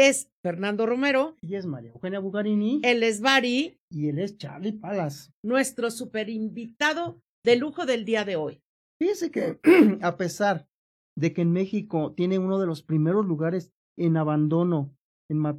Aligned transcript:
es 0.00 0.30
Fernando 0.42 0.86
Romero. 0.86 1.36
Y 1.40 1.54
es 1.54 1.66
María 1.66 1.90
Eugenia 1.90 2.18
Bugarini. 2.18 2.80
Él 2.82 3.02
es 3.02 3.20
Bari. 3.20 3.78
Y 3.90 4.08
él 4.08 4.18
es 4.18 4.36
Charlie 4.36 4.72
Palas. 4.72 5.32
Nuestro 5.42 5.90
super 5.90 6.28
invitado 6.28 7.22
de 7.44 7.56
lujo 7.56 7.86
del 7.86 8.04
día 8.04 8.24
de 8.24 8.36
hoy. 8.36 8.62
Fíjese 9.00 9.30
que 9.30 9.60
a 10.02 10.16
pesar 10.16 10.68
de 11.16 11.32
que 11.32 11.42
en 11.42 11.52
México 11.52 12.12
tiene 12.14 12.38
uno 12.38 12.58
de 12.58 12.66
los 12.66 12.82
primeros 12.82 13.26
lugares 13.26 13.72
en 13.96 14.16
abandono 14.16 14.94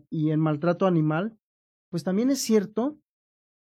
y 0.10 0.31
en 0.31 0.40
maltrato 0.40 0.85
animal, 0.85 1.38
pues 1.90 2.04
también 2.04 2.29
es 2.29 2.40
cierto 2.40 2.99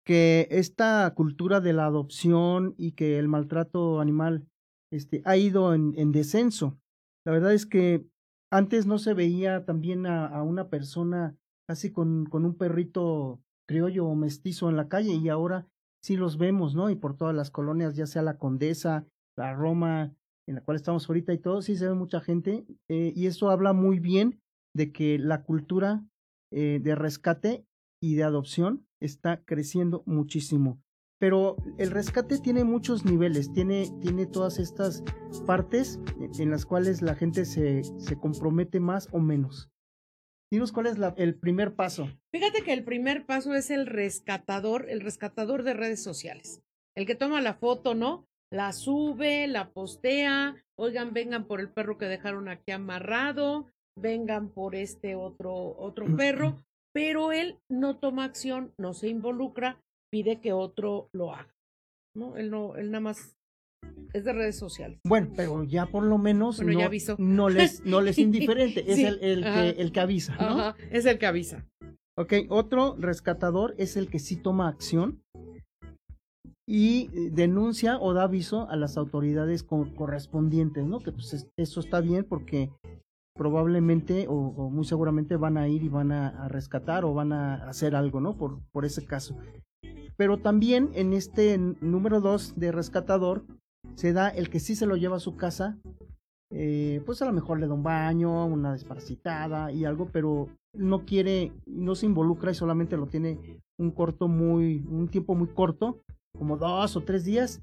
que 0.05 0.47
esta 0.49 1.13
cultura 1.15 1.61
de 1.61 1.73
la 1.73 1.85
adopción 1.85 2.73
y 2.77 2.93
que 2.93 3.19
el 3.19 3.27
maltrato 3.27 3.99
animal 3.99 4.47
este, 4.91 5.21
ha 5.25 5.37
ido 5.37 5.73
en, 5.73 5.93
en 5.97 6.11
descenso. 6.11 6.79
La 7.25 7.31
verdad 7.31 7.53
es 7.53 7.65
que 7.65 8.05
antes 8.51 8.85
no 8.85 8.99
se 8.99 9.13
veía 9.13 9.65
también 9.65 10.05
a, 10.05 10.43
una 10.43 10.69
persona 10.69 11.35
con, 11.93 12.25
con, 12.25 12.45
un 12.45 12.57
perrito 12.57 13.41
criollo 13.65 14.05
o 14.05 14.15
mestizo 14.15 14.69
en 14.69 14.75
la 14.75 14.89
calle 14.89 15.13
y 15.13 15.29
ahora 15.29 15.67
sí 16.03 16.17
los 16.17 16.37
vemos, 16.37 16.75
¿no? 16.75 16.89
Y 16.89 16.95
por 16.95 17.15
todas 17.15 17.33
las 17.33 17.49
colonias, 17.49 17.95
ya 17.95 18.05
sea 18.05 18.21
la 18.21 18.37
Condesa, 18.37 19.05
la 19.37 19.53
Roma, 19.53 20.13
en 20.47 20.55
la 20.55 20.61
cual 20.61 20.75
estamos 20.75 21.07
ahorita 21.07 21.33
y 21.33 21.37
todo, 21.37 21.61
sí 21.61 21.77
se 21.77 21.87
ve 21.87 21.93
mucha 21.93 22.19
gente 22.19 22.65
eh, 22.89 23.13
y 23.15 23.27
eso 23.27 23.49
habla 23.49 23.71
muy 23.71 23.99
bien 23.99 24.41
de 24.75 24.91
que 24.91 25.17
la 25.17 25.43
cultura 25.43 26.03
eh, 26.51 26.79
de 26.83 26.95
rescate 26.95 27.65
y 28.01 28.15
de 28.15 28.23
adopción 28.23 28.85
está 28.99 29.43
creciendo 29.45 30.03
muchísimo. 30.05 30.81
Pero 31.21 31.55
el 31.77 31.91
rescate 31.91 32.39
tiene 32.39 32.63
muchos 32.63 33.05
niveles, 33.05 33.53
tiene, 33.53 33.85
tiene 34.01 34.25
todas 34.25 34.57
estas 34.57 35.03
partes 35.45 35.99
en 36.39 36.49
las 36.49 36.65
cuales 36.65 37.03
la 37.03 37.13
gente 37.13 37.45
se, 37.45 37.83
se 37.83 38.17
compromete 38.17 38.79
más 38.79 39.07
o 39.11 39.19
menos. 39.19 39.69
Dinos 40.51 40.71
cuál 40.71 40.87
es 40.87 40.97
la, 40.97 41.13
el 41.17 41.35
primer 41.35 41.75
paso. 41.75 42.09
Fíjate 42.31 42.63
que 42.63 42.73
el 42.73 42.83
primer 42.83 43.27
paso 43.27 43.53
es 43.53 43.69
el 43.69 43.85
rescatador, 43.85 44.89
el 44.89 44.99
rescatador 44.99 45.61
de 45.61 45.75
redes 45.75 46.01
sociales. 46.01 46.63
El 46.97 47.05
que 47.05 47.13
toma 47.13 47.39
la 47.39 47.53
foto, 47.53 47.93
¿no? 47.93 48.27
La 48.51 48.73
sube, 48.73 49.47
la 49.47 49.69
postea, 49.69 50.55
oigan, 50.75 51.13
vengan 51.13 51.45
por 51.45 51.59
el 51.59 51.69
perro 51.69 51.99
que 51.99 52.05
dejaron 52.05 52.49
aquí 52.49 52.71
amarrado, 52.71 53.67
vengan 53.95 54.49
por 54.49 54.73
este 54.73 55.15
otro, 55.15 55.53
otro 55.77 56.17
perro, 56.17 56.65
pero 56.91 57.31
él 57.31 57.59
no 57.69 57.99
toma 57.99 58.23
acción, 58.23 58.73
no 58.79 58.95
se 58.95 59.07
involucra, 59.07 59.79
pide 60.11 60.39
que 60.39 60.53
otro 60.53 61.09
lo 61.13 61.33
haga. 61.33 61.53
¿no? 62.15 62.37
Él 62.37 62.51
no, 62.51 62.75
él 62.75 62.91
nada 62.91 63.01
más 63.01 63.37
es 64.13 64.25
de 64.25 64.33
redes 64.33 64.57
sociales. 64.57 64.99
Bueno, 65.05 65.31
pero 65.35 65.63
ya 65.63 65.85
por 65.85 66.03
lo 66.03 66.17
menos 66.17 66.61
no, 66.61 66.89
no, 67.17 67.49
les, 67.49 67.85
no 67.85 68.01
les 68.01 68.17
indiferente, 68.19 68.91
es 68.91 68.99
el, 68.99 69.19
el, 69.21 69.43
que, 69.43 69.69
el, 69.81 69.91
que, 69.91 69.99
avisa, 69.99 70.35
¿no? 70.35 70.75
es 70.91 71.05
el 71.05 71.17
que 71.17 71.25
avisa. 71.25 71.65
Ok, 72.17 72.33
otro 72.49 72.95
rescatador 72.99 73.73
es 73.77 73.95
el 73.95 74.09
que 74.09 74.19
sí 74.19 74.35
toma 74.35 74.67
acción 74.67 75.23
y 76.67 77.09
eh, 77.13 77.29
denuncia 77.31 77.97
o 77.99 78.13
da 78.13 78.23
aviso 78.23 78.69
a 78.69 78.75
las 78.75 78.97
autoridades 78.97 79.63
correspondientes, 79.63 80.85
¿no? 80.85 80.99
Que 80.99 81.11
pues 81.11 81.49
eso 81.57 81.79
está 81.79 82.01
bien 82.01 82.25
porque 82.25 82.69
probablemente 83.33 84.27
o, 84.29 84.69
muy 84.69 84.85
seguramente 84.85 85.37
van 85.37 85.57
a 85.57 85.67
ir 85.67 85.83
y 85.83 85.89
van 85.89 86.11
a, 86.11 86.47
rescatar 86.49 87.05
o 87.05 87.13
van 87.13 87.33
a 87.33 87.67
hacer 87.67 87.95
algo, 87.95 88.19
¿no? 88.19 88.37
Por, 88.37 88.59
por 88.71 88.85
ese 88.85 89.05
caso. 89.05 89.37
Pero 90.17 90.37
también 90.37 90.89
en 90.93 91.13
este 91.13 91.57
número 91.57 92.21
dos 92.21 92.53
de 92.55 92.71
rescatador 92.71 93.43
se 93.95 94.13
da 94.13 94.29
el 94.29 94.49
que 94.49 94.59
sí 94.59 94.75
se 94.75 94.85
lo 94.85 94.95
lleva 94.95 95.17
a 95.17 95.21
su 95.21 95.35
casa, 95.35 95.77
eh, 96.53 97.01
pues 97.05 97.21
a 97.21 97.25
lo 97.25 97.33
mejor 97.33 97.59
le 97.59 97.67
da 97.67 97.73
un 97.73 97.83
baño, 97.83 98.45
una 98.45 98.73
desparasitada 98.73 99.71
y 99.71 99.85
algo, 99.85 100.09
pero 100.11 100.49
no 100.73 101.05
quiere, 101.05 101.53
no 101.65 101.95
se 101.95 102.05
involucra 102.05 102.51
y 102.51 102.55
solamente 102.55 102.97
lo 102.97 103.07
tiene 103.07 103.61
un 103.79 103.91
corto 103.91 104.27
muy, 104.27 104.85
un 104.89 105.07
tiempo 105.07 105.33
muy 105.35 105.47
corto, 105.47 106.01
como 106.37 106.57
dos 106.57 106.95
o 106.95 107.01
tres 107.01 107.25
días, 107.25 107.61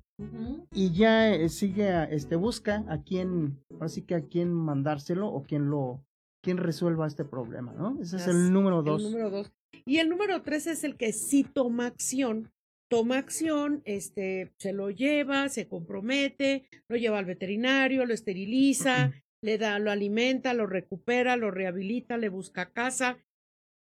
y 0.73 0.91
ya 0.91 1.33
eh, 1.33 1.49
sigue, 1.49 2.15
este, 2.15 2.37
busca 2.37 2.85
a 2.89 3.03
quién, 3.03 3.63
así 3.81 4.03
que 4.03 4.15
a 4.15 4.23
quién 4.23 4.53
mandárselo 4.53 5.29
o 5.29 5.43
quién 5.45 5.71
lo, 5.71 6.01
quién 6.43 6.57
resuelva 6.57 7.07
este 7.07 7.25
problema, 7.25 7.73
¿no? 7.75 7.99
Ese 8.01 8.17
es 8.17 8.27
el 8.27 8.53
número 8.53 8.83
dos. 8.83 9.05
El 9.05 9.13
número 9.13 9.31
dos. 9.31 9.53
Y 9.85 9.99
el 9.99 10.09
número 10.09 10.43
tres 10.43 10.67
es 10.67 10.85
el 10.85 10.97
que 10.97 11.13
sí 11.13 11.45
toma 11.45 11.87
acción. 11.87 12.51
Toma 12.91 13.19
acción, 13.19 13.83
este, 13.85 14.51
se 14.59 14.73
lo 14.73 14.91
lleva, 14.91 15.51
se 15.51 15.69
compromete, 15.69 16.65
lo 16.89 16.97
lleva 16.97 17.19
al 17.19 17.27
veterinario, 17.27 18.07
lo 18.07 18.15
esteriliza, 18.15 19.13
le 19.43 19.59
da, 19.59 19.79
lo 19.79 19.91
alimenta, 19.91 20.55
lo 20.55 20.67
recupera, 20.67 21.37
lo 21.37 21.51
rehabilita, 21.51 22.17
le 22.17 22.31
busca 22.31 22.73
casa 22.73 23.19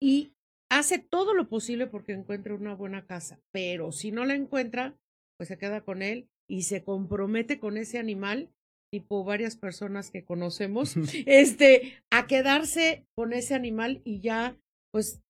y 0.01 0.33
hace 0.69 0.99
todo 0.99 1.33
lo 1.33 1.47
posible 1.47 1.87
porque 1.87 2.11
encuentre 2.11 2.53
una 2.53 2.75
buena 2.75 3.05
casa. 3.05 3.39
Pero 3.53 3.93
si 3.93 4.11
no 4.11 4.25
la 4.25 4.35
encuentra, 4.35 4.97
pues 5.37 5.47
se 5.47 5.57
queda 5.57 5.81
con 5.81 6.01
él 6.01 6.29
y 6.49 6.63
se 6.63 6.83
compromete 6.83 7.59
con 7.59 7.77
ese 7.77 7.99
animal 7.99 8.49
tipo 8.91 9.23
varias 9.23 9.57
personas 9.57 10.11
que 10.11 10.23
conocemos, 10.23 10.95
este, 11.25 12.01
a 12.09 12.27
quedarse 12.27 13.05
con 13.15 13.33
ese 13.33 13.53
animal 13.53 14.01
y 14.03 14.21
ya, 14.21 14.57
pues, 14.91 15.21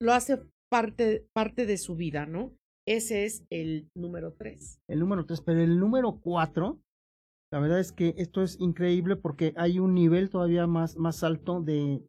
lo 0.00 0.12
hace 0.12 0.40
parte, 0.70 1.26
parte 1.32 1.66
de 1.66 1.78
su 1.78 1.96
vida, 1.96 2.26
¿no? 2.26 2.54
Ese 2.86 3.24
es 3.24 3.44
el 3.50 3.90
número 3.94 4.32
tres. 4.32 4.80
El 4.88 5.00
número 5.00 5.26
tres, 5.26 5.40
pero 5.40 5.60
el 5.60 5.78
número 5.78 6.20
cuatro, 6.20 6.80
la 7.52 7.60
verdad 7.60 7.80
es 7.80 7.92
que 7.92 8.14
esto 8.16 8.42
es 8.42 8.58
increíble 8.60 9.16
porque 9.16 9.52
hay 9.56 9.78
un 9.78 9.94
nivel 9.94 10.30
todavía 10.30 10.66
más, 10.66 10.96
más 10.96 11.22
alto 11.22 11.60
de, 11.60 12.02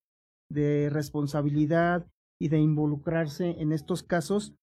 de 0.50 0.90
responsabilidad 0.90 2.08
y 2.42 2.48
de 2.48 2.60
involucrarse 2.60 3.56
en 3.60 3.74
estos 3.74 4.04
casos, 4.04 4.56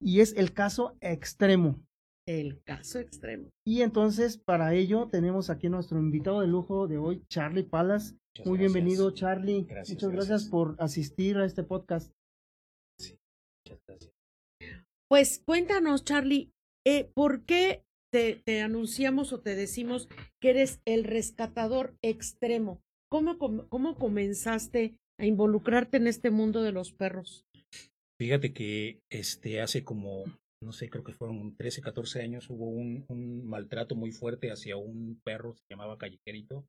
y 0.00 0.20
es 0.20 0.34
el 0.36 0.52
caso 0.52 0.96
extremo. 1.00 1.82
El 2.26 2.62
caso 2.62 2.98
extremo. 2.98 3.50
Y 3.66 3.82
entonces, 3.82 4.38
para 4.38 4.72
ello, 4.72 5.08
tenemos 5.10 5.50
aquí 5.50 5.68
nuestro 5.68 5.98
invitado 5.98 6.40
de 6.40 6.46
lujo 6.46 6.88
de 6.88 6.96
hoy, 6.96 7.22
Charlie 7.28 7.64
Palas. 7.64 8.16
Muy 8.46 8.58
bienvenido, 8.58 9.10
Charlie. 9.10 9.66
Muchas 9.88 10.10
gracias. 10.10 10.44
por 10.46 10.74
asistir 10.78 11.36
a 11.36 11.44
este 11.44 11.62
podcast. 11.62 12.13
Sí, 13.86 13.96
muchas 13.98 14.14
gracias. 14.60 14.84
Pues 15.08 15.42
cuéntanos, 15.44 16.04
Charlie, 16.04 16.52
eh, 16.86 17.10
¿por 17.14 17.44
qué 17.44 17.84
te, 18.12 18.36
te, 18.44 18.62
anunciamos 18.62 19.32
o 19.32 19.40
te 19.40 19.54
decimos 19.54 20.08
que 20.40 20.50
eres 20.50 20.80
el 20.84 21.04
rescatador 21.04 21.96
extremo? 22.02 22.82
¿Cómo, 23.10 23.38
cómo 23.38 23.94
comenzaste 23.96 24.96
a 25.18 25.26
involucrarte 25.26 25.98
en 25.98 26.06
este 26.06 26.30
mundo 26.30 26.62
de 26.62 26.72
los 26.72 26.92
perros? 26.92 27.46
Fíjate 28.18 28.52
que 28.52 29.00
este 29.10 29.60
hace 29.60 29.84
como 29.84 30.24
no 30.64 30.72
sé, 30.72 30.88
creo 30.88 31.04
que 31.04 31.12
fueron 31.12 31.54
13, 31.56 31.82
14 31.82 32.22
años, 32.22 32.50
hubo 32.50 32.68
un, 32.68 33.04
un 33.08 33.46
maltrato 33.46 33.94
muy 33.94 34.10
fuerte 34.10 34.50
hacia 34.50 34.76
un 34.76 35.20
perro, 35.22 35.54
se 35.54 35.64
llamaba 35.68 35.98
Callejerito. 35.98 36.66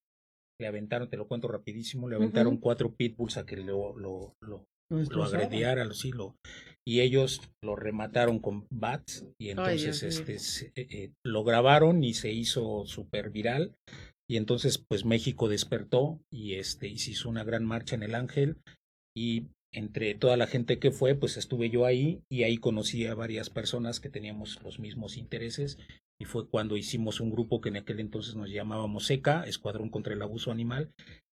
Le 0.59 0.67
aventaron, 0.67 1.09
te 1.09 1.17
lo 1.17 1.27
cuento 1.27 1.47
rapidísimo, 1.47 2.07
le 2.07 2.15
aventaron 2.15 2.57
cuatro 2.57 2.93
pitbulls 2.93 3.37
a 3.37 3.45
que 3.45 3.57
lo, 3.57 3.97
lo, 3.97 4.35
lo, 4.39 4.67
lo 4.89 5.23
agrediara, 5.23 5.91
sí, 5.93 6.11
lo, 6.11 6.35
y 6.87 7.01
ellos 7.01 7.41
lo 7.63 7.75
remataron 7.75 8.39
con 8.39 8.67
bats 8.69 9.25
y 9.39 9.49
entonces 9.49 10.03
este 10.03 10.35
eh, 10.75 10.87
eh, 10.89 11.11
lo 11.23 11.43
grabaron 11.43 12.03
y 12.03 12.13
se 12.13 12.31
hizo 12.31 12.85
súper 12.85 13.31
viral 13.31 13.75
y 14.29 14.37
entonces 14.37 14.77
pues 14.77 15.05
México 15.05 15.49
despertó 15.49 16.19
y 16.31 16.55
este 16.55 16.87
y 16.87 16.99
se 16.99 17.11
hizo 17.11 17.29
una 17.29 17.43
gran 17.43 17.65
marcha 17.65 17.95
en 17.95 18.03
el 18.03 18.15
Ángel 18.15 18.57
y 19.17 19.47
entre 19.73 20.15
toda 20.15 20.37
la 20.37 20.47
gente 20.47 20.79
que 20.79 20.91
fue, 20.91 21.15
pues 21.15 21.35
estuve 21.35 21.69
yo 21.69 21.85
ahí 21.85 22.21
y 22.31 22.43
ahí 22.43 22.57
conocí 22.57 23.05
a 23.05 23.13
varias 23.13 23.49
personas 23.49 23.99
que 23.99 24.09
teníamos 24.09 24.61
los 24.63 24.79
mismos 24.79 25.17
intereses 25.17 25.77
y 26.19 26.25
fue 26.25 26.47
cuando 26.47 26.77
hicimos 26.77 27.19
un 27.19 27.29
grupo 27.29 27.59
que 27.59 27.69
en 27.69 27.77
aquel 27.77 27.99
entonces 27.99 28.35
nos 28.35 28.49
llamábamos 28.49 29.09
ECA, 29.09 29.43
Escuadrón 29.43 29.89
contra 29.89 30.13
el 30.13 30.21
Abuso 30.21 30.51
Animal, 30.51 30.91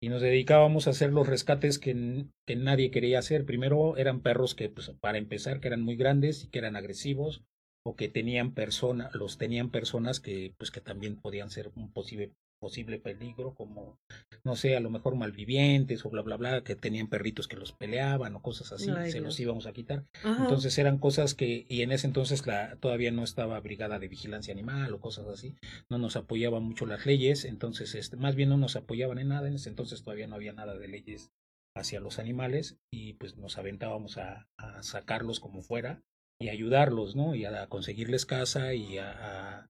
y 0.06 0.10
nos 0.10 0.22
dedicábamos 0.22 0.86
a 0.86 0.92
hacer 0.92 1.12
los 1.12 1.26
rescates 1.26 1.80
que, 1.80 2.28
nadie 2.56 2.92
quería 2.92 3.18
hacer. 3.18 3.44
Primero 3.44 3.98
eran 3.98 4.22
perros 4.22 4.54
que, 4.54 4.70
pues, 4.70 4.92
para 5.00 5.18
empezar, 5.18 5.60
que 5.60 5.68
eran 5.68 5.82
muy 5.82 5.96
grandes 5.96 6.44
y 6.44 6.48
que 6.50 6.60
eran 6.60 6.76
agresivos 6.76 7.44
o 7.84 7.96
que 7.96 8.08
tenían 8.08 8.54
personas, 8.54 9.16
los 9.16 9.40
tenían 9.40 9.72
personas 9.72 10.20
que, 10.20 10.54
pues, 10.60 10.70
que 10.70 10.80
también 10.80 11.20
podían 11.20 11.50
ser 11.50 11.72
un 11.76 11.92
posible 11.92 12.36
posible 12.66 12.98
peligro, 12.98 13.54
como, 13.54 14.00
no 14.44 14.56
sé, 14.56 14.76
a 14.76 14.80
lo 14.80 14.90
mejor 14.90 15.16
malvivientes 15.16 16.04
o 16.04 16.10
bla, 16.10 16.24
bla, 16.24 16.36
bla, 16.36 16.64
que 16.64 16.76
tenían 16.76 17.10
perritos 17.10 17.48
que 17.48 17.58
los 17.58 17.74
peleaban 17.74 18.36
o 18.36 18.42
cosas 18.42 18.72
así, 18.72 18.90
se 19.12 19.20
los 19.20 19.40
íbamos 19.40 19.68
a 19.68 19.72
quitar. 19.72 20.04
Entonces 20.24 20.76
eran 20.80 20.98
cosas 20.98 21.36
que, 21.36 21.68
y 21.70 21.84
en 21.84 21.92
ese 21.92 22.08
entonces 22.08 22.48
la, 22.48 22.76
todavía 22.78 23.12
no 23.12 23.24
estaba 23.24 23.60
brigada 23.60 24.00
de 24.00 24.08
vigilancia 24.08 24.52
animal 24.52 24.96
o 24.96 25.00
cosas 25.00 25.28
así, 25.28 25.54
no 25.92 26.00
nos 26.00 26.16
apoyaban 26.16 26.64
mucho 26.64 26.88
las 26.88 27.06
leyes, 27.06 27.46
entonces 27.46 27.94
este, 27.94 28.18
más 28.18 28.34
bien 28.34 28.50
no 28.50 28.58
nos 28.58 28.76
apoyaban 28.76 29.20
en 29.20 29.28
nada, 29.28 29.48
en 29.48 29.54
ese 29.54 29.70
entonces 29.70 30.02
todavía 30.02 30.26
no 30.26 30.34
había 30.34 30.54
nada 30.54 30.76
de 30.76 30.88
leyes 30.88 31.30
hacia 31.78 32.00
los 32.00 32.18
animales 32.18 32.80
y 32.92 33.14
pues 33.14 33.38
nos 33.38 33.60
aventábamos 33.60 34.18
a, 34.18 34.48
a 34.58 34.82
sacarlos 34.82 35.40
como 35.40 35.62
fuera 35.62 36.02
y 36.42 36.50
ayudarlos, 36.50 37.16
¿no? 37.16 37.36
Y 37.36 37.46
a 37.46 37.68
conseguirles 37.68 38.26
casa 38.26 38.74
y 38.74 38.98
a, 38.98 39.12
a 39.12 39.70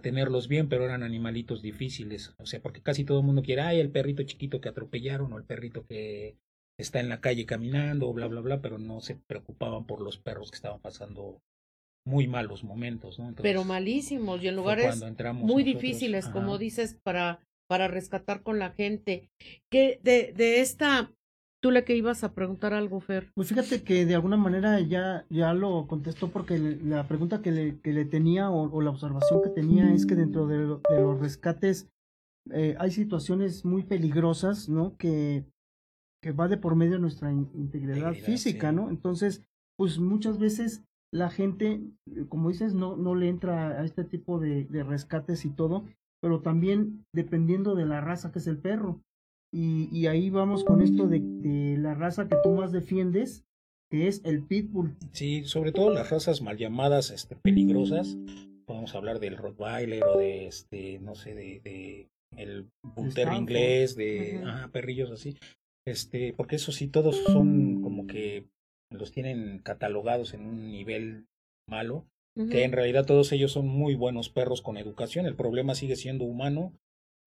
tenerlos 0.00 0.48
bien, 0.48 0.68
pero 0.68 0.84
eran 0.84 1.02
animalitos 1.02 1.62
difíciles, 1.62 2.34
o 2.38 2.46
sea, 2.46 2.60
porque 2.60 2.82
casi 2.82 3.04
todo 3.04 3.20
el 3.20 3.26
mundo 3.26 3.42
quiere, 3.42 3.62
ay, 3.62 3.80
el 3.80 3.90
perrito 3.90 4.22
chiquito 4.22 4.60
que 4.60 4.68
atropellaron 4.68 5.32
o 5.32 5.38
el 5.38 5.44
perrito 5.44 5.86
que, 5.86 6.36
está 6.78 7.00
en 7.00 7.08
la 7.08 7.20
calle 7.20 7.46
caminando, 7.46 8.12
bla, 8.12 8.26
bla, 8.26 8.40
bla, 8.40 8.60
pero 8.60 8.78
no 8.78 9.00
se 9.00 9.16
preocupaban 9.16 9.86
por 9.86 10.00
los 10.00 10.18
perros 10.18 10.50
que 10.50 10.56
estaban 10.56 10.80
pasando 10.80 11.40
muy 12.04 12.28
malos 12.28 12.62
momentos, 12.62 13.18
¿no? 13.18 13.34
pero 13.42 13.64
malísimos 13.64 14.42
y 14.42 14.48
en 14.48 14.56
lugares 14.56 15.02
muy 15.34 15.64
difíciles, 15.64 16.28
como 16.28 16.56
dices, 16.56 16.96
para, 17.02 17.40
para 17.68 17.88
rescatar 17.88 18.42
con 18.42 18.60
la 18.60 18.70
gente. 18.70 19.28
Que 19.72 19.98
de, 20.04 20.32
de 20.32 20.60
esta 20.60 21.10
Tú 21.66 21.72
le 21.72 21.82
que 21.82 21.96
ibas 21.96 22.22
a 22.22 22.32
preguntar 22.32 22.74
algo, 22.74 23.00
Fer. 23.00 23.32
Pues 23.34 23.48
fíjate 23.48 23.82
que 23.82 24.06
de 24.06 24.14
alguna 24.14 24.36
manera 24.36 24.78
ya, 24.78 25.26
ya 25.30 25.52
lo 25.52 25.88
contestó 25.88 26.28
porque 26.30 26.60
la 26.60 27.08
pregunta 27.08 27.42
que 27.42 27.50
le, 27.50 27.80
que 27.80 27.92
le 27.92 28.04
tenía 28.04 28.50
o, 28.50 28.80
la 28.80 28.90
observación 28.90 29.42
que 29.42 29.50
tenía 29.50 29.92
es 29.92 30.06
que 30.06 30.14
dentro 30.14 30.46
de, 30.46 30.58
los 30.58 31.18
rescates 31.18 31.88
eh, 32.52 32.76
hay 32.78 32.92
situaciones 32.92 33.64
muy 33.64 33.82
peligrosas, 33.82 34.68
¿no? 34.68 34.96
Que, 34.96 35.44
que 36.22 36.30
va 36.30 36.46
de 36.46 36.56
por 36.56 36.76
medio 36.76 36.92
de 36.92 37.00
nuestra 37.00 37.32
integridad 37.32 38.14
física, 38.14 38.70
¿no? 38.70 38.88
Entonces, 38.88 39.42
pues 39.76 39.98
muchas 39.98 40.38
veces 40.38 40.84
la 41.12 41.30
gente, 41.30 41.82
como 42.28 42.50
dices, 42.50 42.74
no, 42.74 42.96
no 42.96 43.16
le 43.16 43.28
entra 43.28 43.80
a 43.80 43.84
este 43.84 44.04
tipo 44.04 44.38
de, 44.38 44.66
de 44.66 44.84
rescates 44.84 45.44
y 45.44 45.50
todo, 45.50 45.84
pero 46.22 46.42
también 46.42 47.04
dependiendo 47.12 47.74
de 47.74 47.86
la 47.86 48.00
raza 48.00 48.30
que 48.30 48.38
es 48.38 48.46
el 48.46 48.58
perro. 48.58 49.02
Y, 49.58 50.06
ahí 50.06 50.28
vamos 50.28 50.64
con 50.64 50.82
esto 50.82 51.08
de, 51.08 51.18
la 51.78 51.94
raza 51.94 52.28
que 52.28 52.36
tú 52.42 52.50
más 52.50 52.72
defiendes, 52.72 53.46
que 53.90 54.06
es 54.06 54.20
el 54.26 54.42
pitbull. 54.42 54.98
Sí, 55.12 55.44
sobre 55.44 55.72
todo 55.72 55.94
las 55.94 56.10
razas 56.10 56.42
mal 56.42 56.58
llamadas 56.58 57.10
este, 57.10 57.36
peligrosas. 57.36 58.18
Podemos 58.66 58.94
hablar 58.94 59.18
del 59.18 59.38
Rottweiler 59.38 60.04
o 60.04 60.18
de, 60.18 60.46
este, 60.46 60.98
no 60.98 61.14
sé, 61.14 61.34
de, 61.34 62.10
el 62.36 62.68
Bull 62.82 63.10
inglés, 63.34 63.96
de 63.96 64.42
perrillos 64.72 65.10
así. 65.10 65.38
Este, 65.86 66.34
porque 66.34 66.56
eso 66.56 66.70
sí, 66.70 66.88
todos 66.88 67.16
son 67.16 67.80
como 67.80 68.06
que 68.06 68.44
los 68.90 69.10
tienen 69.10 69.60
catalogados 69.60 70.34
en 70.34 70.42
un 70.42 70.70
nivel 70.70 71.28
malo, 71.66 72.04
que 72.50 72.64
en 72.64 72.72
realidad 72.72 73.06
todos 73.06 73.32
ellos 73.32 73.52
son 73.52 73.66
muy 73.66 73.94
buenos 73.94 74.28
perros 74.28 74.60
con 74.60 74.76
educación. 74.76 75.24
El 75.24 75.34
problema 75.34 75.74
sigue 75.74 75.96
siendo 75.96 76.26
humano 76.26 76.74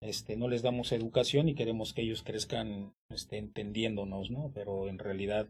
este, 0.02 0.36
no 0.38 0.48
les 0.48 0.62
damos 0.62 0.92
educación 0.92 1.50
y 1.50 1.56
queremos 1.56 1.94
que 1.94 2.02
ellos 2.02 2.24
crezcan 2.24 2.94
este, 3.10 3.38
entendiéndonos, 3.38 4.32
¿no? 4.32 4.52
Pero 4.54 4.88
en 4.88 4.98
realidad, 4.98 5.50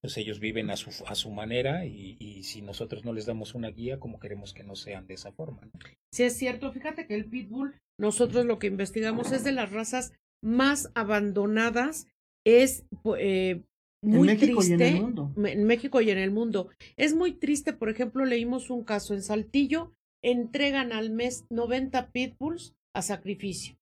pues 0.00 0.16
ellos 0.16 0.38
viven 0.38 0.70
a 0.70 0.76
su, 0.76 0.90
a 1.06 1.14
su 1.14 1.30
manera 1.30 1.84
y, 1.84 2.16
y 2.20 2.44
si 2.44 2.62
nosotros 2.62 3.04
no 3.04 3.12
les 3.12 3.26
damos 3.26 3.54
una 3.54 3.70
guía, 3.70 3.98
como 3.98 4.20
queremos 4.20 4.54
que 4.54 4.62
no 4.62 4.76
sean 4.76 5.06
de 5.06 5.14
esa 5.14 5.32
forma. 5.32 5.62
¿no? 5.62 5.72
Sí, 6.12 6.22
es 6.22 6.36
cierto. 6.36 6.72
Fíjate 6.72 7.06
que 7.06 7.14
el 7.14 7.26
pitbull, 7.26 7.74
nosotros 7.98 8.46
lo 8.46 8.58
que 8.58 8.68
investigamos 8.68 9.32
es 9.32 9.42
de 9.44 9.52
las 9.52 9.72
razas 9.72 10.12
más 10.42 10.90
abandonadas, 10.94 12.06
es 12.46 12.86
eh, 13.18 13.62
muy 14.02 14.28
en 14.28 14.38
México 14.38 14.60
triste. 14.60 14.84
Y 14.84 14.90
en, 14.90 14.96
el 14.96 15.02
mundo. 15.02 15.32
en 15.44 15.64
México 15.64 16.00
y 16.00 16.10
en 16.10 16.18
el 16.18 16.30
mundo. 16.30 16.68
Es 16.96 17.14
muy 17.14 17.32
triste, 17.32 17.72
por 17.72 17.90
ejemplo, 17.90 18.24
leímos 18.24 18.70
un 18.70 18.84
caso 18.84 19.14
en 19.14 19.22
Saltillo, 19.22 19.92
entregan 20.22 20.92
al 20.92 21.10
mes 21.10 21.46
90 21.50 22.10
pitbulls 22.12 22.74
a 22.94 23.02
sacrificio. 23.02 23.76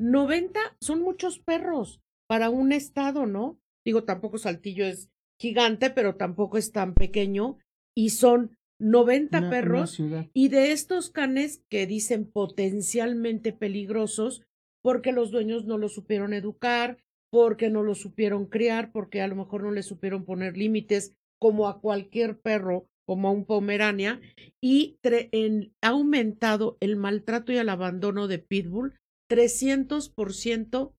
90 0.00 0.58
son 0.80 1.02
muchos 1.02 1.38
perros 1.38 2.00
para 2.26 2.48
un 2.48 2.72
estado, 2.72 3.26
¿no? 3.26 3.60
Digo, 3.84 4.04
tampoco 4.04 4.38
Saltillo 4.38 4.86
es 4.86 5.10
gigante, 5.38 5.90
pero 5.90 6.16
tampoco 6.16 6.56
es 6.56 6.72
tan 6.72 6.94
pequeño. 6.94 7.58
Y 7.94 8.10
son 8.10 8.56
90 8.78 9.50
perros. 9.50 10.00
y 10.32 10.48
de 10.48 10.72
estos 10.72 11.10
canes 11.10 11.62
que 11.68 11.86
dicen 11.86 12.24
potencialmente 12.24 13.52
peligrosos, 13.52 14.42
porque 14.82 15.12
los 15.12 15.30
dueños 15.30 15.66
no 15.66 15.76
los 15.76 15.92
supieron 15.92 16.32
educar, 16.32 16.96
porque 17.30 17.68
no 17.68 17.82
los 17.82 18.00
supieron 18.00 18.46
criar, 18.46 18.92
porque 18.92 19.20
a 19.20 19.28
lo 19.28 19.36
mejor 19.36 19.62
no 19.62 19.70
les 19.70 19.86
supieron 19.86 20.24
poner 20.24 20.56
límites, 20.56 21.14
como 21.38 21.68
a 21.68 21.80
cualquier 21.80 22.38
perro, 22.38 22.86
como 23.06 23.28
a 23.28 23.32
un 23.32 23.44
pomerania, 23.44 24.20
y 24.62 24.98
ha 25.82 25.88
aumentado 25.88 26.78
el 26.80 26.96
maltrato 26.96 27.52
y 27.52 27.56
el 27.56 27.68
abandono 27.68 28.28
de 28.28 28.38
Pitbull 28.38 28.94
300%, 29.30 30.94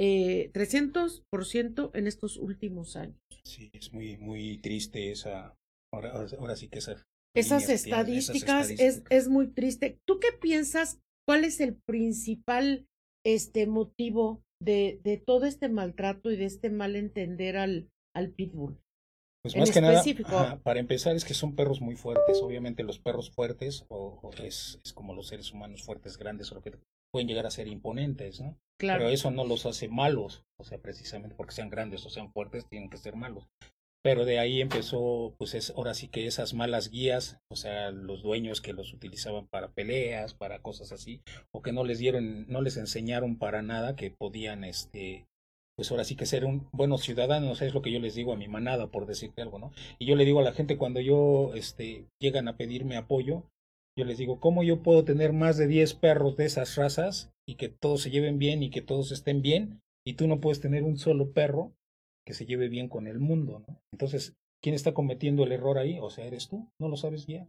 eh, 0.00 0.50
300% 0.52 1.90
en 1.94 2.06
estos 2.06 2.36
últimos 2.36 2.96
años. 2.96 3.18
Sí, 3.44 3.70
es 3.72 3.92
muy, 3.92 4.16
muy 4.18 4.58
triste 4.58 5.10
esa, 5.10 5.54
ahora, 5.94 6.26
ahora 6.38 6.56
sí 6.56 6.68
que 6.68 6.78
esa 6.78 7.02
esas 7.34 7.68
estadísticas, 7.68 8.70
Es, 8.70 9.02
es 9.10 9.28
muy 9.28 9.48
triste. 9.48 9.98
¿Tú 10.06 10.18
qué 10.20 10.28
piensas? 10.32 11.00
¿Cuál 11.26 11.44
es 11.44 11.60
el 11.60 11.76
principal 11.76 12.86
este 13.24 13.66
motivo 13.66 14.42
de, 14.60 15.00
de 15.04 15.18
todo 15.18 15.46
este 15.46 15.68
maltrato 15.68 16.30
y 16.30 16.36
de 16.36 16.46
este 16.46 16.70
mal 16.70 16.96
entender 16.96 17.56
al, 17.56 17.88
al 18.14 18.30
pitbull? 18.30 18.80
Pues 19.42 19.56
más 19.56 19.70
que 19.70 19.80
nada, 19.80 20.02
para 20.62 20.80
empezar, 20.80 21.14
es 21.14 21.24
que 21.24 21.34
son 21.34 21.54
perros 21.54 21.80
muy 21.80 21.94
fuertes. 21.94 22.42
Obviamente 22.42 22.82
los 22.82 22.98
perros 22.98 23.30
fuertes, 23.30 23.84
o, 23.88 24.30
es, 24.42 24.80
es, 24.84 24.92
como 24.92 25.14
los 25.14 25.28
seres 25.28 25.52
humanos 25.52 25.84
fuertes, 25.84 26.18
grandes, 26.18 26.50
o 26.50 26.56
lo 26.56 26.62
que 26.62 26.72
pueden 27.12 27.28
llegar 27.28 27.46
a 27.46 27.50
ser 27.50 27.68
imponentes, 27.68 28.40
¿no? 28.40 28.56
Claro. 28.78 29.00
Pero 29.00 29.10
eso 29.10 29.30
no 29.30 29.44
los 29.44 29.66
hace 29.66 29.88
malos, 29.88 30.44
o 30.58 30.64
sea, 30.64 30.78
precisamente 30.78 31.34
porque 31.34 31.54
sean 31.54 31.70
grandes 31.70 32.06
o 32.06 32.10
sean 32.10 32.32
fuertes, 32.32 32.68
tienen 32.68 32.90
que 32.90 32.96
ser 32.96 33.16
malos. 33.16 33.48
Pero 34.04 34.24
de 34.24 34.38
ahí 34.38 34.60
empezó, 34.60 35.34
pues 35.38 35.54
es, 35.54 35.70
ahora 35.70 35.92
sí 35.92 36.08
que 36.08 36.26
esas 36.26 36.54
malas 36.54 36.90
guías, 36.90 37.40
o 37.50 37.56
sea, 37.56 37.90
los 37.90 38.22
dueños 38.22 38.60
que 38.60 38.72
los 38.72 38.94
utilizaban 38.94 39.48
para 39.48 39.72
peleas, 39.72 40.34
para 40.34 40.62
cosas 40.62 40.92
así, 40.92 41.20
o 41.52 41.62
que 41.62 41.72
no 41.72 41.84
les 41.84 41.98
dieron, 41.98 42.46
no 42.48 42.62
les 42.62 42.76
enseñaron 42.76 43.38
para 43.38 43.60
nada 43.62 43.96
que 43.96 44.12
podían, 44.12 44.62
este, 44.62 45.26
pues 45.76 45.90
ahora 45.90 46.04
sí 46.04 46.14
que 46.14 46.26
ser 46.26 46.44
un 46.44 46.68
buenos 46.72 47.02
ciudadanos, 47.02 47.60
es 47.60 47.74
lo 47.74 47.82
que 47.82 47.90
yo 47.90 47.98
les 47.98 48.14
digo 48.14 48.32
a 48.32 48.36
mi 48.36 48.46
manada, 48.46 48.86
por 48.86 49.06
decirte 49.06 49.42
algo, 49.42 49.58
¿no? 49.58 49.72
Y 49.98 50.06
yo 50.06 50.14
le 50.14 50.24
digo 50.24 50.38
a 50.38 50.44
la 50.44 50.52
gente 50.52 50.76
cuando 50.76 51.00
yo, 51.00 51.52
este, 51.54 52.06
llegan 52.20 52.46
a 52.46 52.56
pedirme 52.56 52.96
apoyo, 52.96 53.50
yo 53.98 54.04
les 54.04 54.16
digo, 54.16 54.38
¿cómo 54.38 54.62
yo 54.62 54.80
puedo 54.80 55.04
tener 55.04 55.32
más 55.32 55.56
de 55.56 55.66
10 55.66 55.94
perros 55.94 56.36
de 56.36 56.44
esas 56.44 56.76
razas 56.76 57.32
y 57.48 57.56
que 57.56 57.68
todos 57.68 58.00
se 58.00 58.10
lleven 58.10 58.38
bien 58.38 58.62
y 58.62 58.70
que 58.70 58.80
todos 58.80 59.10
estén 59.10 59.42
bien? 59.42 59.80
Y 60.06 60.14
tú 60.14 60.28
no 60.28 60.40
puedes 60.40 60.60
tener 60.60 60.84
un 60.84 60.98
solo 60.98 61.32
perro 61.32 61.72
que 62.24 62.32
se 62.32 62.46
lleve 62.46 62.68
bien 62.68 62.88
con 62.88 63.08
el 63.08 63.18
mundo, 63.18 63.64
¿no? 63.66 63.80
Entonces, 63.92 64.36
¿quién 64.62 64.76
está 64.76 64.94
cometiendo 64.94 65.42
el 65.42 65.50
error 65.50 65.78
ahí? 65.78 65.98
O 66.00 66.10
sea, 66.10 66.26
eres 66.26 66.46
tú, 66.46 66.68
no 66.80 66.88
lo 66.88 66.96
sabes 66.96 67.26
guiar. 67.26 67.48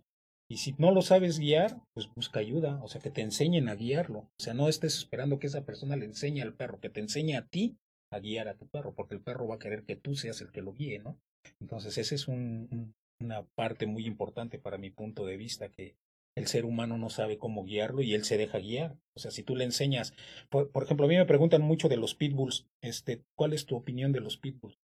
Y 0.50 0.58
si 0.58 0.74
no 0.80 0.92
lo 0.92 1.04
sabes 1.04 1.38
guiar, 1.38 1.84
pues 1.94 2.10
busca 2.16 2.40
ayuda, 2.40 2.84
o 2.84 2.88
sea, 2.88 3.00
que 3.00 3.12
te 3.12 3.22
enseñen 3.22 3.70
a 3.70 3.76
guiarlo. 3.76 4.22
O 4.22 4.42
sea, 4.42 4.56
no 4.56 4.70
estés 4.70 4.98
esperando 4.98 5.38
que 5.38 5.46
esa 5.46 5.66
persona 5.66 5.98
le 5.98 6.06
enseñe 6.06 6.42
al 6.42 6.56
perro, 6.56 6.80
que 6.80 6.90
te 6.90 7.00
enseñe 7.00 7.36
a 7.36 7.46
ti 7.46 7.78
a 8.12 8.18
guiar 8.18 8.48
a 8.48 8.58
tu 8.58 8.66
perro, 8.68 8.96
porque 8.96 9.14
el 9.14 9.22
perro 9.22 9.48
va 9.48 9.56
a 9.56 9.60
querer 9.60 9.84
que 9.84 9.96
tú 9.96 10.16
seas 10.16 10.42
el 10.42 10.52
que 10.52 10.64
lo 10.64 10.74
guíe, 10.74 10.98
¿no? 10.98 11.20
Entonces, 11.62 12.00
esa 12.00 12.16
es 12.16 12.28
un, 12.28 12.96
una 13.22 13.44
parte 13.56 13.86
muy 13.86 14.08
importante 14.08 14.58
para 14.58 14.80
mi 14.80 14.90
punto 14.90 15.28
de 15.28 15.38
vista, 15.38 15.70
que 15.70 15.96
el 16.40 16.48
ser 16.48 16.64
humano 16.64 16.98
no 16.98 17.10
sabe 17.10 17.38
cómo 17.38 17.66
guiarlo 17.66 18.02
y 18.02 18.14
él 18.14 18.24
se 18.24 18.38
deja 18.38 18.60
guiar. 18.60 18.98
O 19.16 19.20
sea, 19.20 19.30
si 19.30 19.44
tú 19.44 19.58
le 19.58 19.66
enseñas, 19.66 20.14
por, 20.50 20.72
ejemplo, 20.82 21.06
a 21.06 21.10
mí 21.10 21.18
me 21.18 21.26
preguntan 21.26 21.62
mucho 21.62 21.90
de 21.90 21.98
los 21.98 22.16
pitbulls, 22.16 22.66
este, 22.82 23.24
¿cuál 23.38 23.52
es 23.52 23.66
tu 23.66 23.76
opinión 23.76 24.14
de 24.14 24.22
los 24.22 24.38
pitbulls? 24.38 24.80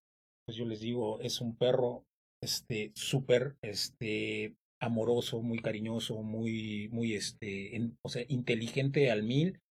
Pues 0.46 0.58
yo 0.58 0.66
les 0.66 0.82
digo, 0.82 1.22
es 1.22 1.40
un 1.40 1.56
perro, 1.56 2.04
este, 2.44 2.92
súper, 2.94 3.56
este, 3.62 4.58
amoroso, 4.82 5.42
muy 5.42 5.60
cariñoso, 5.60 6.22
muy, 6.22 6.90
muy, 6.90 7.14
este, 7.14 7.90
o 8.04 8.10
sea, 8.10 8.26
inteligente 8.28 9.10
al 9.10 9.24
mil, 9.24 9.62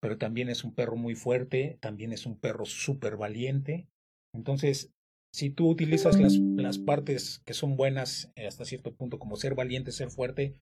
pero 0.00 0.18
también 0.18 0.48
es 0.48 0.62
un 0.62 0.74
perro 0.74 0.96
muy 0.96 1.16
fuerte, 1.16 1.76
también 1.80 2.12
es 2.12 2.24
un 2.24 2.38
perro 2.38 2.66
súper 2.66 3.16
valiente. 3.16 3.88
Entonces, 4.32 4.92
si 5.34 5.50
tú 5.50 5.68
utilizas 5.68 6.20
las, 6.20 6.38
las 6.38 6.78
partes 6.78 7.42
que 7.44 7.54
son 7.54 7.76
buenas 7.76 8.30
eh, 8.36 8.46
hasta 8.46 8.64
cierto 8.64 8.94
punto, 8.94 9.18
como 9.18 9.36
ser 9.36 9.56
valiente, 9.56 9.90
ser 9.90 10.10
fuerte, 10.10 10.54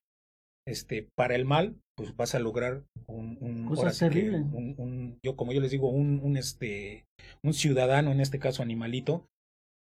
este, 0.66 1.08
para 1.16 1.34
el 1.34 1.44
mal, 1.44 1.76
pues 1.96 2.16
vas 2.16 2.34
a 2.34 2.38
lograr 2.38 2.84
un, 3.06 3.36
un, 3.40 3.68
un, 3.68 4.74
un, 4.78 5.18
yo 5.22 5.36
como 5.36 5.52
yo 5.52 5.60
les 5.60 5.70
digo, 5.70 5.88
un, 5.90 6.20
un, 6.22 6.36
este, 6.36 7.04
un 7.42 7.52
ciudadano, 7.52 8.12
en 8.12 8.20
este 8.20 8.38
caso 8.38 8.62
animalito, 8.62 9.26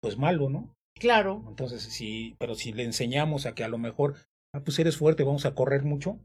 pues 0.02 0.18
malo, 0.18 0.50
¿no? 0.50 0.74
Claro. 0.98 1.44
Entonces, 1.48 1.82
sí, 1.82 2.36
pero 2.38 2.54
si 2.54 2.72
le 2.72 2.84
enseñamos 2.84 3.46
a 3.46 3.54
que 3.54 3.64
a 3.64 3.68
lo 3.68 3.78
mejor, 3.78 4.16
ah, 4.54 4.62
pues 4.62 4.78
eres 4.78 4.96
fuerte, 4.96 5.24
vamos 5.24 5.46
a 5.46 5.54
correr 5.54 5.82
mucho, 5.82 6.18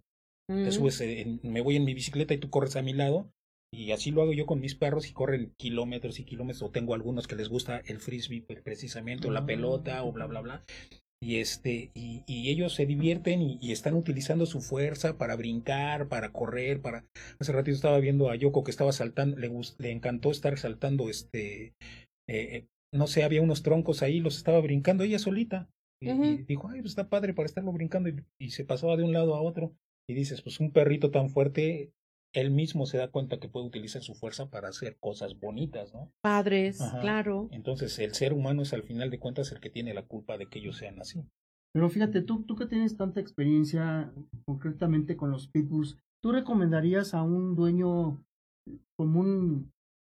te 0.47 0.71
subes, 0.71 1.01
me 1.43 1.61
voy 1.61 1.75
en 1.75 1.85
mi 1.85 1.93
bicicleta 1.93 2.33
y 2.33 2.37
tú 2.37 2.49
corres 2.49 2.75
a 2.75 2.81
mi 2.81 2.93
lado, 2.93 3.31
y 3.73 3.91
así 3.91 4.11
lo 4.11 4.21
hago 4.21 4.33
yo 4.33 4.45
con 4.45 4.59
mis 4.59 4.75
perros 4.75 5.09
y 5.09 5.13
corren 5.13 5.53
kilómetros 5.57 6.19
y 6.19 6.25
kilómetros, 6.25 6.61
o 6.61 6.71
tengo 6.71 6.93
algunos 6.93 7.27
que 7.27 7.35
les 7.35 7.49
gusta 7.49 7.81
el 7.85 7.99
frisbee 7.99 8.41
precisamente, 8.41 9.27
o 9.27 9.31
la 9.31 9.45
pelota, 9.45 10.03
o 10.03 10.11
bla, 10.11 10.27
bla, 10.27 10.41
bla 10.41 10.63
y 11.21 11.39
este 11.39 11.91
y, 11.93 12.23
y 12.27 12.49
ellos 12.49 12.73
se 12.73 12.85
divierten 12.85 13.41
y, 13.41 13.71
están 13.71 13.95
utilizando 13.95 14.45
su 14.45 14.61
fuerza 14.61 15.17
para 15.17 15.35
brincar 15.35 16.07
para 16.07 16.31
correr 16.31 16.81
para 16.81 17.05
hace 17.39 17.51
ratito 17.51 17.75
estaba 17.75 17.99
viendo 17.99 18.29
a 18.29 18.35
Yoko 18.35 18.63
que 18.63 18.71
estaba 18.71 18.91
saltando 18.91 19.37
le 19.37 19.51
le 19.77 19.91
encantó 19.91 20.31
estar 20.31 20.57
saltando 20.57 21.09
este 21.09 21.67
eh, 21.67 21.75
eh, 22.27 22.67
no 22.93 23.07
sé 23.07 23.23
había 23.23 23.41
unos 23.41 23.63
troncos 23.63 24.01
ahí 24.01 24.19
los 24.19 24.37
estaba 24.37 24.59
brincando 24.61 25.03
ella 25.03 25.19
solita 25.19 25.69
y, 26.01 26.11
dijo 26.43 26.69
ay 26.69 26.81
pues 26.81 26.91
está 26.91 27.09
padre 27.09 27.33
para 27.33 27.47
estarlo 27.47 27.71
brincando 27.71 28.09
y, 28.09 28.15
y, 28.39 28.51
se 28.51 28.65
pasaba 28.65 28.97
de 28.97 29.03
un 29.03 29.13
lado 29.13 29.35
a 29.35 29.41
otro 29.41 29.73
y 30.07 30.13
dices 30.13 30.41
pues 30.41 30.59
un 30.59 30.71
perrito 30.71 31.11
tan 31.11 31.29
fuerte 31.29 31.91
él 32.35 32.51
mismo 32.51 32.85
se 32.85 32.97
da 32.97 33.09
cuenta 33.09 33.39
que 33.39 33.49
puede 33.49 33.65
utilizar 33.65 34.03
su 34.03 34.13
fuerza 34.13 34.49
para 34.51 34.67
hacer 34.69 34.97
cosas 34.99 35.39
bonitas, 35.39 35.93
¿no? 35.93 36.11
Padres, 36.21 36.79
Ajá. 36.81 36.99
claro. 36.99 37.47
Entonces 37.51 37.97
el 37.99 38.13
ser 38.13 38.33
humano 38.33 38.61
es 38.61 38.73
al 38.73 38.83
final 38.83 39.09
de 39.09 39.19
cuentas 39.19 39.51
el 39.51 39.59
que 39.59 39.69
tiene 39.69 39.93
la 39.93 40.05
culpa 40.05 40.37
de 40.37 40.45
que 40.47 40.59
ellos 40.59 40.77
sean 40.77 40.99
así. 40.99 41.23
Pero 41.73 41.89
fíjate, 41.89 42.21
tú, 42.21 42.43
tú 42.43 42.55
que 42.55 42.67
tienes 42.67 42.95
tanta 42.95 43.19
experiencia 43.19 44.13
concretamente 44.45 45.17
con 45.17 45.31
los 45.31 45.47
pitbulls, 45.47 45.97
¿tú 46.23 46.31
recomendarías 46.31 47.13
a 47.13 47.23
un 47.23 47.55
dueño 47.55 48.23
común 48.97 49.71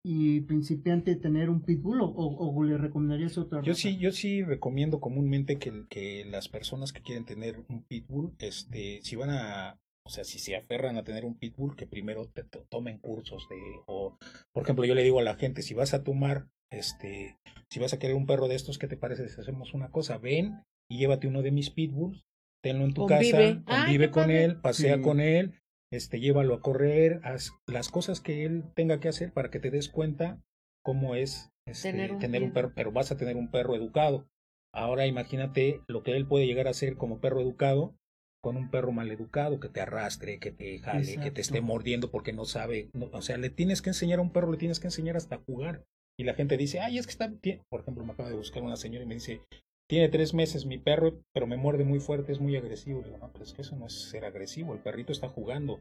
y 0.06 0.42
principiante 0.42 1.16
tener 1.16 1.50
un 1.50 1.62
pitbull 1.62 2.02
o, 2.02 2.06
o- 2.06 2.56
o 2.56 2.64
le 2.64 2.78
recomendarías 2.78 3.38
otra 3.38 3.62
Yo 3.62 3.74
sí, 3.74 3.98
yo 3.98 4.12
sí 4.12 4.44
recomiendo 4.44 5.00
comúnmente 5.02 5.58
que, 5.58 5.86
que 5.90 6.24
las 6.26 6.48
personas 6.48 6.94
que 6.94 7.02
quieren 7.02 7.26
tener 7.26 7.60
un 7.68 7.84
pitbull, 7.84 8.32
este, 8.40 9.02
si 9.02 9.16
van 9.16 9.32
a, 9.32 9.80
o 10.08 10.10
sea, 10.10 10.24
si 10.24 10.40
se 10.40 10.56
aferran 10.56 10.98
a 10.98 11.04
tener 11.04 11.24
un 11.26 11.38
pitbull, 11.38 11.76
que 11.76 11.86
primero 11.86 12.28
te, 12.30 12.44
to- 12.44 12.66
tomen 12.70 12.98
cursos 12.98 13.48
de, 13.50 13.58
o, 13.88 14.18
por 14.54 14.64
ejemplo, 14.64 14.86
yo 14.86 14.96
le 14.96 15.04
digo 15.04 15.20
a 15.20 15.24
la 15.24 15.36
gente, 15.36 15.62
si 15.62 15.74
vas 15.74 15.94
a 15.94 16.04
tomar, 16.04 16.48
este, 16.72 17.38
si 17.70 17.80
vas 17.80 17.94
a 17.94 18.00
querer 18.00 18.16
un 18.16 18.26
perro 18.26 18.48
de 18.48 18.56
estos, 18.56 18.78
¿qué 18.78 18.88
te 18.88 18.98
parece 18.98 19.28
si 19.30 19.40
hacemos 19.40 19.74
una 19.74 19.90
cosa? 19.92 20.18
Ven 20.18 20.64
y 20.90 20.98
llévate 20.98 21.28
uno 21.28 21.42
de 21.42 21.52
mis 21.52 21.70
pitbulls, 21.70 22.24
tenlo 22.64 22.86
en 22.86 22.94
tu 22.94 23.06
Convive. 23.08 23.32
casa, 23.32 23.64
convive 23.66 24.10
con 24.12 24.24
padre. 24.24 24.44
él, 24.46 24.62
pasea 24.62 24.96
Sí. 24.96 25.02
con 25.02 25.20
él, 25.20 25.54
este, 25.94 26.20
llévalo 26.20 26.56
a 26.56 26.62
correr, 26.62 27.20
haz 27.24 27.52
las 27.68 27.90
cosas 27.90 28.20
que 28.20 28.44
él 28.46 28.64
tenga 28.76 29.00
que 29.00 29.08
hacer 29.10 29.32
para 29.32 29.50
que 29.52 29.60
te 29.60 29.72
des 29.72 29.90
cuenta 29.90 30.42
cómo 30.84 31.16
es 31.16 31.52
este, 31.68 31.92
Tener 31.92 32.14
un 32.14 32.20
tener 32.20 32.44
un 32.44 32.54
perro, 32.54 32.72
pero 32.76 32.92
vas 32.94 33.12
a 33.12 33.18
tener 33.18 33.36
un 33.36 33.52
perro 33.52 33.76
educado. 33.76 34.26
Ahora 34.74 35.06
imagínate 35.06 35.82
lo 35.88 36.02
que 36.04 36.16
él 36.16 36.26
puede 36.28 36.46
llegar 36.46 36.68
a 36.68 36.72
hacer 36.72 36.96
como 36.96 37.20
perro 37.20 37.42
educado 37.42 37.96
con 38.42 38.56
un 38.58 38.70
perro 38.70 38.92
mal 38.92 39.12
educado 39.12 39.60
que 39.60 39.70
te 39.70 39.82
arrastre, 39.82 40.40
que 40.40 40.52
te 40.52 40.80
jale, 40.80 41.18
que 41.18 41.32
te 41.32 41.42
esté 41.42 41.62
mordiendo 41.62 42.12
porque 42.12 42.34
no 42.34 42.46
sabe, 42.46 42.90
no- 42.94 43.10
o 43.12 43.22
sea, 43.22 43.38
le 43.38 43.50
tienes 43.50 43.82
que 43.82 43.90
enseñar 43.90 44.20
a 44.20 44.22
un 44.22 44.32
perro, 44.32 44.52
le 44.52 44.58
tienes 44.58 44.80
que 44.80 44.88
enseñar 44.88 45.18
hasta 45.18 45.36
a 45.36 45.40
jugar. 45.46 45.84
Y 46.20 46.24
la 46.24 46.34
gente 46.34 46.58
dice, 46.58 46.80
ay, 46.80 46.98
es 46.98 47.06
que 47.06 47.12
está, 47.12 47.30
tie-". 47.30 47.62
por 47.70 47.82
ejemplo, 47.82 48.04
me 48.06 48.14
acaba 48.14 48.30
de 48.30 48.36
buscar 48.36 48.64
una 48.64 48.76
señora 48.78 49.04
y 49.04 49.08
me 49.08 49.16
dice, 49.16 49.42
tiene 49.90 50.10
tres 50.10 50.34
meses 50.34 50.66
mi 50.66 50.78
perro, 50.78 51.22
pero 51.34 51.48
me 51.48 51.58
muerde 51.58 51.84
muy 51.84 52.00
fuerte, 52.00 52.32
es 52.32 52.40
muy 52.40 52.56
agresivo. 52.56 53.02
Le 53.02 53.08
digo, 53.08 53.18
no, 53.20 53.32
pero 53.32 53.44
es 53.46 53.54
que 53.54 53.62
eso 53.62 53.76
no 53.76 53.88
es 53.88 53.94
ser 53.94 54.26
agresivo, 54.26 54.74
el 54.74 54.80
perrito 54.80 55.12
está 55.12 55.30
jugando, 55.30 55.80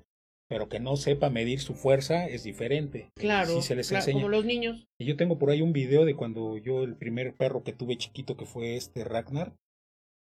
pero 0.48 0.68
que 0.68 0.78
no 0.78 0.96
sepa 0.96 1.30
medir 1.30 1.60
su 1.60 1.74
fuerza 1.74 2.26
es 2.26 2.44
diferente. 2.44 3.08
Claro. 3.16 3.56
Sí 3.56 3.62
se 3.62 3.74
les 3.74 3.88
claro, 3.88 4.02
enseña. 4.02 4.18
Como 4.18 4.28
los 4.28 4.44
niños. 4.44 4.86
Y 4.98 5.06
yo 5.06 5.16
tengo 5.16 5.38
por 5.38 5.50
ahí 5.50 5.60
un 5.62 5.72
video 5.72 6.04
de 6.04 6.14
cuando 6.14 6.56
yo, 6.56 6.84
el 6.84 6.96
primer 6.96 7.34
perro 7.34 7.64
que 7.64 7.72
tuve 7.72 7.96
chiquito, 7.96 8.36
que 8.36 8.46
fue 8.46 8.76
este 8.76 9.04
Ragnar, 9.04 9.54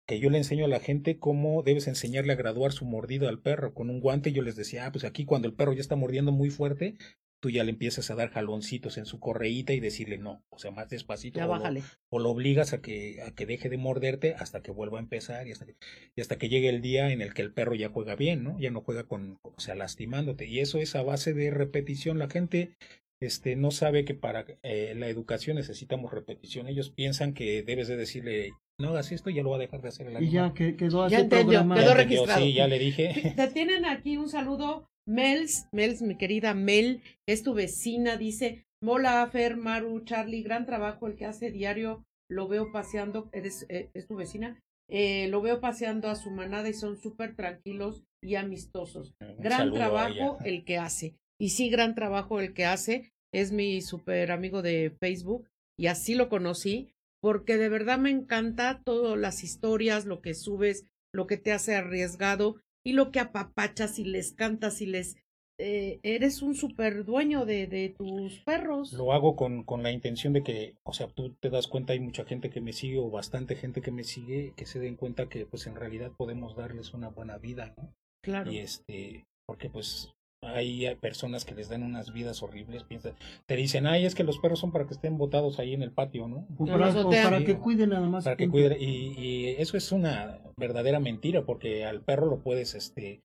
que 0.08 0.20
yo 0.20 0.30
le 0.30 0.38
enseño 0.38 0.66
a 0.66 0.70
la 0.70 0.80
gente 0.80 1.18
cómo 1.18 1.64
debes 1.64 1.88
enseñarle 1.88 2.34
a 2.34 2.38
graduar 2.38 2.72
su 2.74 2.86
mordida 2.86 3.30
al 3.30 3.40
perro. 3.40 3.74
Con 3.74 3.90
un 3.90 4.00
guante 4.02 4.32
yo 4.34 4.42
les 4.42 4.56
decía, 4.56 4.86
ah, 4.86 4.92
pues 4.92 5.04
aquí 5.06 5.26
cuando 5.26 5.48
el 5.48 5.54
perro 5.54 5.74
ya 5.74 5.82
está 5.82 5.96
mordiendo 5.96 6.32
muy 6.32 6.50
fuerte, 6.50 6.96
tú 7.42 7.50
ya 7.50 7.64
le 7.66 7.72
empiezas 7.72 8.10
a 8.10 8.16
dar 8.16 8.30
jaloncitos 8.30 8.98
en 8.98 9.06
su 9.06 9.20
correíta 9.20 9.74
y 9.74 9.82
decirle 9.82 10.18
no, 10.18 10.44
o 10.50 10.60
sea, 10.60 10.72
más 10.72 10.88
despacito. 10.90 11.40
Ya 11.40 11.46
o 11.46 11.48
lo- 11.48 11.54
bájale. 11.54 11.84
o 12.10 12.20
lo 12.20 12.30
obligas 12.30 12.72
a 12.74 12.82
que, 12.82 13.22
a 13.22 13.32
que 13.36 13.46
deje 13.46 13.70
de 13.70 13.78
morderte 13.78 14.34
hasta 14.36 14.62
que 14.62 14.72
vuelva 14.72 14.98
a 15.00 15.02
empezar 15.02 15.46
y 15.48 15.52
hasta 15.52 15.66
que, 15.66 15.76
y 16.16 16.22
hasta 16.22 16.38
que 16.38 16.48
llegue 16.48 16.70
el 16.70 16.82
día 16.82 17.12
en 17.12 17.22
el 17.22 17.34
que 17.34 17.42
el 17.42 17.54
perro 17.54 17.76
ya 17.76 17.90
juega 17.90 18.16
bien, 18.16 18.44
¿no? 18.44 18.58
Ya 18.60 18.72
no 18.72 18.82
juega 18.82 19.04
con, 19.04 19.40
o 19.42 19.60
sea, 19.60 19.76
lastimándote. 19.76 20.46
Y 20.48 20.60
eso 20.60 20.80
es 20.80 20.96
a 20.96 21.04
base 21.04 21.34
de 21.34 21.52
repetición. 21.52 22.18
La 22.18 22.30
gente 22.30 22.76
este, 23.22 23.56
no 23.58 23.72
sabe 23.72 24.06
que 24.06 24.14
para 24.16 24.46
eh, 24.64 24.94
la 24.98 25.08
educación 25.10 25.58
necesitamos 25.58 26.12
repetición. 26.14 26.68
Ellos 26.68 26.92
piensan 26.92 27.34
que 27.34 27.62
debes 27.64 27.88
de 27.90 27.98
decirle, 27.98 28.52
no 28.80 28.90
hagas 28.90 29.12
esto 29.12 29.30
y 29.30 29.36
ya 29.36 29.44
lo 29.44 29.52
va 29.52 29.58
a 29.58 29.60
dejar 29.60 29.82
de 29.82 29.88
hacer 29.90 30.08
el 30.08 30.24
Y 30.24 30.32
ya 30.32 30.54
que, 30.54 30.76
quedó 30.76 31.04
así 31.04 31.14
Ya 31.14 31.22
entendió, 31.22 31.62
quedó 31.62 31.76
Ya 31.76 31.94
registrado. 31.94 32.42
Sí, 32.42 32.54
ya 32.54 32.68
le 32.68 32.80
dije. 32.80 33.34
Te 33.36 33.48
tienen 33.48 33.86
aquí 33.86 34.18
un 34.18 34.30
saludo. 34.30 34.90
Mels, 35.08 35.68
Mels, 35.72 36.02
mi 36.02 36.18
querida 36.18 36.54
Mel, 36.54 37.02
es 37.28 37.44
tu 37.44 37.54
vecina, 37.54 38.16
dice, 38.16 38.66
Mola, 38.82 39.28
Fer, 39.28 39.58
Maru, 39.58 40.06
Charlie, 40.06 40.44
gran 40.44 40.66
trabajo 40.66 41.08
el 41.08 41.16
que 41.16 41.26
hace 41.26 41.52
diario, 41.52 42.06
lo 42.30 42.48
veo 42.48 42.72
paseando, 42.72 43.30
eres, 43.34 43.66
eh, 43.68 43.90
es 43.94 44.08
tu 44.08 44.16
vecina, 44.16 44.60
eh, 44.90 45.28
lo 45.28 45.42
veo 45.42 45.60
paseando 45.60 46.10
a 46.10 46.16
su 46.16 46.32
manada 46.32 46.70
y 46.70 46.74
son 46.74 46.98
súper 46.98 47.36
tranquilos 47.36 48.04
y 48.22 48.36
amistosos. 48.36 49.14
Un 49.20 49.38
Gran 49.38 49.74
trabajo 49.74 50.38
el 50.46 50.64
que 50.64 50.78
hace. 50.78 51.16
Y 51.40 51.50
sí, 51.50 51.70
gran 51.70 51.96
trabajo 51.96 52.40
el 52.40 52.54
que 52.54 52.66
hace. 52.66 53.12
Es 53.34 53.52
mi 53.52 53.82
súper 53.82 54.32
amigo 54.32 54.62
de 54.62 54.96
Facebook 55.00 55.50
y 55.78 55.88
así 55.88 56.16
lo 56.16 56.30
conocí 56.30 56.94
porque 57.24 57.56
de 57.56 57.70
verdad 57.70 58.00
me 58.00 58.10
encanta 58.10 58.82
todas 58.84 59.18
las 59.18 59.46
historias, 59.46 60.06
lo 60.06 60.20
que 60.20 60.34
subes, 60.34 60.86
lo 61.14 61.26
que 61.26 61.38
te 61.38 61.54
hace 61.54 61.74
arriesgado 61.74 62.58
y 62.86 62.92
lo 62.92 63.12
que 63.12 63.22
apapachas 63.22 63.98
y 63.98 64.04
les 64.04 64.34
cantas 64.34 64.82
y 64.82 64.88
les... 64.88 65.16
eh, 65.58 66.00
eres 66.04 66.42
un 66.42 66.54
súper 66.54 67.06
dueño 67.06 67.46
de, 67.46 67.68
de 67.68 67.94
tus 67.98 68.40
perros. 68.40 68.92
Lo 68.92 69.14
hago 69.14 69.38
con, 69.38 69.64
con 69.64 69.84
la 69.84 69.92
intención 69.92 70.34
de 70.34 70.44
que, 70.44 70.76
o 70.84 70.92
sea, 70.92 71.08
tú 71.08 71.34
te 71.40 71.50
das 71.50 71.68
cuenta, 71.68 71.94
hay 71.94 72.02
mucha 72.02 72.26
gente 72.26 72.50
que 72.50 72.60
me 72.60 72.74
sigue 72.74 73.00
o 73.00 73.10
bastante 73.10 73.56
gente 73.56 73.82
que 73.82 73.92
me 73.92 74.04
sigue, 74.04 74.52
que 74.58 74.66
se 74.66 74.80
den 74.80 74.98
cuenta 74.98 75.30
que 75.30 75.46
pues 75.46 75.66
en 75.68 75.76
realidad 75.76 76.12
podemos 76.18 76.58
darles 76.58 76.94
una 76.94 77.08
buena 77.08 77.38
vida, 77.38 77.74
¿no? 77.78 77.94
Claro. 78.22 78.52
Y 78.52 78.58
este, 78.58 79.24
porque 79.48 79.70
pues 79.70 80.12
hay 80.46 80.96
personas 80.96 81.46
que 81.46 81.56
les 81.56 81.70
dan 81.70 81.84
unas 81.84 82.14
vidas 82.14 82.42
horribles, 82.44 82.84
piensan, 82.84 83.14
te 83.46 83.56
dicen, 83.56 83.88
ay, 83.88 84.06
es 84.06 84.16
que 84.16 84.24
los 84.24 84.38
perros 84.40 84.60
son 84.60 84.72
para 84.72 84.86
que 84.86 84.94
estén 84.94 85.18
botados 85.18 85.60
ahí 85.60 85.74
en 85.74 85.82
el 85.84 85.92
patio, 85.92 86.28
¿no? 86.28 86.48
O 86.58 86.66
No 86.66 86.72
para, 86.74 86.90
o 86.90 87.38
Sí, 87.40 87.46
que 87.46 87.56
cuiden 87.56 87.90
nada 87.90 88.08
más. 88.08 88.24
Para 88.24 88.36
que 88.36 88.46
punto. 88.48 88.54
cuide, 88.70 88.78
y, 88.80 89.14
y 89.18 89.48
eso 89.60 89.78
es 89.78 89.92
una 89.92 90.40
verdadera 90.58 91.00
mentira, 91.00 91.46
porque 91.46 91.86
al 91.86 92.02
perro 92.02 92.28
lo 92.28 92.40
puedes, 92.42 92.76
este, 92.76 93.22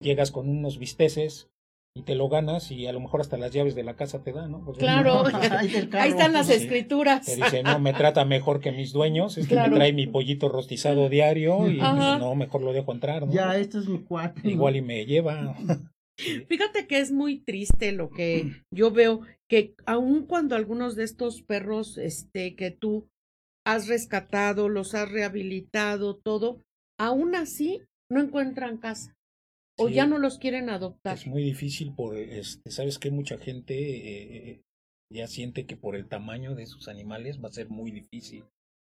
llegas 0.00 0.30
con 0.30 0.48
unos 0.48 0.78
bisteces 0.78 1.48
y 1.96 2.02
te 2.02 2.16
lo 2.16 2.28
ganas 2.28 2.72
y 2.72 2.88
a 2.88 2.92
lo 2.92 2.98
mejor 2.98 3.20
hasta 3.20 3.36
las 3.36 3.52
llaves 3.52 3.76
de 3.76 3.84
la 3.84 3.94
casa 3.94 4.22
te 4.24 4.32
dan, 4.32 4.50
¿no? 4.50 4.64
Pues, 4.64 4.78
Claro. 4.78 5.22
Ahí 5.92 6.10
están 6.10 6.32
las 6.32 6.48
Sí. 6.48 6.54
escrituras. 6.54 7.24
Te 7.24 7.36
dice, 7.36 7.62
no, 7.62 7.78
me 7.78 7.92
trata 7.92 8.24
mejor 8.24 8.58
que 8.60 8.72
mis 8.72 8.92
dueños, 8.92 9.38
es 9.38 9.46
que 9.46 9.54
Claro. 9.54 9.70
me 9.70 9.76
trae 9.76 9.92
mi 9.92 10.08
pollito 10.08 10.48
rostizado 10.48 11.08
diario 11.08 11.70
y 11.70 11.76
pues, 11.76 11.82
Ajá. 11.88 12.18
no, 12.18 12.34
mejor 12.34 12.62
lo 12.62 12.72
dejo 12.72 12.92
entrar, 12.92 13.24
¿no? 13.26 13.32
Ya, 13.32 13.56
este 13.56 13.78
es 13.78 13.88
mi 13.88 14.00
cuate. 14.00 14.40
Igual 14.48 14.74
y 14.76 14.82
me 14.82 15.06
lleva. 15.06 15.54
Fíjate 16.16 16.86
que 16.86 17.00
es 17.00 17.12
muy 17.12 17.40
triste 17.40 17.92
lo 17.92 18.10
que 18.10 18.44
yo 18.74 18.90
veo, 18.90 19.22
que 19.48 19.74
aun 19.86 20.26
cuando 20.26 20.54
algunos 20.56 20.96
de 20.96 21.04
estos 21.04 21.42
perros 21.42 21.98
este, 21.98 22.54
que 22.54 22.70
tú 22.70 23.08
has 23.66 23.88
rescatado, 23.88 24.68
los 24.68 24.94
has 24.94 25.10
rehabilitado, 25.10 26.16
todo, 26.16 26.62
aún 26.98 27.34
así 27.34 27.80
no 28.10 28.20
encuentran 28.20 28.78
casa 28.78 29.16
o 29.78 29.88
Sí. 29.88 29.94
ya 29.94 30.06
no 30.06 30.18
los 30.18 30.38
quieren 30.38 30.70
adoptar. 30.70 31.16
Es 31.16 31.26
muy 31.26 31.42
difícil 31.42 31.92
por, 31.94 32.16
este, 32.16 32.70
sabes 32.70 32.98
que 32.98 33.10
mucha 33.10 33.38
gente 33.38 33.74
eh, 34.52 34.62
ya 35.12 35.26
siente 35.26 35.66
que 35.66 35.76
por 35.76 35.96
el 35.96 36.06
tamaño 36.06 36.54
de 36.54 36.66
sus 36.66 36.88
animales 36.88 37.42
va 37.42 37.48
a 37.48 37.52
ser 37.52 37.70
muy 37.70 37.90
difícil. 37.90 38.44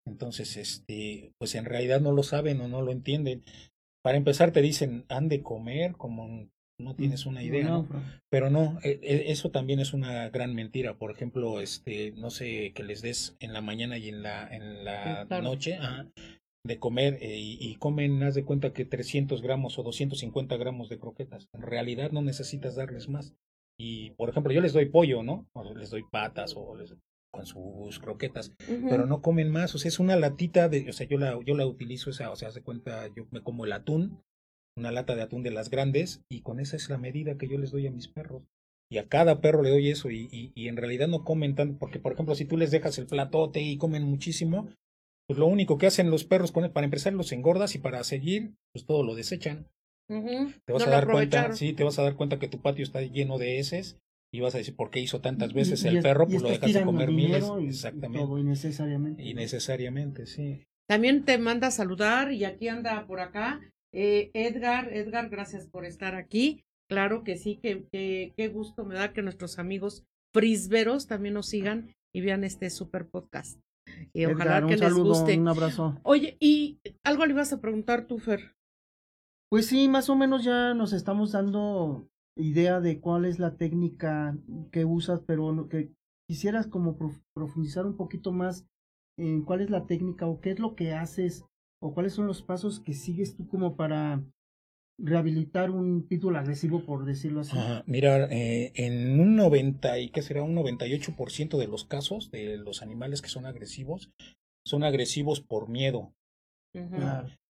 Entonces, 0.06 0.56
este, 0.56 1.32
pues 1.38 1.54
en 1.54 1.64
realidad 1.64 2.00
no 2.00 2.12
lo 2.12 2.22
saben 2.22 2.60
o 2.60 2.68
no 2.68 2.82
lo 2.82 2.92
entienden. 2.92 3.44
Para 4.02 4.18
empezar 4.18 4.52
te 4.52 4.60
dicen, 4.60 5.04
han 5.08 5.28
de 5.28 5.42
comer 5.42 5.92
como 5.96 6.48
no 6.78 6.94
tienes 6.96 7.26
una 7.26 7.42
idea. 7.42 7.68
Pero 8.30 8.50
no, 8.50 8.78
e- 8.82 9.00
e- 9.02 9.30
eso 9.32 9.50
también 9.50 9.80
es 9.80 9.92
una 9.92 10.28
gran 10.30 10.54
mentira. 10.54 10.94
Por 10.98 11.10
ejemplo, 11.10 11.60
este, 11.60 12.12
no 12.12 12.30
sé, 12.30 12.72
que 12.74 12.82
les 12.82 13.00
des 13.02 13.36
en 13.40 13.52
la 13.52 13.60
mañana 13.60 13.96
y 13.98 14.08
en 14.08 14.22
la, 14.22 14.48
en 14.54 14.84
la 14.84 15.24
noche 15.42 15.76
ajá, 15.76 16.08
de 16.66 16.78
comer 16.78 17.18
eh, 17.20 17.38
y, 17.38 17.58
y 17.60 17.76
comen, 17.76 18.22
haz 18.22 18.34
de 18.34 18.44
cuenta 18.44 18.72
que 18.72 18.84
300 18.84 19.42
gramos 19.42 19.78
o 19.78 19.82
250 19.82 20.56
gramos 20.56 20.88
de 20.88 20.98
croquetas. 20.98 21.48
En 21.52 21.62
realidad 21.62 22.10
no 22.10 22.22
necesitas 22.22 22.74
darles 22.74 23.08
más. 23.08 23.34
Y, 23.78 24.10
por 24.12 24.30
ejemplo, 24.30 24.52
yo 24.52 24.60
les 24.60 24.72
doy 24.72 24.86
pollo, 24.86 25.22
¿no? 25.22 25.46
O 25.52 25.74
les 25.74 25.90
doy 25.90 26.04
patas 26.10 26.54
o 26.56 26.76
les- 26.76 26.94
con 27.32 27.46
sus 27.46 27.98
croquetas, 27.98 28.52
pero 28.88 29.06
no 29.06 29.20
comen 29.20 29.50
más. 29.50 29.74
O 29.74 29.78
sea, 29.78 29.88
es 29.88 29.98
una 29.98 30.14
latita 30.14 30.68
de, 30.68 30.88
o 30.88 30.92
sea, 30.92 31.04
yo 31.08 31.18
la, 31.18 31.36
yo 31.44 31.56
la 31.56 31.66
utilizo 31.66 32.10
esa, 32.10 32.30
o 32.30 32.36
sea, 32.36 32.46
haz 32.46 32.54
de 32.54 32.62
cuenta, 32.62 33.08
yo 33.16 33.26
me 33.32 33.42
como 33.42 33.64
el 33.64 33.72
atún, 33.72 34.22
una 34.76 34.92
lata 34.92 35.14
de 35.14 35.22
atún 35.22 35.42
de 35.42 35.50
las 35.50 35.70
grandes, 35.70 36.22
y 36.28 36.42
con 36.42 36.60
esa 36.60 36.76
es 36.76 36.88
la 36.88 36.98
medida 36.98 37.36
que 37.36 37.48
yo 37.48 37.58
les 37.58 37.70
doy 37.70 37.86
a 37.86 37.90
mis 37.92 38.08
perros. 38.08 38.42
Y 38.90 38.98
a 38.98 39.08
cada 39.08 39.40
perro 39.40 39.62
le 39.62 39.70
doy 39.70 39.90
eso, 39.90 40.10
y, 40.10 40.28
y, 40.30 40.52
y 40.54 40.68
en 40.68 40.76
realidad 40.76 41.08
no 41.08 41.24
comen 41.24 41.54
tanto, 41.54 41.78
porque 41.78 41.98
por 41.98 42.12
ejemplo, 42.12 42.34
si 42.34 42.44
tú 42.44 42.56
les 42.56 42.70
dejas 42.70 42.98
el 42.98 43.06
platote 43.06 43.60
y 43.60 43.78
comen 43.78 44.04
muchísimo, 44.04 44.68
pues 45.26 45.38
lo 45.38 45.46
único 45.46 45.78
que 45.78 45.86
hacen 45.86 46.10
los 46.10 46.24
perros 46.24 46.52
con 46.52 46.70
para 46.70 46.84
empezar 46.84 47.12
los 47.14 47.32
engordas 47.32 47.74
y 47.74 47.78
para 47.78 48.04
seguir, 48.04 48.54
pues 48.72 48.84
todo 48.84 49.02
lo 49.02 49.14
desechan. 49.14 49.66
Ujú. 50.08 50.52
Te 50.66 50.72
vas 50.72 50.82
No 50.82 50.88
a 50.88 50.94
dar 50.96 51.10
cuenta, 51.10 51.52
sí, 51.54 51.72
te 51.72 51.84
vas 51.84 51.98
a 51.98 52.02
dar 52.02 52.14
cuenta 52.14 52.38
que 52.38 52.48
tu 52.48 52.60
patio 52.60 52.82
está 52.84 53.00
lleno 53.00 53.38
de 53.38 53.58
heces 53.58 53.98
y 54.32 54.40
vas 54.40 54.54
a 54.54 54.58
decir, 54.58 54.76
¿por 54.76 54.90
qué 54.90 55.00
hizo 55.00 55.20
tantas 55.20 55.54
veces 55.54 55.82
y 55.84 55.88
el 55.88 56.02
perro? 56.02 56.26
Pues 56.26 56.42
lo 56.42 56.50
estás 56.50 56.60
dejas 56.60 56.66
de 56.66 56.72
tirando 56.80 56.92
comer 56.92 57.10
miles. 57.10 57.44
Exactamente. 57.60 58.18
todo 58.18 58.38
innecesariamente. 58.38 59.22
Innecesariamente, 59.24 60.26
sí. 60.26 60.64
También 60.86 61.24
te 61.24 61.38
manda 61.38 61.68
a 61.68 61.70
saludar 61.70 62.32
y 62.32 62.44
aquí 62.44 62.68
anda 62.68 63.06
por 63.06 63.20
acá 63.20 63.60
eh, 63.94 64.30
Edgar. 64.34 64.92
Edgar, 64.92 65.28
gracias 65.30 65.66
por 65.68 65.84
estar 65.84 66.14
aquí. 66.14 66.64
Claro 66.90 67.24
que 67.24 67.36
sí, 67.36 67.58
que, 67.62 67.86
que- 67.90 68.34
qué 68.36 68.48
gusto 68.48 68.84
me 68.84 68.94
da 68.94 69.12
que 69.12 69.22
nuestros 69.22 69.58
amigos 69.58 70.04
frisberos 70.34 71.06
también 71.06 71.34
nos 71.34 71.46
sigan 71.48 71.94
y 72.14 72.20
vean 72.20 72.44
este 72.44 72.68
super 72.70 73.06
podcast. 73.08 73.58
Y 74.12 74.24
ojalá 74.26 74.58
Edgar, 74.58 74.60
que 74.60 74.74
un 74.74 74.80
les 74.80 74.80
saludo, 74.80 75.04
guste. 75.14 75.38
un 75.38 75.48
abrazo. 75.48 75.98
Oye, 76.02 76.36
y 76.40 76.78
algo 77.04 77.24
le 77.24 77.32
ibas 77.32 77.52
a 77.52 77.60
preguntar 77.60 78.06
tú, 78.06 78.18
Fer. 78.18 78.52
Pues 79.50 79.66
sí, 79.66 79.88
más 79.88 80.10
o 80.10 80.16
menos 80.16 80.42
ya 80.44 80.74
nos 80.74 80.92
estamos 80.92 81.32
dando 81.32 82.08
idea 82.36 82.80
de 82.80 83.00
cuál 83.00 83.24
es 83.24 83.38
la 83.38 83.56
técnica 83.56 84.36
que 84.72 84.84
usas, 84.84 85.20
pero 85.26 85.68
que 85.68 85.92
quisieras 86.28 86.66
como 86.66 86.96
profundizar 87.34 87.86
un 87.86 87.96
poquito 87.96 88.32
más 88.32 88.66
en 89.18 89.42
cuál 89.44 89.60
es 89.60 89.70
la 89.70 89.86
técnica 89.86 90.26
o 90.26 90.40
qué 90.40 90.50
es 90.50 90.58
lo 90.58 90.74
que 90.74 90.92
haces 90.92 91.44
o 91.84 91.92
cuáles 91.92 92.14
son 92.14 92.26
los 92.26 92.40
pasos 92.40 92.80
que 92.80 92.94
sigues 92.94 93.36
tú 93.36 93.46
como 93.46 93.76
para 93.76 94.24
rehabilitar 94.98 95.70
un 95.70 96.08
título 96.08 96.38
agresivo, 96.38 96.86
por 96.86 97.04
decirlo 97.04 97.40
así? 97.40 97.58
mira, 97.84 98.24
eh, 98.30 98.72
en 98.74 99.20
un 99.20 99.36
90 99.36 99.98
y 99.98 100.08
qué 100.08 100.22
será 100.22 100.42
un 100.42 100.54
98% 100.54 101.58
de 101.58 101.66
los 101.66 101.84
casos 101.84 102.30
de 102.30 102.56
los 102.56 102.80
animales 102.80 103.20
que 103.20 103.28
son 103.28 103.44
agresivos 103.44 104.10
son 104.66 104.82
agresivos 104.82 105.42
por 105.42 105.68
miedo. 105.68 106.14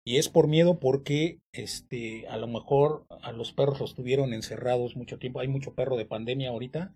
Y 0.03 0.17
es 0.17 0.29
por 0.29 0.47
miedo 0.47 0.79
porque 0.79 1.39
este 1.53 2.27
a 2.27 2.37
lo 2.37 2.47
mejor 2.47 3.05
a 3.21 3.31
los 3.31 3.53
perros 3.53 3.79
los 3.79 3.93
tuvieron 3.93 4.33
encerrados 4.33 4.95
mucho 4.95 5.19
tiempo. 5.19 5.41
Hay 5.41 5.47
mucho 5.47 5.75
perro 5.75 5.95
de 5.95 6.05
pandemia 6.05 6.49
ahorita 6.49 6.95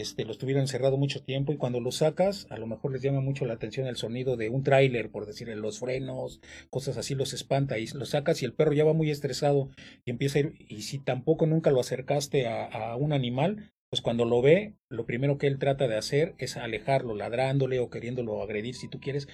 este, 0.00 0.24
los 0.24 0.38
tuvieron 0.38 0.62
encerrado 0.62 0.96
mucho 0.96 1.22
tiempo 1.22 1.52
y 1.52 1.56
cuando 1.56 1.80
los 1.80 1.96
sacas, 1.96 2.46
a 2.50 2.58
lo 2.58 2.66
mejor 2.66 2.92
les 2.92 3.02
llama 3.02 3.20
mucho 3.20 3.46
la 3.46 3.54
atención 3.54 3.86
el 3.86 3.96
sonido 3.96 4.36
de 4.36 4.48
un 4.50 4.62
tráiler, 4.62 5.10
por 5.10 5.26
decirle, 5.26 5.56
los 5.56 5.80
frenos, 5.80 6.40
cosas 6.70 6.96
así, 6.96 7.14
los 7.14 7.32
espanta 7.32 7.78
y 7.78 7.86
los 7.88 8.10
sacas 8.10 8.42
y 8.42 8.44
el 8.44 8.52
perro 8.52 8.72
ya 8.72 8.84
va 8.84 8.92
muy 8.92 9.10
estresado 9.10 9.68
y 10.04 10.10
empieza 10.10 10.38
a 10.38 10.42
ir, 10.42 10.54
y 10.68 10.82
si 10.82 10.98
tampoco 10.98 11.46
nunca 11.46 11.70
lo 11.70 11.80
acercaste 11.80 12.46
a, 12.46 12.96
un 12.96 13.12
animal, 13.12 13.72
pues 13.90 14.02
cuando 14.02 14.24
lo 14.24 14.42
ve, 14.42 14.74
lo 14.90 15.06
primero 15.06 15.38
que 15.38 15.46
él 15.46 15.58
trata 15.58 15.88
de 15.88 15.96
hacer 15.96 16.34
es 16.38 16.56
alejarlo, 16.56 17.14
ladrándole 17.14 17.78
o 17.78 17.90
queriéndolo 17.90 18.42
agredir 18.42 18.74
si 18.74 18.88
tú 18.88 19.00
quieres. 19.00 19.28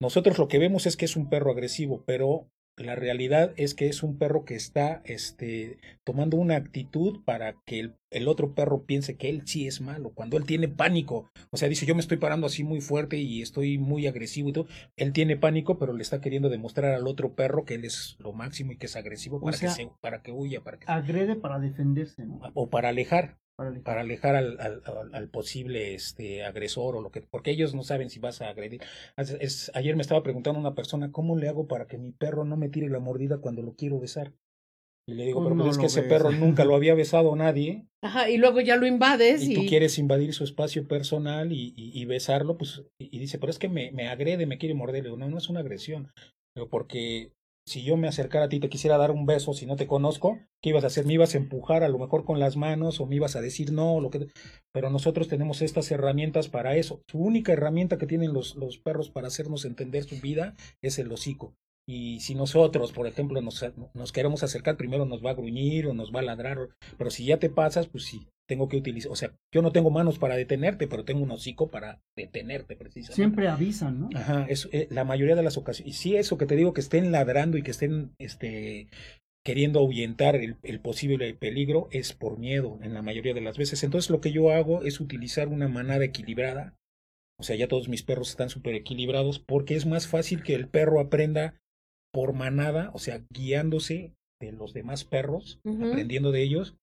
Nosotros 0.00 0.38
lo 0.38 0.48
que 0.48 0.58
vemos 0.58 0.86
es 0.86 0.96
que 0.96 1.04
es 1.04 1.16
un 1.16 1.28
perro 1.28 1.50
agresivo, 1.50 2.04
pero 2.06 2.48
la 2.76 2.94
realidad 2.94 3.54
es 3.56 3.74
que 3.74 3.88
es 3.88 4.02
un 4.02 4.18
perro 4.18 4.44
que 4.44 4.54
está 4.54 5.00
este, 5.04 5.78
tomando 6.04 6.36
una 6.36 6.56
actitud 6.56 7.22
para 7.24 7.56
que 7.64 7.80
el, 7.80 7.94
otro 8.28 8.54
perro 8.54 8.84
piense 8.84 9.16
que 9.16 9.28
él 9.28 9.42
sí 9.46 9.66
es 9.66 9.80
malo, 9.80 10.10
cuando 10.10 10.36
él 10.36 10.44
tiene 10.44 10.68
pánico. 10.68 11.30
O 11.50 11.56
sea, 11.56 11.68
dice, 11.68 11.86
yo 11.86 11.94
me 11.94 12.00
estoy 12.00 12.16
parando 12.16 12.46
así 12.46 12.64
muy 12.64 12.80
fuerte 12.80 13.18
y 13.18 13.42
estoy 13.42 13.78
muy 13.78 14.06
agresivo 14.06 14.48
y 14.48 14.52
todo. 14.52 14.66
Él 14.96 15.12
tiene 15.12 15.36
pánico, 15.36 15.78
pero 15.78 15.92
le 15.92 16.02
está 16.02 16.20
queriendo 16.20 16.48
demostrar 16.48 16.94
al 16.94 17.06
otro 17.06 17.34
perro 17.34 17.64
que 17.64 17.74
él 17.74 17.84
es 17.84 18.16
lo 18.18 18.32
máximo 18.32 18.72
y 18.72 18.76
que 18.76 18.86
es 18.86 18.96
agresivo 18.96 19.40
para, 19.40 19.58
que, 19.58 19.68
se, 19.68 19.90
para 20.00 20.22
que 20.22 20.32
huya. 20.32 20.62
Para 20.62 20.78
que 20.78 20.86
agrede 20.90 21.36
para 21.36 21.58
defenderse. 21.58 22.24
¿no? 22.24 22.40
O 22.54 22.68
para 22.68 22.90
alejar 22.90 23.38
para 23.84 24.02
alejar 24.02 24.36
al, 24.36 24.60
al, 24.60 24.82
al, 25.14 25.28
posible 25.30 25.94
este 25.94 26.44
agresor 26.44 26.94
o 26.94 27.00
lo 27.00 27.10
que 27.10 27.22
porque 27.22 27.50
ellos 27.50 27.74
no 27.74 27.84
saben 27.84 28.10
si 28.10 28.20
vas 28.20 28.42
a 28.42 28.50
agredir 28.50 28.82
es, 29.16 29.70
ayer 29.74 29.96
me 29.96 30.02
estaba 30.02 30.22
preguntando 30.22 30.60
una 30.60 30.74
persona 30.74 31.10
cómo 31.10 31.38
le 31.38 31.48
hago 31.48 31.66
para 31.66 31.86
que 31.86 31.96
mi 31.96 32.12
perro 32.12 32.44
no 32.44 32.58
me 32.58 32.68
tire 32.68 32.90
la 32.90 33.00
mordida 33.00 33.38
cuando 33.38 33.62
lo 33.62 33.74
quiero 33.74 33.98
besar 33.98 34.34
y 35.08 35.14
le 35.14 35.26
digo 35.26 35.42
pero 35.42 35.56
pues 35.56 35.72
es 35.72 35.78
que 35.78 35.86
ese 35.86 36.02
perro 36.02 36.32
nunca 36.32 36.64
lo 36.64 36.74
había 36.74 36.94
besado 36.94 37.34
nadie 37.36 37.86
Ajá, 38.02 38.28
y 38.28 38.36
luego 38.36 38.60
ya 38.60 38.76
lo 38.76 38.86
invades 38.86 39.42
y, 39.42 39.54
tú 39.54 39.66
quieres 39.66 39.98
invadir 39.98 40.34
su 40.34 40.44
espacio 40.44 40.86
personal 40.86 41.52
y, 41.52 41.72
y, 41.76 42.04
besarlo 42.04 42.56
pues 42.58 42.82
y, 42.98 43.18
dice 43.18 43.38
pero 43.38 43.50
es 43.50 43.58
que 43.58 43.68
me, 43.68 43.92
me 43.92 44.08
agrede 44.08 44.46
me 44.46 44.58
quiere 44.58 44.74
morder 44.74 45.02
le 45.02 45.10
digo 45.10 45.16
no 45.16 45.28
no 45.28 45.38
es 45.38 45.48
una 45.48 45.60
agresión 45.60 46.10
porque 46.70 47.30
si 47.68 47.82
yo 47.82 47.96
me 47.96 48.06
acercara 48.06 48.44
a 48.44 48.48
ti, 48.48 48.60
te 48.60 48.68
quisiera 48.68 48.96
dar 48.96 49.10
un 49.10 49.26
beso, 49.26 49.52
si 49.52 49.66
no 49.66 49.74
te 49.74 49.88
conozco, 49.88 50.38
¿qué 50.62 50.70
ibas 50.70 50.84
a 50.84 50.86
hacer? 50.86 51.04
¿Me 51.04 51.14
ibas 51.14 51.34
a 51.34 51.38
empujar 51.38 51.82
a 51.82 51.88
lo 51.88 51.98
mejor 51.98 52.24
con 52.24 52.38
las 52.38 52.56
manos 52.56 53.00
o 53.00 53.06
me 53.06 53.16
ibas 53.16 53.34
a 53.34 53.40
decir 53.40 53.72
no? 53.72 54.00
Lo 54.00 54.10
que... 54.10 54.28
Pero 54.72 54.88
nosotros 54.88 55.26
tenemos 55.26 55.62
estas 55.62 55.90
herramientas 55.90 56.48
para 56.48 56.76
eso. 56.76 57.02
Su 57.10 57.18
única 57.18 57.52
herramienta 57.52 57.98
que 57.98 58.06
tienen 58.06 58.32
los, 58.32 58.54
los 58.54 58.78
perros 58.78 59.10
para 59.10 59.26
hacernos 59.26 59.64
entender 59.64 60.04
su 60.04 60.20
vida 60.20 60.54
es 60.80 61.00
el 61.00 61.10
hocico. 61.10 61.54
Y 61.88 62.18
si 62.18 62.34
nosotros, 62.34 62.92
por 62.92 63.06
ejemplo, 63.06 63.40
nos, 63.40 63.64
nos, 63.94 64.12
queremos 64.12 64.42
acercar, 64.42 64.76
primero 64.76 65.04
nos 65.04 65.24
va 65.24 65.30
a 65.30 65.34
gruñir 65.34 65.86
o 65.86 65.94
nos 65.94 66.12
va 66.12 66.18
a 66.18 66.24
ladrar, 66.24 66.58
pero 66.98 67.10
si 67.10 67.26
ya 67.26 67.38
te 67.38 67.48
pasas, 67.48 67.86
pues 67.86 68.04
sí, 68.04 68.26
tengo 68.48 68.68
que 68.68 68.76
utilizar, 68.76 69.12
o 69.12 69.14
sea, 69.14 69.32
yo 69.54 69.62
no 69.62 69.70
tengo 69.70 69.90
manos 69.90 70.18
para 70.18 70.34
detenerte, 70.34 70.88
pero 70.88 71.04
tengo 71.04 71.22
un 71.22 71.30
hocico 71.30 71.70
para 71.70 72.02
detenerte 72.16 72.74
precisamente. 72.74 73.14
Siempre 73.14 73.46
avisan, 73.46 74.00
¿no? 74.00 74.08
Ajá, 74.14 74.46
es, 74.48 74.68
eh, 74.72 74.88
la 74.90 75.04
mayoría 75.04 75.36
de 75.36 75.44
las 75.44 75.56
ocasiones. 75.56 75.94
Y 75.94 75.96
sí, 75.96 76.16
eso 76.16 76.38
que 76.38 76.46
te 76.46 76.56
digo, 76.56 76.72
que 76.72 76.80
estén 76.80 77.12
ladrando 77.12 77.56
y 77.56 77.62
que 77.62 77.70
estén 77.70 78.16
este, 78.18 78.88
queriendo 79.44 79.78
ahuyentar 79.78 80.34
el, 80.34 80.56
el, 80.64 80.80
posible 80.80 81.34
peligro, 81.34 81.88
es 81.92 82.12
por 82.12 82.36
miedo 82.36 82.80
en 82.82 82.94
la 82.94 83.02
mayoría 83.02 83.32
de 83.32 83.42
las 83.42 83.58
veces. 83.58 83.84
Entonces 83.84 84.10
lo 84.10 84.20
que 84.20 84.32
yo 84.32 84.50
hago 84.50 84.82
es 84.82 84.98
utilizar 84.98 85.46
una 85.46 85.68
manada 85.68 86.04
equilibrada. 86.04 86.74
O 87.38 87.44
sea, 87.44 87.54
ya 87.54 87.68
todos 87.68 87.88
mis 87.88 88.02
perros 88.02 88.30
están 88.30 88.48
súper 88.48 88.74
equilibrados 88.74 89.38
porque 89.38 89.76
es 89.76 89.86
más 89.86 90.08
fácil 90.08 90.42
que 90.42 90.54
el 90.54 90.66
perro 90.66 90.98
aprenda 90.98 91.54
por 92.16 92.32
manada, 92.32 92.90
o 92.94 92.98
sea, 92.98 93.26
guiándose 93.28 94.14
de 94.40 94.50
los 94.50 94.72
demás 94.72 95.04
perros, 95.04 95.60
aprendiendo 95.66 96.32
de 96.32 96.42
ellos, 96.42 96.74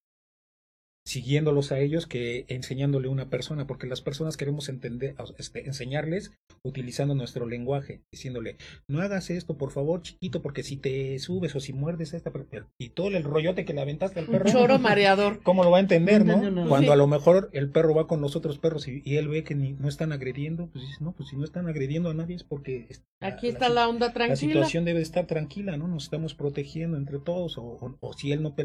siguiéndolos 1.05 1.71
a 1.71 1.79
ellos 1.79 2.07
que 2.07 2.45
enseñándole 2.47 3.07
a 3.07 3.11
una 3.11 3.29
persona, 3.29 3.67
porque 3.67 3.87
las 3.87 4.01
personas 4.01 4.37
queremos 4.37 4.69
entender, 4.69 5.15
este, 5.37 5.65
enseñarles 5.65 6.31
utilizando 6.63 7.13
nuestro 7.13 7.45
lenguaje, 7.45 8.01
diciéndole, 8.11 8.57
no 8.87 9.01
hagas 9.01 9.29
esto, 9.29 9.57
por 9.57 9.71
favor, 9.71 10.01
chiquito, 10.01 10.41
porque 10.41 10.63
si 10.63 10.77
te 10.77 11.19
subes 11.19 11.55
o 11.55 11.59
si 11.59 11.73
muerdes 11.73 12.13
esta, 12.13 12.31
y 12.79 12.89
todo 12.89 13.09
el 13.09 13.23
rollote 13.23 13.65
que 13.65 13.73
le 13.73 13.81
aventaste 13.81 14.21
al 14.21 14.27
perro. 14.27 14.45
Un 14.45 14.51
choro 14.51 14.79
mareador. 14.79 15.41
¿Cómo 15.43 15.63
lo 15.63 15.71
va 15.71 15.77
a 15.77 15.81
entender, 15.81 16.25
no? 16.25 16.67
Cuando 16.67 16.93
a 16.93 16.95
lo 16.95 17.07
mejor 17.07 17.49
el 17.53 17.69
perro 17.69 17.93
va 17.93 18.07
con 18.07 18.21
los 18.21 18.35
otros 18.35 18.57
perros 18.57 18.87
y, 18.87 19.17
él 19.17 19.27
ve 19.27 19.43
que 19.43 19.55
ni, 19.55 19.73
no 19.73 19.89
están 19.89 20.11
agrediendo, 20.11 20.67
pues 20.67 20.85
dice, 20.85 21.03
no, 21.03 21.11
pues 21.13 21.29
si 21.29 21.35
no 21.35 21.43
están 21.43 21.67
agrediendo 21.67 22.09
a 22.09 22.13
nadie 22.13 22.35
es 22.35 22.43
porque... 22.43 22.87
Aquí 23.19 23.47
está 23.47 23.69
la, 23.69 23.87
onda 23.87 24.13
tranquila. 24.13 24.29
La 24.29 24.35
situación 24.35 24.85
debe 24.85 25.01
estar 25.01 25.27
tranquila, 25.27 25.77
¿no? 25.77 25.87
Nos 25.87 26.05
estamos 26.05 26.33
protegiendo 26.33 26.97
entre 26.97 27.19
todos, 27.19 27.57
o, 27.57 27.97
o 27.99 28.13
si 28.13 28.31
él 28.31 28.41
no... 28.41 28.55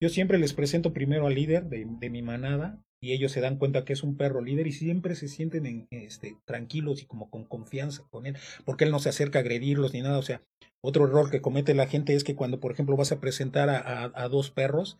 Yo 0.00 0.08
siempre 0.08 0.38
les 0.38 0.52
presento 0.52 0.92
primero 0.92 1.26
al 1.26 1.34
líder 1.34 1.64
de, 1.76 2.10
mi 2.10 2.22
manada 2.22 2.82
y 3.00 3.12
ellos 3.12 3.32
se 3.32 3.40
dan 3.40 3.58
cuenta 3.58 3.84
que 3.84 3.92
es 3.92 4.02
un 4.02 4.16
perro 4.16 4.40
líder 4.40 4.66
y 4.66 4.72
siempre 4.72 5.14
se 5.14 5.28
sienten 5.28 5.66
en, 5.66 5.88
este, 5.90 6.36
tranquilos 6.46 7.02
y 7.02 7.06
como 7.06 7.30
con 7.30 7.44
confianza 7.44 8.02
con 8.10 8.26
él, 8.26 8.36
porque 8.64 8.84
él 8.84 8.90
no 8.90 8.98
se 8.98 9.10
acerca 9.10 9.38
a 9.38 9.42
agredirlos 9.42 9.92
ni 9.92 10.00
nada. 10.00 10.18
O 10.18 10.22
sea, 10.22 10.42
otro 10.82 11.06
error 11.06 11.30
que 11.30 11.42
comete 11.42 11.74
la 11.74 11.86
gente 11.86 12.14
es 12.14 12.24
que 12.24 12.34
cuando, 12.34 12.60
por 12.60 12.72
ejemplo, 12.72 12.96
vas 12.96 13.12
a 13.12 13.20
presentar 13.20 13.68
a, 13.68 14.12
a, 14.14 14.28
dos 14.28 14.50
perros, 14.50 14.98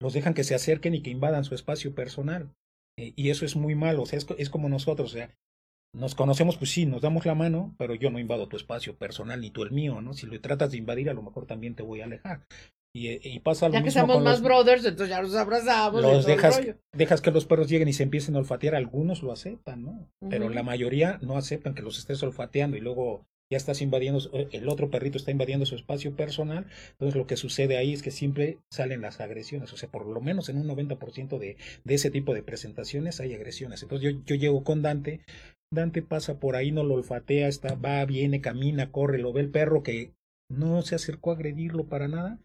los 0.00 0.12
dejan 0.12 0.34
que 0.34 0.44
se 0.44 0.54
acerquen 0.54 0.94
y 0.94 1.02
que 1.02 1.10
invadan 1.10 1.44
su 1.44 1.54
espacio 1.54 1.94
personal. 1.94 2.52
Eh, 2.98 3.12
y 3.16 3.30
eso 3.30 3.44
es 3.44 3.56
muy 3.56 3.74
malo, 3.74 4.02
o 4.02 4.06
sea, 4.06 4.18
es, 4.18 4.26
es 4.38 4.48
como 4.48 4.68
nosotros, 4.68 5.10
o 5.10 5.16
sea, 5.16 5.36
nos 5.94 6.14
conocemos, 6.14 6.56
pues 6.56 6.70
sí, 6.70 6.86
nos 6.86 7.02
damos 7.02 7.24
la 7.26 7.34
mano, 7.34 7.74
pero 7.78 7.94
yo 7.94 8.10
no 8.10 8.18
invado 8.18 8.48
tu 8.48 8.56
espacio 8.56 8.96
personal 8.96 9.40
ni 9.40 9.50
tú 9.50 9.62
el 9.62 9.70
mío, 9.70 10.00
¿no? 10.00 10.12
Si 10.12 10.26
lo 10.26 10.38
tratas 10.40 10.70
de 10.70 10.78
invadir, 10.78 11.08
a 11.08 11.14
lo 11.14 11.22
mejor 11.22 11.46
también 11.46 11.74
te 11.74 11.82
voy 11.82 12.00
a 12.00 12.04
alejar. 12.04 12.46
Y, 12.96 13.20
y 13.22 13.40
pasa 13.40 13.68
lo 13.68 13.74
ya 13.74 13.82
que 13.82 13.90
somos 13.90 14.22
más 14.22 14.40
brothers, 14.40 14.84
entonces 14.84 15.10
ya 15.10 15.20
los 15.20 15.34
abrazamos. 15.34 16.00
Los 16.00 16.24
dejas, 16.24 16.62
dejas 16.92 17.20
que 17.20 17.30
los 17.30 17.44
perros 17.44 17.68
lleguen 17.68 17.88
y 17.88 17.92
se 17.92 18.04
empiecen 18.04 18.36
a 18.36 18.38
olfatear. 18.38 18.74
Algunos 18.74 19.22
lo 19.22 19.32
aceptan, 19.32 19.82
¿no? 19.82 20.08
Pero 20.30 20.48
la 20.48 20.62
mayoría 20.62 21.18
no 21.20 21.36
aceptan 21.36 21.74
que 21.74 21.82
los 21.82 21.98
estés 21.98 22.22
olfateando 22.22 22.76
y 22.76 22.80
luego 22.80 23.26
ya 23.50 23.58
estás 23.58 23.80
invadiendo, 23.82 24.20
eh, 24.32 24.48
el 24.52 24.68
otro 24.68 24.90
perrito 24.90 25.18
está 25.18 25.30
invadiendo 25.30 25.66
su 25.66 25.74
espacio 25.74 26.16
personal. 26.16 26.66
Entonces 26.92 27.16
lo 27.16 27.26
que 27.26 27.36
sucede 27.36 27.76
ahí 27.76 27.92
es 27.92 28.02
que 28.02 28.10
siempre 28.10 28.58
salen 28.70 29.02
las 29.02 29.20
agresiones. 29.20 29.72
O 29.72 29.76
sea, 29.76 29.90
por 29.90 30.06
lo 30.06 30.20
menos 30.20 30.48
en 30.48 30.56
un 30.56 30.66
90% 30.66 31.38
de, 31.38 31.56
de 31.84 31.94
ese 31.94 32.10
tipo 32.10 32.34
de 32.34 32.42
presentaciones 32.42 33.20
hay 33.20 33.34
agresiones. 33.34 33.82
Entonces 33.82 34.10
yo, 34.10 34.20
yo 34.24 34.36
llego 34.36 34.64
con 34.64 34.80
Dante. 34.82 35.20
Dante 35.70 36.00
pasa 36.00 36.38
por 36.38 36.56
ahí, 36.56 36.72
no 36.72 36.84
lo 36.84 36.94
olfatea, 36.94 37.48
está, 37.48 37.74
va, 37.74 38.04
viene, 38.04 38.40
camina, 38.40 38.90
corre, 38.90 39.18
lo 39.18 39.32
ve 39.32 39.42
el 39.42 39.50
perro 39.50 39.82
que 39.82 40.12
no 40.48 40.82
se 40.82 40.94
acercó 40.94 41.30
a 41.30 41.34
agredirlo 41.34 41.88
para 41.88 42.08
nada 42.08 42.38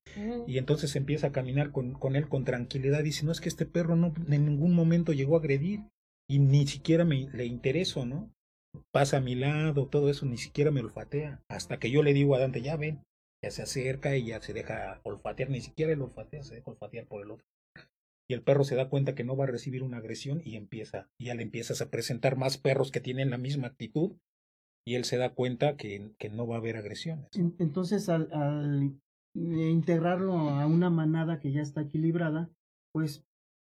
y 0.48 0.58
entonces 0.58 0.96
empieza 0.96 1.28
a 1.28 1.32
caminar 1.32 1.72
con, 1.72 1.94
con, 1.94 2.16
él 2.16 2.28
con 2.28 2.46
tranquilidad. 2.46 3.04
Dice, 3.04 3.26
no 3.26 3.32
es 3.32 3.42
que 3.42 3.50
este 3.50 3.66
perro 3.66 3.96
no 3.96 4.14
en 4.30 4.46
ningún 4.46 4.74
momento 4.74 5.14
llegó 5.14 5.36
a 5.36 5.40
agredir 5.40 5.82
y 6.30 6.40
ni 6.40 6.66
siquiera 6.68 7.06
me 7.06 7.30
le 7.34 7.46
intereso, 7.46 8.06
¿no? 8.06 8.32
Pasa 8.92 9.18
a 9.18 9.22
mi 9.22 9.36
lado, 9.36 9.88
todo 9.88 10.10
eso, 10.10 10.26
ni 10.26 10.38
siquiera 10.38 10.72
me 10.72 10.80
olfatea. 10.80 11.44
Hasta 11.50 11.78
que 11.78 11.92
yo 11.92 12.04
le 12.04 12.14
digo 12.14 12.36
a 12.36 12.40
Dante, 12.40 12.62
ya 12.62 12.78
ven, 12.78 13.04
ya 13.44 13.52
se 13.52 13.64
acerca 13.64 14.16
y 14.16 14.28
ya 14.28 14.42
se 14.42 14.54
deja 14.54 15.02
olfatear, 15.04 15.50
ni 15.50 15.62
siquiera 15.62 15.92
él 15.92 16.02
olfatea, 16.02 16.44
se 16.44 16.56
deja 16.56 16.72
olfatear 16.72 17.06
por 17.06 17.22
el 17.22 17.32
otro. 17.32 17.46
Y 18.30 18.34
el 18.34 18.44
perro 18.44 18.64
se 18.64 18.76
da 18.76 18.88
cuenta 18.88 19.14
que 19.14 19.26
no 19.26 19.36
va 19.36 19.44
a 19.44 19.48
recibir 19.48 19.84
una 19.84 19.98
agresión 19.98 20.42
y 20.46 20.56
empieza, 20.56 21.10
y 21.20 21.26
ya 21.26 21.36
le 21.36 21.44
empiezas 21.44 21.82
a 21.82 21.90
presentar 21.90 22.38
más 22.38 22.58
perros 22.58 22.92
que 22.92 23.02
tienen 23.02 23.30
la 23.30 23.38
misma 23.38 23.68
actitud 23.68 24.16
y 24.86 24.96
él 24.96 25.06
se 25.06 25.18
da 25.18 25.34
cuenta 25.34 25.78
que, 25.78 26.12
que 26.18 26.30
no 26.30 26.48
va 26.48 26.56
a 26.56 26.60
haber 26.60 26.78
agresiones. 26.78 27.28
Entonces, 27.60 28.10
al, 28.10 28.30
al, 28.34 28.94
integrarlo 29.34 30.34
a 30.34 30.66
una 30.66 30.90
manada 30.90 31.40
que 31.40 31.52
ya 31.52 31.62
está 31.62 31.82
equilibrada, 31.82 32.50
pues 32.92 33.24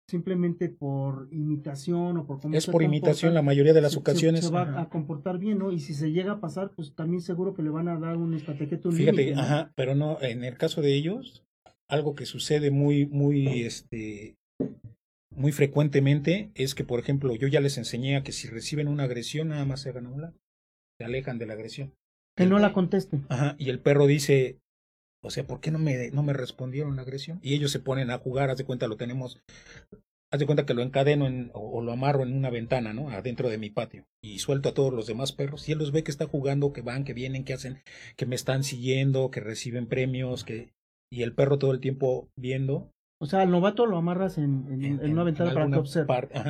simplemente 0.09 0.69
por 0.69 1.27
imitación 1.31 2.17
o 2.17 2.25
por 2.25 2.41
cómo 2.41 2.57
es 2.57 2.65
por 2.65 2.81
imitación 2.81 3.33
la 3.33 3.41
mayoría 3.41 3.73
de 3.73 3.81
las 3.81 3.95
ocasiones 3.95 4.45
se, 4.45 4.51
va 4.51 4.81
a 4.81 4.89
comportar 4.89 5.37
bien 5.37 5.59
no 5.59 5.71
y 5.71 5.79
si 5.79 5.93
se 5.93 6.11
llega 6.11 6.33
a 6.33 6.39
pasar 6.39 6.71
pues 6.75 6.95
también 6.95 7.21
seguro 7.21 7.53
que 7.53 7.61
le 7.61 7.69
van 7.69 7.87
a 7.87 7.99
dar 7.99 8.17
un 8.17 8.33
estatequeto 8.33 8.91
fíjate 8.91 9.35
ajá 9.35 9.71
pero 9.75 9.93
no 9.93 10.19
en 10.21 10.43
el 10.43 10.57
caso 10.57 10.81
de 10.81 10.95
ellos 10.95 11.45
algo 11.87 12.15
que 12.15 12.25
sucede 12.25 12.71
muy 12.71 13.05
muy 13.05 13.61
este 13.61 14.35
muy 15.29 15.51
frecuentemente 15.51 16.49
es 16.55 16.73
que 16.73 16.83
por 16.83 16.99
ejemplo 16.99 17.35
yo 17.35 17.47
ya 17.47 17.61
les 17.61 17.77
enseñé 17.77 18.15
a 18.17 18.23
que 18.23 18.31
si 18.31 18.47
reciben 18.47 18.87
una 18.87 19.03
agresión 19.03 19.49
nada 19.49 19.65
más 19.65 19.81
se 19.81 19.89
hagan 19.89 20.07
a 20.07 20.09
un 20.09 20.21
lado 20.21 20.33
se 20.99 21.05
alejan 21.05 21.39
de 21.39 21.45
la 21.45 21.53
agresión. 21.53 21.93
Que 22.35 22.45
no 22.45 22.59
la 22.59 22.73
contesten. 22.73 23.25
Ajá, 23.29 23.55
y 23.57 23.69
el 23.69 23.79
perro 23.79 24.05
dice, 24.05 24.59
o 25.23 25.29
sea, 25.29 25.45
¿por 25.45 25.61
qué 25.61 25.71
no 25.71 25.79
me, 25.79 26.11
no 26.11 26.23
me 26.23 26.33
respondieron 26.33 26.95
la 26.95 27.01
agresión? 27.01 27.39
Y 27.41 27.53
ellos 27.53 27.71
se 27.71 27.79
ponen 27.79 28.11
a 28.11 28.19
jugar, 28.19 28.49
haz 28.49 28.57
de 28.57 28.65
cuenta, 28.65 28.87
lo 28.87 28.97
tenemos, 28.97 29.41
haz 30.31 30.39
de 30.39 30.45
cuenta 30.45 30.65
que 30.65 30.73
lo 30.73 30.81
encadeno 30.81 31.25
en, 31.27 31.51
o, 31.53 31.81
lo 31.81 31.91
amarro 31.91 32.23
en 32.23 32.35
una 32.35 32.49
ventana, 32.49 32.93
¿no? 32.93 33.09
Adentro 33.09 33.49
de 33.49 33.57
mi 33.57 33.69
patio. 33.69 34.05
Y 34.21 34.39
suelto 34.39 34.69
a 34.69 34.73
todos 34.73 34.93
los 34.93 35.07
demás 35.07 35.31
perros. 35.31 35.67
Y 35.67 35.71
él 35.71 35.79
los 35.79 35.91
ve 35.91 36.03
que 36.03 36.11
está 36.11 36.27
jugando, 36.27 36.73
que 36.73 36.81
van, 36.81 37.05
que 37.05 37.13
vienen, 37.13 37.45
que 37.45 37.53
hacen, 37.53 37.79
que 38.17 38.25
me 38.25 38.35
están 38.35 38.63
siguiendo, 38.63 39.31
que 39.31 39.39
reciben 39.39 39.87
premios, 39.87 40.43
que... 40.43 40.73
Y 41.11 41.23
el 41.23 41.33
perro 41.33 41.57
todo 41.57 41.71
el 41.71 41.79
tiempo 41.79 42.29
viendo. 42.37 42.91
O 43.19 43.25
sea, 43.25 43.41
al 43.41 43.49
novato 43.49 43.87
lo 43.87 43.97
amarras 43.97 44.37
en, 44.37 44.67
en, 44.69 45.11
una 45.11 45.23
ventana 45.23 45.53
para 45.53 45.67
que 45.67 45.77
observe. 45.77 46.07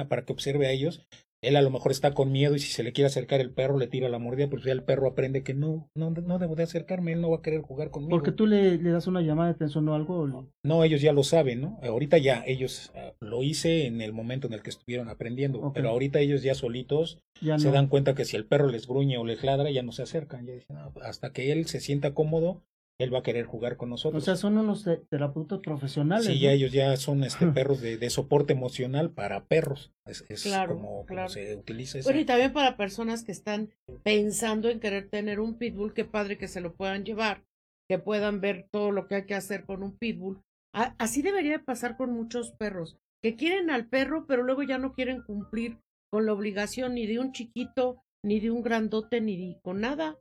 para 0.10 0.26
que 0.26 0.34
observe 0.34 0.68
a 0.68 0.72
ellos 0.72 1.08
él 1.42 1.56
a 1.56 1.62
lo 1.62 1.70
mejor 1.70 1.92
está 1.92 2.14
con 2.14 2.32
miedo 2.32 2.56
y 2.56 2.60
si 2.60 2.72
se 2.72 2.84
le 2.84 2.92
quiere 2.92 3.08
acercar 3.08 3.40
el 3.40 3.52
perro 3.52 3.78
le 3.78 3.88
tira 3.88 4.10
la 4.10 4.20
mordida, 4.20 4.50
pues 4.50 4.64
ya 4.64 4.72
el 4.72 4.84
perro 4.84 5.08
aprende 5.08 5.44
que 5.44 5.54
no, 5.54 5.90
no, 5.96 6.12
no 6.12 6.40
debo 6.40 6.56
de 6.56 6.64
acercarme, 6.64 7.14
él 7.14 7.22
no 7.22 7.30
va 7.30 7.38
a 7.38 7.42
querer 7.42 7.62
jugar 7.62 7.92
conmigo. 7.92 8.12
Porque 8.12 8.32
tú 8.32 8.46
le, 8.46 8.78
le 8.78 8.92
das 8.92 9.08
una 9.08 9.22
llamada 9.22 9.50
de 9.50 9.56
atención 9.56 9.88
o 9.88 9.96
algo. 9.96 10.50
No, 10.64 10.84
ellos 10.84 11.02
ya 11.02 11.14
lo 11.14 11.24
saben, 11.24 11.62
¿no? 11.62 11.80
Ahorita 11.84 12.18
ya 12.18 12.44
ellos 12.46 12.92
ah, 12.96 13.14
lo 13.20 13.44
hice 13.44 13.86
en 13.86 14.02
el 14.02 14.14
momento 14.14 14.48
en 14.48 14.54
el 14.54 14.62
que 14.62 14.70
estuvieron 14.70 15.10
aprendiendo, 15.10 15.72
pero 15.74 15.90
ahorita 15.90 16.20
ellos 16.20 16.44
ya 16.44 16.56
solitos 16.56 17.20
se 17.40 17.72
dan 17.72 17.88
cuenta 17.88 18.16
que 18.16 18.26
si 18.26 18.36
el 18.36 18.46
perro 18.46 18.68
les 18.68 18.88
gruñe 18.88 19.18
o 19.18 19.26
les 19.26 19.44
ladra 19.44 19.72
ya 19.72 19.84
no 19.84 19.92
se 19.92 20.04
acercan, 20.04 20.46
ya 20.46 20.54
dicen, 20.54 20.78
hasta 21.02 21.32
que 21.32 21.52
él 21.52 21.66
se 21.68 21.80
sienta 21.80 22.14
cómodo 22.14 22.64
él 23.00 23.14
va 23.14 23.20
a 23.20 23.24
querer 23.24 23.46
jugar 23.46 23.78
con 23.78 23.90
nosotros. 23.90 24.22
O 24.22 24.26
sea, 24.26 24.36
son 24.36 24.58
unos 24.58 24.86
terapeutas 25.10 25.60
profesionales. 25.60 26.26
Sí, 26.26 26.40
ya 26.40 26.52
ellos 26.52 26.74
ya 26.74 26.96
son 26.98 27.24
este 27.24 27.48
perros 27.48 27.82
de, 27.82 28.10
soporte 28.10 28.54
emocional 28.54 29.12
para 29.12 29.46
perros. 29.46 29.94
Es, 30.06 30.44
claro, 30.44 30.76
como, 30.76 31.06
se 31.30 31.56
utiliza 31.56 32.00
Bueno, 32.04 32.20
y 32.20 32.26
también 32.26 32.52
para 32.52 32.76
personas 32.76 33.24
que 33.24 33.32
están 33.32 33.70
pensando 34.04 34.70
en 34.70 34.82
querer 34.82 35.10
tener 35.10 35.40
un 35.40 35.58
pitbull, 35.58 35.94
qué 35.94 36.04
padre 36.04 36.38
que 36.38 36.50
se 36.50 36.60
lo 36.60 36.76
puedan 36.76 37.06
llevar, 37.06 37.46
que 37.90 38.00
puedan 38.00 38.42
ver 38.42 38.68
todo 38.70 38.92
lo 38.92 39.08
que 39.08 39.16
hay 39.16 39.26
que 39.26 39.36
hacer 39.36 39.64
con 39.64 39.82
un 39.82 39.98
pitbull. 39.98 40.42
así 40.74 41.22
debería 41.22 41.64
pasar 41.64 41.96
con 41.96 42.12
muchos 42.12 42.52
perros, 42.52 42.98
que 43.24 43.36
quieren 43.36 43.70
al 43.70 43.88
perro, 43.88 44.26
pero 44.28 44.44
luego 44.44 44.64
ya 44.64 44.78
no 44.78 44.94
quieren 44.94 45.22
cumplir 45.22 45.78
con 46.12 46.26
la 46.26 46.34
obligación 46.34 46.96
ni 46.96 47.08
de 47.08 47.20
un 47.20 47.32
chiquito, 47.32 48.04
ni 48.26 48.42
de 48.42 48.52
un 48.52 48.62
grandote, 48.62 49.22
ni 49.22 49.58
con 49.62 49.80
nada. 49.80 50.18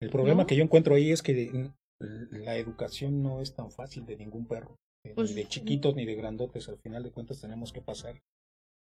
El 0.00 0.10
problema 0.10 0.46
que 0.46 0.56
yo 0.56 0.64
encuentro 0.64 0.94
ahí 0.94 1.10
es 1.12 1.22
que 1.22 1.70
la 2.00 2.56
educación 2.56 3.22
no 3.22 3.40
es 3.40 3.54
tan 3.54 3.70
fácil 3.70 4.06
de 4.06 4.16
ningún 4.16 4.46
perro, 4.46 4.76
eh, 5.04 5.12
pues, 5.14 5.30
ni 5.30 5.36
de 5.36 5.48
chiquitos 5.48 5.94
ni 5.94 6.04
de 6.04 6.14
grandotes. 6.14 6.68
Al 6.68 6.78
final 6.78 7.02
de 7.02 7.10
cuentas 7.10 7.40
tenemos 7.40 7.72
que 7.72 7.82
pasar 7.82 8.20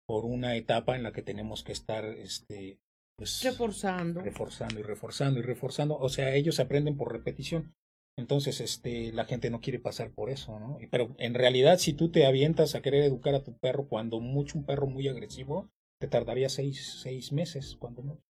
por 0.07 0.25
una 0.25 0.57
etapa 0.57 0.97
en 0.97 1.03
la 1.03 1.13
que 1.13 1.23
tenemos 1.23 1.65
que 1.65 1.73
estar 1.73 2.05
este, 2.05 2.79
pues, 3.17 3.43
reforzando. 3.43 4.21
reforzando 4.21 4.81
y 4.81 4.83
reforzando 4.83 5.41
y 5.41 5.43
reforzando. 5.43 5.99
O 5.99 6.09
sea, 6.09 6.35
ellos 6.35 6.61
aprenden 6.61 6.97
por 6.97 7.13
repetición. 7.13 7.75
Entonces, 8.19 8.61
este, 8.61 9.13
la 9.13 9.27
gente 9.27 9.51
no 9.51 9.61
quiere 9.61 9.79
pasar 9.79 10.11
por 10.11 10.31
eso, 10.31 10.59
¿no? 10.59 10.79
Pero 10.91 11.15
en 11.19 11.35
realidad, 11.35 11.79
si 11.79 11.93
tú 11.93 12.11
te 12.11 12.25
avientas 12.25 12.75
a 12.75 12.81
querer 12.81 13.05
educar 13.05 13.35
a 13.35 13.45
tu 13.45 13.59
perro, 13.59 13.89
cuando 13.89 14.21
mucho 14.21 14.57
un 14.59 14.65
perro 14.65 14.87
muy 14.87 15.07
agresivo, 15.09 15.69
te 16.01 16.09
tardaría 16.09 16.49
seis, 16.49 16.99
seis 17.03 17.33
meses, 17.33 17.77
cuando 17.79 18.03
mucho. 18.03 18.23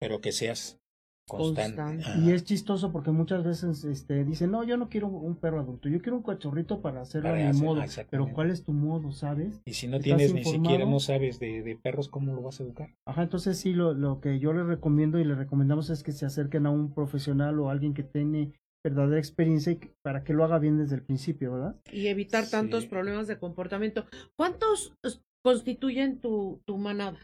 Pero 0.00 0.20
que 0.22 0.32
seas 0.32 0.78
Constante. 1.26 2.04
Y 2.22 2.32
es 2.32 2.44
chistoso 2.44 2.92
porque 2.92 3.10
muchas 3.10 3.44
veces 3.44 3.84
este, 3.84 4.24
dicen, 4.24 4.50
no, 4.50 4.62
yo 4.62 4.76
no 4.76 4.88
quiero 4.88 5.08
un 5.08 5.36
perro 5.36 5.60
adulto, 5.60 5.88
yo 5.88 6.00
quiero 6.00 6.18
un 6.18 6.22
cachorrito 6.22 6.80
para 6.82 7.00
hacerlo 7.00 7.30
a 7.30 7.34
mi 7.34 7.52
modo. 7.58 7.82
Pero 8.10 8.32
¿cuál 8.32 8.50
es 8.50 8.64
tu 8.64 8.72
modo, 8.72 9.12
sabes? 9.12 9.62
Y 9.64 9.72
si 9.72 9.88
no 9.88 10.00
tienes 10.00 10.34
ni 10.34 10.44
siquiera, 10.44 10.84
no 10.84 11.00
sabes 11.00 11.38
de, 11.38 11.62
de, 11.62 11.76
perros, 11.76 12.08
¿cómo 12.08 12.34
lo 12.34 12.42
vas 12.42 12.60
a 12.60 12.64
educar? 12.64 12.94
Ajá, 13.06 13.22
entonces 13.22 13.58
sí, 13.58 13.72
lo, 13.72 13.94
lo 13.94 14.20
que 14.20 14.38
yo 14.38 14.52
les 14.52 14.66
recomiendo 14.66 15.18
y 15.18 15.24
les 15.24 15.38
recomendamos 15.38 15.90
es 15.90 16.02
que 16.02 16.12
se 16.12 16.26
acerquen 16.26 16.66
a 16.66 16.70
un 16.70 16.92
profesional 16.92 17.58
o 17.58 17.70
alguien 17.70 17.94
que 17.94 18.02
tiene 18.02 18.52
verdadera 18.84 19.18
experiencia 19.18 19.72
y 19.72 19.80
para 20.02 20.24
que 20.24 20.34
lo 20.34 20.44
haga 20.44 20.58
bien 20.58 20.76
desde 20.76 20.96
el 20.96 21.02
principio, 21.02 21.54
¿verdad? 21.54 21.76
Y 21.90 22.08
evitar 22.08 22.48
tantos 22.50 22.86
problemas 22.86 23.26
de 23.26 23.38
comportamiento. 23.38 24.04
¿Cuántos 24.36 24.94
constituyen 25.42 26.20
tu, 26.20 26.60
tu 26.66 26.76
manada? 26.76 27.18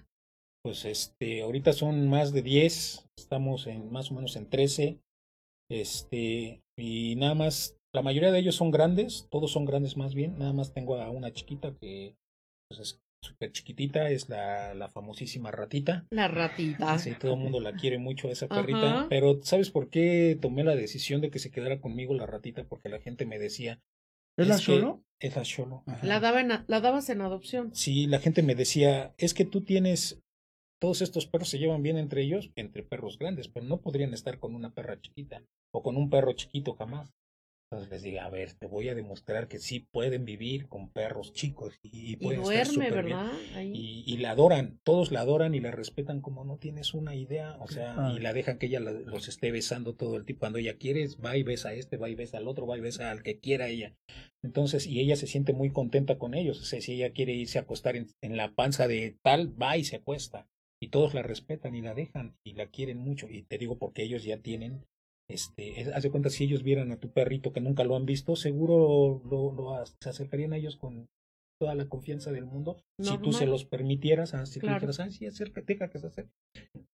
Pues 0.62 0.84
este, 0.84 1.42
ahorita 1.42 1.72
son 1.72 2.08
más 2.08 2.32
de 2.32 2.42
10, 2.42 3.06
estamos 3.18 3.66
en 3.66 3.90
más 3.90 4.10
o 4.10 4.14
menos 4.14 4.36
en 4.36 4.48
13, 4.48 5.00
este, 5.70 6.62
y 6.78 7.16
nada 7.16 7.34
más, 7.34 7.76
la 7.94 8.02
mayoría 8.02 8.32
de 8.32 8.38
ellos 8.38 8.56
son 8.56 8.70
grandes, 8.70 9.28
todos 9.30 9.52
son 9.52 9.64
grandes 9.64 9.96
más 9.96 10.14
bien, 10.14 10.38
nada 10.38 10.52
más 10.52 10.72
tengo 10.72 10.96
a 10.96 11.10
una 11.10 11.32
chiquita 11.32 11.74
que 11.80 12.14
pues, 12.68 12.80
es 12.80 13.00
súper 13.22 13.52
chiquitita, 13.52 14.10
es 14.10 14.28
la, 14.28 14.74
la 14.74 14.88
famosísima 14.88 15.50
ratita. 15.50 16.06
La 16.10 16.28
ratita. 16.28 16.98
Sí, 16.98 17.12
todo 17.18 17.34
el 17.34 17.40
mundo 17.40 17.60
la 17.60 17.74
quiere 17.74 17.98
mucho 17.98 18.30
esa 18.30 18.48
perrita, 18.48 19.06
pero 19.08 19.40
¿sabes 19.42 19.70
por 19.70 19.90
qué 19.90 20.38
tomé 20.40 20.64
la 20.64 20.74
decisión 20.74 21.20
de 21.20 21.30
que 21.30 21.38
se 21.38 21.50
quedara 21.50 21.80
conmigo 21.80 22.14
la 22.14 22.26
ratita? 22.26 22.64
Porque 22.64 22.88
la 22.88 23.00
gente 23.00 23.26
me 23.26 23.38
decía, 23.38 23.80
¿Es, 24.38 24.48
la 24.48 24.58
Cholo? 24.58 25.04
Es 25.18 25.36
la 25.36 25.42
Cholo. 25.42 25.84
La, 26.02 26.18
daba 26.20 26.42
la 26.42 26.80
dabas 26.80 27.10
en 27.10 27.20
adopción. 27.20 27.74
Sí, 27.74 28.06
la 28.06 28.20
gente 28.20 28.42
me 28.42 28.54
decía, 28.54 29.14
es 29.18 29.34
que 29.34 29.44
tú 29.44 29.60
tienes 29.62 30.22
todos 30.80 31.02
estos 31.02 31.26
perros 31.26 31.48
se 31.48 31.58
llevan 31.58 31.82
bien 31.82 31.98
entre 31.98 32.22
ellos, 32.22 32.50
entre 32.56 32.82
perros 32.82 33.18
grandes, 33.18 33.48
pero 33.48 33.66
no 33.66 33.80
podrían 33.80 34.14
estar 34.14 34.38
con 34.38 34.54
una 34.54 34.72
perra 34.72 35.00
chiquita 35.00 35.42
o 35.72 35.82
con 35.82 35.96
un 35.96 36.10
perro 36.10 36.32
chiquito 36.32 36.74
jamás. 36.74 37.12
Entonces 37.72 37.92
les 37.92 38.02
digo, 38.02 38.20
a 38.20 38.28
ver, 38.28 38.54
te 38.54 38.66
voy 38.66 38.88
a 38.88 38.96
demostrar 38.96 39.46
que 39.46 39.60
sí 39.60 39.86
pueden 39.92 40.24
vivir 40.24 40.66
con 40.66 40.90
perros 40.90 41.32
chicos 41.32 41.78
y, 41.84 42.16
pueden 42.16 42.42
estar 42.42 42.92
¿verdad? 42.92 43.30
Y, 43.62 44.16
la 44.16 44.32
adoran, 44.32 44.80
todos 44.82 45.12
la 45.12 45.20
adoran 45.20 45.54
y 45.54 45.60
la 45.60 45.70
respetan 45.70 46.20
como 46.20 46.44
no 46.44 46.56
tienes 46.56 46.94
una 46.94 47.14
idea, 47.14 47.56
o 47.60 47.68
sea, 47.68 48.12
y 48.16 48.18
la 48.18 48.32
dejan 48.32 48.58
que 48.58 48.66
ella 48.66 48.80
los 48.80 49.28
esté 49.28 49.52
besando 49.52 49.94
todo 49.94 50.16
el 50.16 50.24
tiempo. 50.24 50.40
Cuando 50.40 50.58
ella 50.58 50.78
quiere, 50.78 51.06
va 51.24 51.36
y 51.36 51.44
besa 51.44 51.68
a 51.68 51.74
este, 51.74 51.96
va 51.96 52.08
y 52.08 52.16
besa 52.16 52.38
al 52.38 52.48
otro, 52.48 52.66
va 52.66 52.76
y 52.76 52.80
besa 52.80 53.12
al 53.12 53.22
que 53.22 53.38
quiera 53.38 53.68
ella. 53.68 53.94
Entonces, 54.42 54.88
y 54.88 54.98
ella 54.98 55.14
se 55.14 55.28
siente 55.28 55.52
muy 55.52 55.70
contenta 55.70 56.18
con 56.18 56.34
ellos. 56.34 56.60
O 56.60 56.64
sea, 56.64 56.80
si 56.80 56.94
ella 56.94 57.12
quiere 57.12 57.34
irse 57.34 57.58
a 57.58 57.62
acostar 57.62 57.94
en 57.94 58.36
la 58.36 58.52
panza 58.52 58.88
de 58.88 59.16
tal, 59.22 59.54
va 59.62 59.76
y 59.76 59.84
se 59.84 59.94
acuesta 59.94 60.48
y 60.82 60.88
todos 60.88 61.14
la 61.14 61.22
respetan 61.22 61.74
y 61.74 61.82
la 61.82 61.94
dejan 61.94 62.36
y 62.44 62.54
la 62.54 62.66
quieren 62.66 62.98
mucho. 62.98 63.28
Y 63.28 63.42
te 63.42 63.58
digo 63.58 63.78
porque 63.78 64.02
ellos 64.02 64.24
ya 64.24 64.38
tienen, 64.38 64.86
este, 65.28 65.92
haz 65.92 66.02
de 66.02 66.10
cuenta 66.10 66.30
si 66.30 66.44
ellos 66.44 66.62
vieran 66.62 66.90
a 66.90 66.98
tu 66.98 67.12
perrito 67.12 67.52
que 67.52 67.60
nunca 67.60 67.84
lo 67.84 67.96
han 67.96 68.06
visto, 68.06 68.34
seguro 68.36 69.22
lo, 69.30 69.52
lo 69.52 69.84
se 69.86 70.08
acercarían 70.08 70.52
a 70.52 70.56
ellos 70.56 70.76
con 70.76 71.08
toda 71.60 71.74
la 71.74 71.88
confianza 71.88 72.32
del 72.32 72.46
mundo. 72.46 72.82
Si 72.98 73.18
tú 73.18 73.32
se 73.32 73.46
los 73.46 73.66
permitieras, 73.66 74.32
ah, 74.32 74.46
si 74.46 74.60
tú 74.60 74.66
dijeras, 74.66 74.98
ah, 75.00 75.10
sí, 75.10 75.26
acércate, 75.26 75.74
deja 75.74 75.90
que 75.90 75.98
se 75.98 76.06
acerque, 76.06 76.32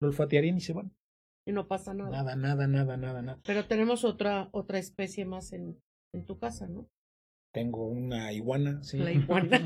lo 0.01 0.09
olfatearían 0.09 0.57
y 0.57 0.61
se 0.61 0.73
van. 0.73 0.93
Y 1.47 1.53
no 1.53 1.69
pasa 1.69 1.95
nada. 1.95 2.11
Nada, 2.11 2.35
nada, 2.35 2.67
nada, 2.67 2.97
nada, 2.97 3.23
nada. 3.23 3.41
Pero 3.45 3.67
tenemos 3.67 4.05
otra, 4.05 4.49
otra 4.51 4.79
especie 4.79 5.25
más 5.25 5.53
en, 5.53 5.81
en 6.13 6.27
tu 6.27 6.39
casa, 6.41 6.67
¿no? 6.67 6.89
Tengo 7.57 7.87
una 7.87 8.35
iguana, 8.35 8.83
sí. 8.83 8.99
La 8.99 9.13
iguana. 9.13 9.59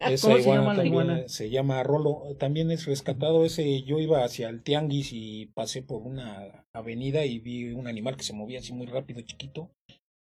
¿Cómo 0.00 0.38
se 0.38 0.42
llama 0.42 0.74
la 0.74 0.84
iguana? 0.84 1.28
Se 1.28 1.50
llama 1.50 1.84
Rolo. 1.84 2.34
También 2.36 2.72
es 2.72 2.84
rescatado 2.84 3.44
ese. 3.44 3.84
Yo 3.84 4.00
iba 4.00 4.24
hacia 4.24 4.48
el 4.48 4.64
tianguis 4.64 5.10
y 5.12 5.46
pasé 5.54 5.80
por 5.84 6.02
una 6.02 6.66
avenida 6.72 7.24
y 7.26 7.38
vi 7.38 7.70
un 7.70 7.86
animal 7.86 8.16
que 8.16 8.24
se 8.24 8.32
movía 8.32 8.58
así 8.58 8.72
muy 8.72 8.88
rápido, 8.88 9.20
chiquito. 9.20 9.70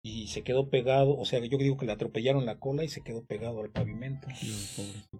Y 0.03 0.25
se 0.29 0.41
quedó 0.41 0.71
pegado, 0.71 1.15
o 1.15 1.23
sea, 1.23 1.37
yo 1.37 1.59
digo 1.59 1.77
que 1.77 1.85
le 1.85 1.91
atropellaron 1.91 2.47
la 2.47 2.57
cola 2.57 2.83
y 2.83 2.87
se 2.87 3.03
quedó 3.03 3.23
pegado 3.23 3.61
al 3.61 3.69
pavimento. 3.69 4.27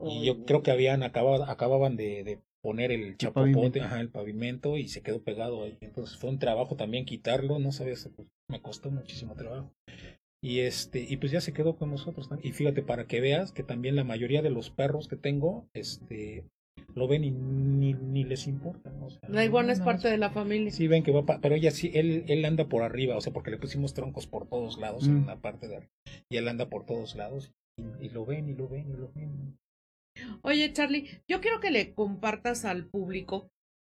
y 0.04 0.26
yo 0.26 0.46
creo 0.46 0.64
que 0.64 0.72
habían 0.72 1.04
acabado, 1.04 1.44
acababan 1.44 1.96
de, 1.96 2.24
de 2.24 2.40
poner 2.64 2.92
el 2.92 3.18
chapopote, 3.18 3.82
ajá, 3.82 4.02
el 4.02 4.10
pavimento 4.10 4.78
y 4.78 4.88
se 4.88 5.04
quedó 5.04 5.22
pegado 5.22 5.64
ahí. 5.64 5.78
Entonces 5.82 6.18
fue 6.18 6.32
un 6.32 6.40
trabajo 6.40 6.76
también 6.76 7.06
quitarlo, 7.06 7.60
no 7.60 7.72
sabes, 7.72 8.10
pues, 8.16 8.28
me 8.50 8.64
costó 8.64 8.90
muchísimo 8.90 9.36
trabajo. 9.36 9.72
Y 10.44 10.60
este, 10.60 11.00
y 11.00 11.16
pues 11.16 11.32
ya 11.32 11.40
se 11.40 11.54
quedó 11.54 11.78
con 11.78 11.90
nosotros. 11.90 12.30
Y 12.44 12.52
fíjate, 12.52 12.84
para 12.84 13.08
que 13.08 13.22
veas 13.22 13.54
que 13.54 13.64
también 13.64 13.96
la 13.96 14.04
mayoría 14.04 14.42
de 14.42 14.50
los 14.50 14.70
perros 14.70 15.08
que 15.08 15.16
tengo, 15.16 15.70
este, 15.74 16.44
lo 16.96 17.08
ven 17.08 17.24
y 17.24 17.32
ni, 17.32 17.94
ni 17.94 18.26
les 18.26 18.46
importa. 18.48 18.92
la 19.30 19.46
iguana 19.46 19.72
es 19.72 19.80
parte 19.80 20.10
de 20.10 20.18
la 20.18 20.32
familia. 20.32 20.70
Sí, 20.70 20.88
ven 20.90 21.04
que 21.04 21.14
va, 21.14 21.24
pero 21.40 21.56
ella 21.56 21.72
sí, 21.72 21.92
él, 21.94 22.26
él 22.28 22.44
anda 22.44 22.68
por 22.68 22.84
arriba, 22.84 23.16
o 23.16 23.22
sea, 23.22 23.32
porque 23.32 23.52
le 23.52 23.58
pusimos 23.58 23.94
troncos 23.94 24.28
por 24.28 24.50
todos 24.50 24.78
lados 24.78 25.08
en 25.08 25.24
mm. 25.24 25.28
la 25.28 25.38
parte 25.38 25.70
de 25.70 25.78
arriba. 25.78 25.92
Y 26.30 26.36
él 26.36 26.50
anda 26.50 26.70
por 26.70 26.86
todos 26.86 27.16
lados 27.16 27.54
y, 28.02 28.10
lo 28.10 28.26
ven 28.26 28.50
y 28.50 28.54
lo 28.54 28.68
ven 28.68 28.90
y 28.90 28.98
lo 28.98 29.14
ven. 29.14 29.58
Oye, 30.42 30.74
Charlie, 30.74 31.22
yo 31.26 31.40
quiero 31.40 31.62
que 31.62 31.72
le 31.72 31.94
compartas 31.94 32.66
al 32.66 32.86
público 32.86 33.50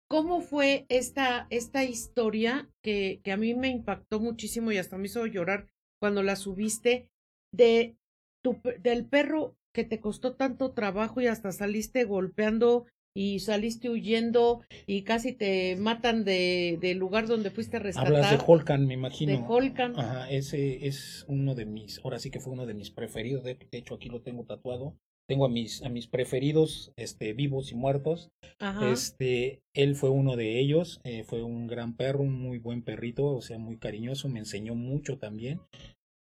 cómo 0.08 0.42
fue 0.42 0.86
esta, 0.90 1.48
esta 1.50 1.84
historia 1.84 2.70
que, 2.84 3.20
que 3.24 3.32
a 3.32 3.38
mí 3.38 3.56
me 3.56 3.70
impactó 3.70 4.20
muchísimo 4.20 4.72
y 4.72 4.78
hasta 4.78 5.00
me 5.00 5.08
hizo 5.08 5.26
llorar 5.26 5.68
cuando 6.06 6.22
la 6.22 6.36
subiste 6.36 7.10
de 7.52 7.96
tu, 8.44 8.62
del 8.80 9.08
perro 9.08 9.58
que 9.74 9.84
te 9.84 10.00
costó 10.00 10.36
tanto 10.36 10.70
trabajo 10.70 11.20
y 11.20 11.26
hasta 11.26 11.52
saliste 11.52 12.04
golpeando 12.04 12.86
y 13.16 13.40
saliste 13.40 13.90
huyendo 13.90 14.62
y 14.86 15.02
casi 15.02 15.34
te 15.34 15.76
matan 15.78 16.24
de, 16.24 16.78
del 16.80 17.00
lugar 17.00 17.26
donde 17.26 17.50
fuiste 17.50 17.78
a 17.78 17.80
rescatar. 17.80 18.14
Hablas 18.14 18.30
de 18.30 18.38
Holkan, 18.46 18.86
me 18.86 18.94
imagino. 18.94 19.32
De 19.32 19.44
Holkan. 19.48 20.00
Ajá, 20.00 20.30
ese 20.30 20.86
es 20.86 21.26
uno 21.28 21.56
de 21.56 21.66
mis, 21.66 22.00
ahora 22.04 22.20
sí 22.20 22.30
que 22.30 22.40
fue 22.40 22.54
uno 22.54 22.68
de 22.68 22.76
mis 22.76 22.92
preferidos, 22.92 23.44
de, 23.44 23.58
hecho 23.72 23.96
aquí 23.96 24.10
lo 24.10 24.22
tengo 24.22 24.44
tatuado. 24.44 24.96
Tengo 25.28 25.46
a 25.46 25.50
mis, 25.50 25.82
a 25.82 25.90
mis 25.90 26.06
preferidos, 26.06 26.94
este, 26.98 27.34
vivos 27.34 27.72
y 27.72 27.76
muertos. 27.76 28.30
Ajá. 28.60 28.92
Este, 28.92 29.64
él 29.74 29.96
fue 29.96 30.12
uno 30.12 30.36
de 30.36 30.60
ellos, 30.60 31.02
eh, 31.04 31.24
fue 31.24 31.42
un 31.42 31.66
gran 31.66 31.96
perro, 31.96 32.20
un 32.20 32.40
muy 32.40 32.60
buen 32.60 32.84
perrito, 32.84 33.26
o 33.26 33.42
sea, 33.42 33.58
muy 33.58 33.80
cariñoso, 33.80 34.30
me 34.30 34.38
enseñó 34.38 34.76
mucho 34.76 35.18
también 35.18 35.62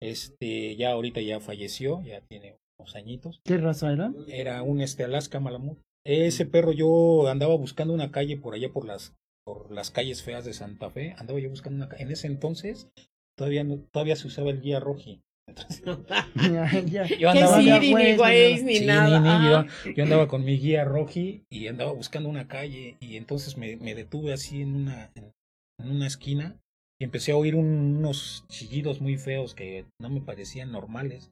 Este, 0.01 0.75
ya 0.75 0.91
ahorita 0.91 1.21
ya 1.21 1.39
falleció, 1.39 2.01
ya 2.03 2.21
tiene 2.21 2.57
unos 2.77 2.95
añitos. 2.95 3.41
¿Qué 3.43 3.57
raza 3.57 3.91
era? 3.91 4.13
Era 4.27 4.61
un 4.63 4.81
este 4.81 5.03
Alaska 5.03 5.39
Malamut. 5.39 5.79
Ese 6.05 6.45
perro 6.45 6.71
yo 6.71 7.27
andaba 7.27 7.55
buscando 7.55 7.93
una 7.93 8.11
calle 8.11 8.37
por 8.37 8.53
allá 8.53 8.71
por 8.71 8.85
las 8.85 9.13
por 9.45 9.71
las 9.71 9.89
calles 9.89 10.21
feas 10.21 10.45
de 10.45 10.53
Santa 10.53 10.91
Fe, 10.91 11.15
andaba 11.17 11.39
yo 11.39 11.49
buscando 11.49 11.83
una 11.83 11.95
en 11.97 12.11
ese 12.11 12.27
entonces 12.27 12.89
todavía 13.39 13.63
no, 13.63 13.77
todavía 13.91 14.17
se 14.17 14.27
usaba 14.27 14.49
el 14.49 14.61
guía 14.61 14.79
roji. 14.79 15.23
Entonces, 15.49 15.81
yo 17.19 17.29
andaba, 17.31 17.61
yo, 19.95 20.03
andaba 20.03 20.27
con 20.27 20.45
mi 20.45 20.59
guía 20.59 20.85
roji 20.85 21.43
y 21.49 21.67
andaba 21.67 21.91
buscando 21.91 22.29
una 22.29 22.47
calle 22.47 22.97
y 22.99 23.17
entonces 23.17 23.57
me, 23.57 23.75
me 23.77 23.95
detuve 23.95 24.31
así 24.31 24.61
en 24.61 24.75
una, 24.75 25.11
en, 25.15 25.33
una 25.79 26.05
esquina 26.05 26.59
y 27.01 27.05
empecé 27.05 27.31
a 27.31 27.37
oír 27.37 27.55
unos 27.55 28.45
chillidos 28.49 28.99
muy 28.99 29.17
feos 29.17 29.55
que 29.55 29.85
no 30.01 30.09
me 30.09 30.21
parecían 30.21 30.71
normales. 30.71 31.31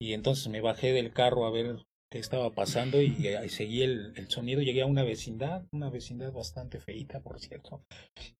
Y 0.00 0.14
entonces 0.14 0.48
me 0.48 0.60
bajé 0.60 0.92
del 0.92 1.12
carro 1.12 1.46
a 1.46 1.50
ver 1.50 1.84
qué 2.10 2.18
estaba 2.18 2.54
pasando 2.54 3.02
y, 3.02 3.14
seguí 3.48 3.82
el, 3.82 4.12
el, 4.16 4.28
sonido. 4.28 4.62
Llegué 4.62 4.82
a 4.82 4.86
una 4.86 5.02
vecindad, 5.02 5.66
una 5.72 5.90
vecindad 5.90 6.32
bastante 6.32 6.80
feita, 6.80 7.20
por 7.20 7.40
cierto. 7.40 7.82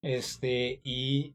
Este, 0.02 0.80
y 0.82 1.34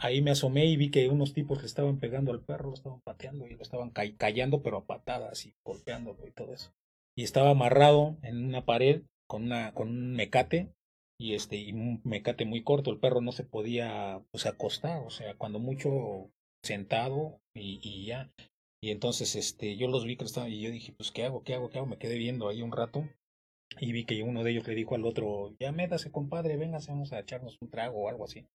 ahí 0.00 0.22
me 0.22 0.30
asomé 0.30 0.66
y 0.66 0.76
vi 0.76 0.90
que 0.90 1.08
unos 1.08 1.32
tipos 1.32 1.60
le 1.60 1.66
estaban 1.66 1.98
pegando 1.98 2.32
al 2.32 2.42
perro, 2.42 2.70
lo 2.70 2.74
estaban 2.74 3.00
pateando 3.00 3.46
y 3.46 3.54
lo 3.54 3.62
estaban 3.62 3.90
callando, 3.90 4.62
pero 4.62 4.78
a 4.78 4.86
patadas 4.86 5.46
y 5.46 5.54
golpeándolo 5.64 6.26
y 6.26 6.32
todo 6.32 6.54
eso. 6.54 6.72
Y 7.16 7.24
estaba 7.24 7.50
amarrado 7.50 8.16
en 8.22 8.44
una 8.44 8.64
pared 8.64 9.02
con, 9.28 9.44
una, 9.44 9.74
con 9.74 9.88
un 9.88 10.12
mecate 10.12 10.72
y 11.20 11.34
este 11.34 11.56
y 11.56 11.72
un 11.72 12.00
mecate 12.04 12.44
muy 12.44 12.62
corto. 12.62 12.90
El 12.90 12.98
perro 12.98 13.20
no 13.20 13.32
se 13.32 13.44
podía 13.44 14.22
pues, 14.32 14.46
acostar, 14.46 15.02
o 15.04 15.10
sea, 15.10 15.34
cuando 15.36 15.58
mucho 15.58 16.30
sentado 16.64 17.40
y, 17.54 17.80
y 17.82 18.06
ya. 18.06 18.32
Y 18.82 18.90
entonces 18.90 19.36
este 19.36 19.76
yo 19.76 19.88
los 19.88 20.04
vi 20.04 20.16
que 20.16 20.24
estaban 20.24 20.50
y 20.50 20.60
yo 20.60 20.70
dije, 20.70 20.92
pues 20.96 21.10
¿qué 21.10 21.24
hago? 21.24 21.44
¿Qué 21.44 21.54
hago? 21.54 21.70
¿Qué 21.70 21.78
hago? 21.78 21.86
Me 21.86 21.98
quedé 21.98 22.16
viendo 22.16 22.48
ahí 22.48 22.62
un 22.62 22.72
rato 22.72 23.08
y 23.78 23.92
vi 23.92 24.04
que 24.04 24.22
uno 24.22 24.42
de 24.42 24.52
ellos 24.52 24.66
le 24.66 24.74
dijo 24.74 24.94
al 24.94 25.04
otro, 25.04 25.54
ya 25.60 25.70
métase 25.70 26.10
compadre, 26.10 26.56
véngase, 26.56 26.90
vamos 26.90 27.12
a 27.12 27.20
echarnos 27.20 27.58
un 27.60 27.70
trago 27.70 27.98
o 27.98 28.08
algo 28.08 28.24
así 28.24 28.46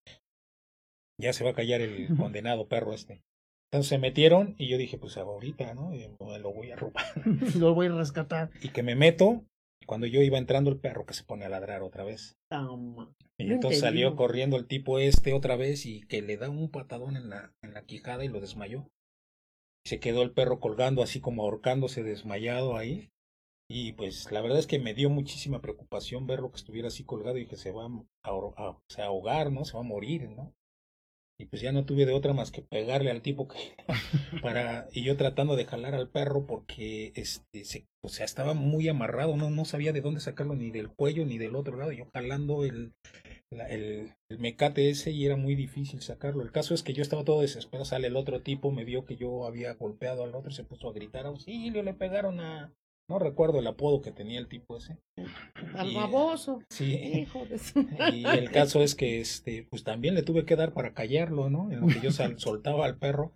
ya 1.17 1.34
se 1.34 1.43
va 1.43 1.51
a 1.51 1.56
callar 1.56 1.82
el 1.82 2.15
condenado 2.17 2.67
perro 2.67 2.93
este. 2.93 3.23
Entonces 3.71 3.89
se 3.89 3.97
metieron 3.97 4.56
y 4.58 4.67
yo 4.67 4.78
dije, 4.78 4.97
pues 4.97 5.17
ahorita, 5.17 5.73
¿no? 5.73 5.91
lo 5.91 6.54
voy 6.54 6.71
a 6.71 6.75
robar. 6.75 7.06
lo 7.58 7.73
voy 7.73 7.88
a 7.88 7.93
rescatar. 7.93 8.51
Y 8.62 8.69
que 8.69 8.84
me 8.84 8.95
meto, 8.95 9.43
cuando 9.86 10.08
yo 10.08 10.21
iba 10.21 10.38
entrando 10.38 10.69
el 10.69 10.80
perro 10.80 11.06
que 11.06 11.13
se 11.13 11.24
pone 11.24 11.45
a 11.45 11.50
ladrar 11.50 11.82
otra 11.84 12.04
vez. 12.04 12.38
y 13.38 13.52
entonces 13.52 13.80
salió 13.82 14.15
corriendo 14.15 14.58
el 14.58 14.67
tipo 14.67 15.00
este 15.00 15.34
otra 15.34 15.56
vez 15.56 15.86
y 15.86 16.02
que 16.08 16.21
le 16.21 16.38
da 16.38 16.50
un 16.50 16.69
patadón 16.69 17.17
en 17.17 17.30
la, 17.30 17.54
en 17.62 17.74
la 17.74 17.84
quijada 17.86 18.24
y 18.26 18.28
lo 18.28 18.39
desmayó. 18.41 18.89
Se 19.86 20.00
quedó 20.00 20.24
el 20.24 20.32
perro 20.32 20.60
colgando 20.60 21.04
así 21.04 21.19
como 21.21 21.43
ahorcándose 21.43 22.04
desmayado 22.04 22.78
ahí. 22.78 23.12
Y 23.67 23.93
pues 23.93 24.32
la 24.32 24.41
verdad 24.41 24.60
es 24.60 24.67
que 24.67 24.80
me 24.80 24.93
dio 24.93 25.10
muchísima 25.10 25.62
preocupación 25.62 26.28
verlo 26.28 26.52
que 26.52 26.58
estuviera 26.58 26.89
así 26.89 27.04
colgado 27.04 27.38
y 27.38 27.48
que 27.48 27.56
se 27.56 27.71
va 27.71 27.86
a, 27.86 27.89
a, 28.24 28.78
a 28.98 29.06
ahogar, 29.06 29.52
¿no? 29.52 29.65
Se 29.65 29.74
va 29.74 29.80
a 29.80 29.84
morir, 29.84 30.30
¿no? 30.30 30.54
Y 31.38 31.45
pues 31.45 31.62
ya 31.62 31.71
no 31.71 31.86
tuve 31.86 32.06
de 32.06 32.13
otra 32.13 32.34
más 32.34 32.52
que 32.52 32.62
pegarle 32.62 33.12
al 33.12 33.21
tipo 33.21 33.48
que 33.48 33.76
para 34.41 34.88
y 34.91 35.04
yo 35.04 35.17
tratando 35.17 35.56
de 35.56 35.65
jalar 35.65 35.93
al 35.93 36.10
perro 36.10 36.45
porque 36.48 37.12
este 37.15 37.65
se, 37.65 37.88
o 38.02 38.10
sea 38.10 38.26
estaba 38.26 38.54
muy 38.54 38.88
amarrado 38.88 39.36
no 39.36 39.50
no 39.50 39.65
sabía 39.65 39.91
de 39.91 40.02
dónde 40.02 40.21
sacarlo 40.21 40.56
ni 40.56 40.71
del 40.71 40.89
cuello 40.89 41.26
ni 41.26 41.38
del 41.38 41.56
otro 41.56 41.78
lado 41.78 41.91
yo 41.91 42.06
jalando 42.13 42.63
el 42.63 42.93
el, 43.52 44.13
el, 44.30 44.39
mecate 44.39 44.89
ese 44.89 45.12
y 45.12 45.26
era 45.26 45.36
muy 45.38 45.56
difícil 45.56 46.02
sacarlo. 46.02 46.43
El 46.43 46.52
caso 46.52 46.74
es 46.74 46.84
que 46.84 46.93
yo 46.93 47.02
estaba 47.02 47.24
todo 47.24 47.41
desesperado 47.41 47.86
sale 47.86 48.08
el 48.08 48.15
otro 48.15 48.41
tipo 48.41 48.71
me 48.71 48.84
vio 48.84 49.06
que 49.06 49.15
yo 49.15 49.45
había 49.45 49.74
golpeado 49.74 50.24
al 50.24 50.36
otro 50.36 50.52
y 50.52 50.56
se 50.56 50.63
puso 50.63 50.89
a 50.89 50.93
gritar 50.93 51.26
auxilio 51.26 51.84
le 51.84 51.93
pegaron 51.93 52.39
a 52.39 52.74
no 53.08 53.20
recuerdo 53.20 53.60
el 53.60 53.68
apodo 53.68 54.02
que 54.02 54.12
tenía 54.12 54.39
el 54.39 54.48
tipo 54.48 54.78
ese. 54.78 54.98
Al 55.76 55.94
baboso. 55.94 56.63
Sí. 56.70 56.94
Hijo 56.94 57.46
de 57.46 57.60
Y 58.13 58.26
el 58.26 58.52
caso 58.52 58.82
es 58.82 58.96
que 58.96 59.20
este, 59.20 59.68
pues 59.70 59.84
también 59.84 60.15
le 60.15 60.24
tuve 60.24 60.46
que 60.46 60.56
dar 60.56 60.74
para 60.74 60.94
callarlo, 60.94 61.50
¿no? 61.50 61.72
En 61.72 61.82
lo 61.82 61.88
que 61.88 62.02
yo 62.02 62.12
soltaba 62.38 62.86
al 62.86 62.98
perro. 62.98 63.34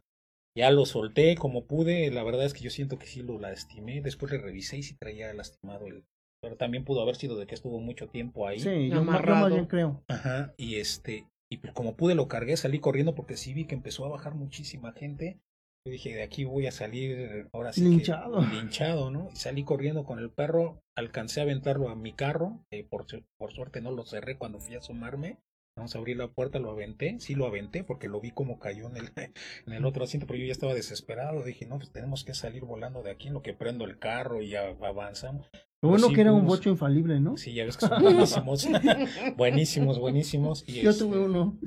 Ya 0.57 0.71
lo 0.71 0.85
solté 0.85 1.35
como 1.35 1.65
pude. 1.65 2.09
La 2.11 2.23
verdad 2.23 2.45
es 2.45 2.53
que 2.53 2.61
yo 2.61 2.71
siento 2.71 2.97
que 2.97 3.05
sí 3.05 3.21
lo 3.21 3.39
lastimé. 3.39 4.01
Después 4.01 4.31
le 4.31 4.39
revisé 4.39 4.77
y 4.77 4.83
sí 4.83 4.95
traía 4.95 5.33
lastimado 5.33 5.85
el. 5.85 6.03
Pero 6.41 6.55
también 6.55 6.85
pudo 6.85 7.01
haber 7.01 7.17
sido 7.17 7.37
de 7.37 7.45
que 7.45 7.55
estuvo 7.55 7.79
mucho 7.79 8.07
tiempo 8.07 8.47
ahí. 8.47 8.59
Sí, 8.59 8.89
yo 8.89 9.03
más 9.03 9.21
bien 9.51 9.65
creo. 9.65 10.03
Ajá. 10.07 10.53
Y 10.57 10.75
este, 10.75 11.27
y 11.51 11.57
pues 11.57 11.73
como 11.73 11.95
pude 11.95 12.15
lo 12.15 12.27
cargué, 12.27 12.55
salí 12.55 12.79
corriendo 12.79 13.13
porque 13.13 13.35
sí 13.35 13.53
vi 13.53 13.65
que 13.65 13.75
empezó 13.75 14.05
a 14.05 14.09
bajar 14.09 14.35
muchísima 14.35 14.93
gente 14.93 15.39
yo 15.85 15.91
dije, 15.91 16.15
de 16.15 16.23
aquí 16.23 16.43
voy 16.43 16.67
a 16.67 16.71
salir 16.71 17.49
ahora 17.53 17.73
sí 17.73 17.81
linchado. 17.81 18.41
linchado, 18.41 19.11
¿no? 19.11 19.29
Y 19.33 19.35
salí 19.35 19.63
corriendo 19.63 20.03
con 20.03 20.19
el 20.19 20.29
perro, 20.29 20.81
alcancé 20.95 21.39
a 21.39 21.43
aventarlo 21.43 21.89
a 21.89 21.95
mi 21.95 22.13
carro, 22.13 22.65
eh, 22.71 22.83
por, 22.83 23.05
por 23.37 23.51
suerte 23.51 23.81
no 23.81 23.91
lo 23.91 24.05
cerré 24.05 24.37
cuando 24.37 24.59
fui 24.59 24.75
a 24.75 24.79
asomarme, 24.79 25.39
Vamos 25.79 25.95
a 25.95 25.99
abrir 25.99 26.17
la 26.17 26.27
puerta, 26.27 26.59
lo 26.59 26.71
aventé, 26.71 27.21
sí 27.21 27.35
lo 27.35 27.45
aventé 27.45 27.85
porque 27.85 28.09
lo 28.09 28.19
vi 28.19 28.31
como 28.31 28.59
cayó 28.59 28.89
en 28.89 28.97
el, 28.97 29.11
en 29.65 29.73
el 29.73 29.85
otro 29.85 30.03
asiento, 30.03 30.27
pero 30.27 30.37
yo 30.37 30.45
ya 30.45 30.51
estaba 30.51 30.73
desesperado. 30.73 31.41
Dije, 31.43 31.65
no, 31.65 31.77
pues 31.77 31.89
tenemos 31.89 32.25
que 32.25 32.33
salir 32.33 32.65
volando 32.65 33.01
de 33.01 33.11
aquí 33.11 33.29
en 33.29 33.33
lo 33.33 33.41
que 33.41 33.53
prendo 33.53 33.85
el 33.85 33.97
carro 33.97 34.41
y 34.41 34.49
ya 34.49 34.75
avanzamos. 34.81 35.49
Lo 35.81 35.89
bueno 35.89 36.09
que 36.09 36.21
era 36.21 36.33
un 36.33 36.45
bocho 36.45 36.69
infalible, 36.69 37.19
¿no? 37.21 37.37
Sí, 37.37 37.53
ya 37.53 37.63
ves 37.63 37.77
que 37.77 37.87
son 37.87 38.01
buenísimos. 38.01 38.67
buenísimos, 39.37 39.99
buenísimos. 39.99 40.63
Y 40.67 40.81
Yo 40.81 40.95
tuve 40.95 41.19
uno. 41.19 41.57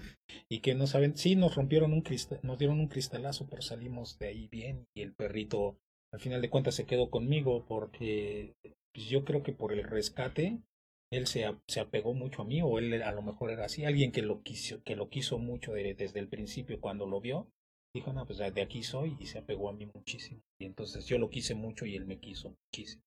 Y 0.50 0.60
que 0.60 0.74
no 0.74 0.86
saben, 0.86 1.16
sí, 1.16 1.34
nos 1.34 1.54
rompieron 1.54 1.94
un 1.94 2.02
cristal, 2.02 2.38
nos 2.42 2.58
dieron 2.58 2.78
un 2.78 2.88
cristalazo, 2.88 3.46
pero 3.48 3.62
salimos 3.62 4.18
de 4.18 4.28
ahí 4.28 4.48
bien. 4.48 4.86
Y 4.94 5.00
el 5.00 5.14
perrito, 5.14 5.78
al 6.12 6.20
final 6.20 6.42
de 6.42 6.50
cuentas, 6.50 6.74
se 6.74 6.84
quedó 6.84 7.08
conmigo 7.08 7.64
porque 7.66 8.54
pues, 8.92 9.06
yo 9.08 9.24
creo 9.24 9.42
que 9.42 9.52
por 9.52 9.72
el 9.72 9.84
rescate 9.84 10.60
él 11.10 11.26
se, 11.26 11.44
se, 11.66 11.80
apegó 11.80 12.14
mucho 12.14 12.42
a 12.42 12.44
mí 12.44 12.62
o 12.62 12.78
él 12.78 13.02
a 13.02 13.12
lo 13.12 13.22
mejor 13.22 13.50
era 13.50 13.66
así, 13.66 13.84
alguien 13.84 14.12
que 14.12 14.22
lo 14.22 14.42
quiso, 14.42 14.82
que 14.82 14.96
lo 14.96 15.10
quiso 15.10 15.38
mucho 15.38 15.72
desde 15.72 16.18
el 16.18 16.28
principio 16.28 16.80
cuando 16.80 17.06
lo 17.06 17.20
vio, 17.20 17.48
dijo, 17.94 18.14
no, 18.14 18.26
pues 18.26 18.38
de 18.38 18.62
aquí 18.62 18.82
soy 18.82 19.16
y 19.20 19.26
se 19.26 19.38
apegó 19.38 19.68
a 19.68 19.74
mí 19.74 19.86
muchísimo. 19.94 20.40
Y 20.58 20.64
entonces 20.64 21.06
yo 21.06 21.18
lo 21.18 21.28
quise 21.28 21.54
mucho 21.54 21.84
y 21.84 21.96
él 21.96 22.06
me 22.06 22.18
quiso 22.18 22.56
muchísimo. 22.64 23.02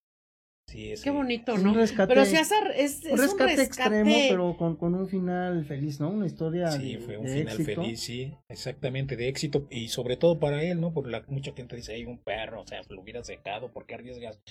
Sí, 0.67 0.93
Qué 1.03 1.11
bonito, 1.11 1.57
¿no? 1.57 1.73
pero 2.07 2.25
si 2.25 2.37
hace, 2.37 2.55
es, 2.75 3.05
es 3.05 3.11
un, 3.11 3.19
rescate 3.19 3.61
extremo, 3.61 4.15
pero 4.29 4.57
con, 4.57 4.75
con, 4.75 4.95
un 4.95 5.07
final 5.07 5.63
feliz, 5.63 5.99
¿no? 5.99 6.09
Una 6.09 6.25
historia. 6.25 6.71
Sí, 6.71 6.97
fue 6.97 7.17
un 7.17 7.27
final 7.27 7.57
feliz, 7.57 7.99
sí, 8.01 8.33
exactamente, 8.49 9.15
de 9.15 9.27
éxito. 9.27 9.67
Y 9.69 9.89
sobre 9.89 10.17
todo 10.17 10.39
para 10.39 10.63
él, 10.63 10.81
¿no? 10.81 10.91
Porque 10.91 11.11
la, 11.11 11.23
mucha 11.27 11.53
gente 11.53 11.75
dice, 11.75 11.93
hay 11.93 12.05
un 12.05 12.17
perro, 12.17 12.61
o 12.61 12.67
sea, 12.67 12.81
lo 12.89 13.01
hubiera 13.01 13.23
secado, 13.23 13.71
¿por 13.71 13.85
qué 13.85 13.93
arriesgas? 13.93 14.41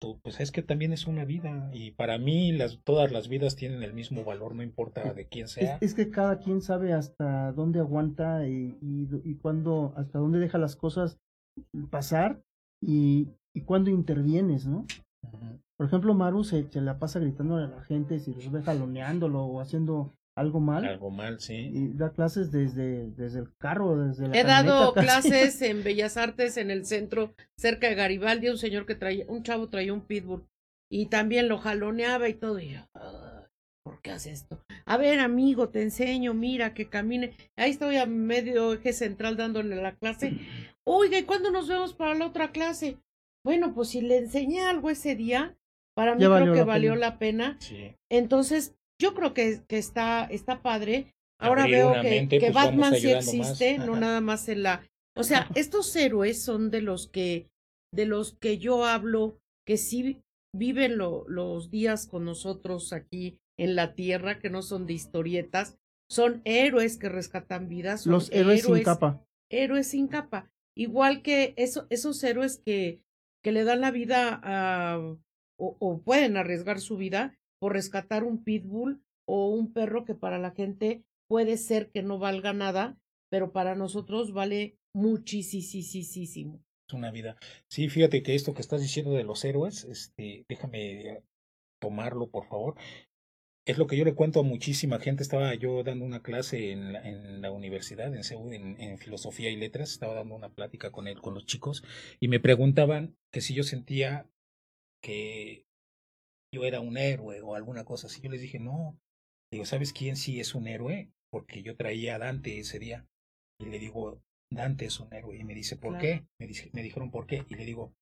Tú, 0.00 0.18
pues 0.22 0.40
es 0.40 0.52
que 0.52 0.62
también 0.62 0.94
es 0.94 1.06
una 1.06 1.26
vida. 1.26 1.70
Y 1.74 1.90
para 1.90 2.16
mí, 2.16 2.52
las, 2.52 2.80
todas 2.82 3.12
las 3.12 3.28
vidas 3.28 3.54
tienen 3.54 3.82
el 3.82 3.92
mismo 3.92 4.24
valor, 4.24 4.54
no 4.54 4.62
importa 4.62 5.12
de 5.12 5.26
quién 5.26 5.48
sea. 5.48 5.76
Es, 5.82 5.92
que 5.92 6.08
cada 6.08 6.38
quien 6.38 6.62
sabe 6.62 6.94
hasta 6.94 7.52
dónde 7.52 7.80
aguanta 7.80 8.48
y, 8.48 8.78
y, 8.80 9.08
y 9.22 9.34
cuándo, 9.34 9.92
hasta 9.96 10.18
dónde 10.18 10.38
deja 10.38 10.56
las 10.56 10.76
cosas 10.76 11.18
pasar 11.90 12.40
y, 12.80 13.28
y 13.54 13.62
cuándo 13.62 13.90
intervienes, 13.90 14.66
¿no? 14.66 14.86
Por 15.76 15.86
ejemplo, 15.86 16.14
Maru 16.14 16.44
se, 16.44 16.68
se, 16.70 16.80
la 16.80 16.98
pasa 16.98 17.20
gritando 17.20 17.56
a 17.56 17.66
la 17.66 17.82
gente 17.82 18.18
si 18.18 18.34
los 18.34 18.50
ve 18.50 18.62
jaloneándolo 18.62 19.44
o 19.44 19.60
haciendo 19.60 20.14
algo 20.38 20.60
mal. 20.60 20.84
Algo 20.84 21.10
mal, 21.10 21.40
sí. 21.40 21.70
Y 21.72 21.88
da 21.94 22.12
clases 22.12 22.52
desde, 22.52 23.10
desde 23.10 23.40
el 23.40 23.56
carro, 23.58 23.96
desde 23.96 24.28
la 24.28 24.38
He 24.38 24.44
dado 24.44 24.94
clases 24.94 25.60
en 25.62 25.82
Bellas 25.84 26.16
Artes 26.16 26.56
en 26.56 26.70
el 26.70 26.86
centro, 26.86 27.34
cerca 27.56 27.88
de 27.88 27.96
Garibaldi, 27.96 28.48
un 28.48 28.58
señor 28.58 28.86
que 28.86 28.94
traía, 28.94 29.24
un 29.28 29.42
chavo 29.42 29.68
traía 29.68 29.92
un 29.92 30.02
pitbull 30.02 30.46
y 30.90 31.06
también 31.06 31.48
lo 31.48 31.58
jaloneaba 31.58 32.28
y 32.28 32.34
todo. 32.34 32.60
Y 32.60 32.70
yo, 32.70 32.80
¿por 33.82 34.00
qué 34.00 34.12
hace 34.12 34.30
esto? 34.30 34.62
A 34.86 34.96
ver, 34.96 35.18
amigo, 35.18 35.70
te 35.70 35.82
enseño, 35.82 36.34
mira, 36.34 36.72
que 36.72 36.88
camine. 36.88 37.34
Ahí 37.56 37.70
estoy 37.70 37.96
a 37.96 38.06
medio 38.06 38.74
eje 38.74 38.92
central 38.92 39.36
dándole 39.36 39.76
la 39.76 39.96
clase. 39.96 40.38
Oiga, 40.84 41.18
¿y 41.18 41.24
cuándo 41.24 41.50
nos 41.50 41.68
vemos 41.68 41.94
para 41.94 42.14
la 42.14 42.26
otra 42.26 42.52
clase? 42.52 42.98
Bueno, 43.44 43.74
pues 43.74 43.88
si 43.88 44.00
le 44.00 44.18
enseñé 44.18 44.60
algo 44.60 44.90
ese 44.90 45.16
día, 45.16 45.56
para 45.94 46.14
mí 46.14 46.24
creo 46.24 46.54
que 46.54 46.62
valió 46.62 46.94
la 46.96 47.18
pena. 47.18 47.58
Entonces, 48.10 48.76
yo 49.00 49.14
creo 49.14 49.34
que, 49.34 49.62
que 49.66 49.78
está, 49.78 50.24
está 50.24 50.62
padre. 50.62 51.14
Ahora 51.40 51.66
veo 51.66 51.92
que, 52.02 52.28
que 52.28 52.40
pues, 52.40 52.52
Batman 52.52 52.94
sí 52.94 53.10
existe, 53.10 53.78
no 53.78 53.96
nada 53.96 54.20
más 54.20 54.48
en 54.48 54.62
la. 54.62 54.82
O 55.16 55.22
sea, 55.22 55.48
estos 55.54 55.94
héroes 55.96 56.42
son 56.42 56.70
de 56.70 56.82
los 56.82 57.08
que, 57.08 57.48
de 57.92 58.06
los 58.06 58.34
que 58.34 58.58
yo 58.58 58.84
hablo, 58.84 59.38
que 59.66 59.76
sí 59.76 60.22
viven 60.54 60.98
los 60.98 61.70
días 61.70 62.06
con 62.06 62.24
nosotros 62.24 62.92
aquí 62.92 63.38
en 63.58 63.76
la 63.76 63.94
tierra, 63.94 64.38
que 64.38 64.50
no 64.50 64.62
son 64.62 64.86
de 64.86 64.94
historietas, 64.94 65.78
son 66.10 66.40
héroes 66.44 66.96
que 66.96 67.08
rescatan 67.08 67.68
vidas. 67.68 68.06
los 68.06 68.30
héroes, 68.32 68.62
sin 68.62 68.82
capa. 68.82 69.24
Héroes 69.50 69.88
sin 69.88 70.08
capa. 70.08 70.50
Igual 70.76 71.22
que 71.22 71.54
eso, 71.56 71.86
esos 71.90 72.22
héroes 72.22 72.62
que, 72.64 73.02
que 73.42 73.52
le 73.52 73.64
dan 73.64 73.80
la 73.80 73.90
vida 73.90 74.40
a 74.42 75.00
o, 75.58 76.02
pueden 76.04 76.36
arriesgar 76.36 76.80
su 76.80 76.96
vida 76.96 77.36
por 77.60 77.72
rescatar 77.72 78.24
un 78.24 78.44
pitbull 78.44 79.02
o 79.26 79.48
un 79.48 79.72
perro 79.72 80.04
que 80.04 80.14
para 80.14 80.38
la 80.38 80.52
gente 80.52 81.04
puede 81.28 81.56
ser 81.56 81.90
que 81.90 82.02
no 82.02 82.18
valga 82.18 82.52
nada, 82.52 82.96
pero 83.30 83.52
para 83.52 83.74
nosotros 83.74 84.32
vale 84.32 84.78
muchísimo. 84.94 86.62
Una 86.92 87.10
vida. 87.10 87.36
Sí, 87.68 87.88
fíjate 87.88 88.22
que 88.22 88.34
esto 88.34 88.54
que 88.54 88.62
estás 88.62 88.80
diciendo 88.80 89.12
de 89.12 89.24
los 89.24 89.44
héroes, 89.44 89.84
este, 89.84 90.46
déjame 90.48 91.22
tomarlo, 91.80 92.30
por 92.30 92.46
favor. 92.46 92.76
Es 93.68 93.76
lo 93.76 93.86
que 93.86 93.98
yo 93.98 94.04
le 94.06 94.14
cuento 94.14 94.40
a 94.40 94.44
muchísima 94.44 94.98
gente. 94.98 95.22
Estaba 95.22 95.54
yo 95.54 95.82
dando 95.82 96.06
una 96.06 96.22
clase 96.22 96.72
en 96.72 96.94
la, 96.94 97.06
en 97.06 97.42
la 97.42 97.52
universidad, 97.52 98.14
en 98.14 98.24
Seúl, 98.24 98.54
en, 98.54 98.80
en, 98.80 98.96
filosofía 98.96 99.50
y 99.50 99.56
letras. 99.56 99.90
Estaba 99.90 100.14
dando 100.14 100.34
una 100.34 100.48
plática 100.48 100.90
con 100.90 101.06
él, 101.06 101.20
con 101.20 101.34
los 101.34 101.44
chicos, 101.44 101.84
y 102.18 102.28
me 102.28 102.40
preguntaban 102.40 103.14
que 103.30 103.42
si 103.42 103.52
yo 103.52 103.62
sentía 103.64 104.26
que 105.02 105.66
yo 106.50 106.64
era 106.64 106.80
un 106.80 106.96
héroe 106.96 107.42
o 107.42 107.54
alguna 107.54 107.84
cosa 107.84 108.06
así. 108.06 108.22
Yo 108.22 108.30
les 108.30 108.40
dije, 108.40 108.58
no. 108.58 108.98
Digo, 109.52 109.66
¿sabes 109.66 109.92
quién 109.92 110.16
sí 110.16 110.40
es 110.40 110.54
un 110.54 110.66
héroe? 110.66 111.10
Porque 111.30 111.62
yo 111.62 111.76
traía 111.76 112.14
a 112.14 112.18
Dante 112.18 112.58
ese 112.58 112.78
día. 112.78 113.06
Y 113.60 113.66
le 113.66 113.78
digo, 113.78 114.22
Dante 114.50 114.86
es 114.86 114.98
un 114.98 115.12
héroe. 115.12 115.36
Y 115.36 115.44
me 115.44 115.54
dice, 115.54 115.76
¿por 115.76 115.98
qué? 115.98 116.24
Me, 116.40 116.46
dice, 116.46 116.70
me 116.72 116.82
dijeron, 116.82 117.10
¿por 117.10 117.26
qué? 117.26 117.44
Y 117.50 117.56
le 117.56 117.66
digo, 117.66 117.92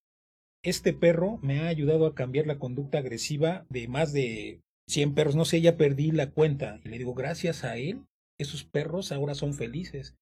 este 0.65 0.93
perro 0.93 1.39
me 1.43 1.61
ha 1.61 1.67
ayudado 1.67 2.07
a 2.07 2.15
cambiar 2.15 2.47
la 2.47 2.59
conducta 2.59 2.99
agresiva 2.99 3.67
de 3.69 3.89
más 3.89 4.13
de 4.13 4.61
100 4.89 5.15
perros. 5.15 5.37
No 5.37 5.45
sé, 5.45 5.61
ya 5.61 5.77
perdí 5.77 6.11
la 6.11 6.31
cuenta. 6.31 6.81
Y 6.85 6.89
le 6.89 6.99
digo, 6.99 7.15
gracias 7.15 7.65
a 7.65 7.77
él, 7.77 8.07
esos 8.39 8.65
perros 8.65 9.13
ahora 9.13 9.35
son 9.35 9.55
felices. 9.55 10.17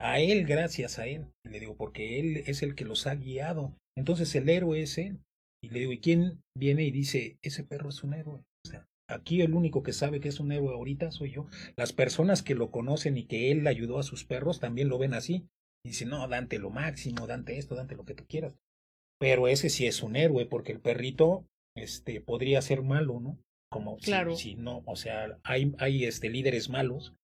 A 0.00 0.20
él, 0.20 0.46
gracias 0.46 0.98
a 0.98 1.06
él. 1.06 1.26
Y 1.44 1.50
le 1.50 1.60
digo, 1.60 1.76
porque 1.76 2.20
él 2.20 2.38
es 2.46 2.62
el 2.62 2.74
que 2.74 2.84
los 2.84 3.06
ha 3.06 3.14
guiado. 3.14 3.74
Entonces 3.96 4.34
el 4.34 4.48
héroe 4.48 4.82
es 4.82 4.98
él. 4.98 5.20
Y 5.62 5.70
le 5.70 5.80
digo, 5.80 5.92
¿y 5.92 5.98
quién 5.98 6.40
viene 6.56 6.84
y 6.84 6.90
dice, 6.90 7.38
ese 7.42 7.64
perro 7.64 7.88
es 7.88 8.04
un 8.04 8.14
héroe? 8.14 8.40
O 8.64 8.68
sea, 8.68 8.86
aquí 9.08 9.40
el 9.40 9.54
único 9.54 9.82
que 9.82 9.92
sabe 9.92 10.20
que 10.20 10.28
es 10.28 10.38
un 10.38 10.52
héroe 10.52 10.72
ahorita 10.72 11.10
soy 11.10 11.32
yo. 11.32 11.46
Las 11.76 11.92
personas 11.92 12.42
que 12.42 12.54
lo 12.54 12.70
conocen 12.70 13.16
y 13.18 13.24
que 13.24 13.50
él 13.50 13.66
ayudó 13.66 13.98
a 13.98 14.04
sus 14.04 14.24
perros 14.24 14.60
también 14.60 14.88
lo 14.88 14.98
ven 14.98 15.14
así. 15.14 15.48
Y 15.84 15.90
dicen, 15.90 16.10
no, 16.10 16.26
Dante 16.28 16.58
lo 16.58 16.70
máximo, 16.70 17.26
Dante 17.26 17.58
esto, 17.58 17.74
Dante 17.74 17.96
lo 17.96 18.04
que 18.04 18.14
tú 18.14 18.24
quieras. 18.28 18.56
Pero 19.18 19.48
ese 19.48 19.68
sí 19.68 19.86
es 19.86 20.02
un 20.02 20.14
héroe, 20.14 20.46
porque 20.46 20.70
el 20.70 20.80
perrito 20.80 21.44
este, 21.76 22.20
podría 22.20 22.62
ser 22.62 22.82
malo, 22.82 23.18
¿no? 23.18 23.38
Como 23.70 23.98
claro. 23.98 24.34
si, 24.34 24.54
no, 24.54 24.82
o 24.86 24.96
sea, 24.96 25.38
hay, 25.42 25.74
hay 25.78 26.04
este, 26.04 26.30
líderes 26.30 26.70
malos 26.70 27.14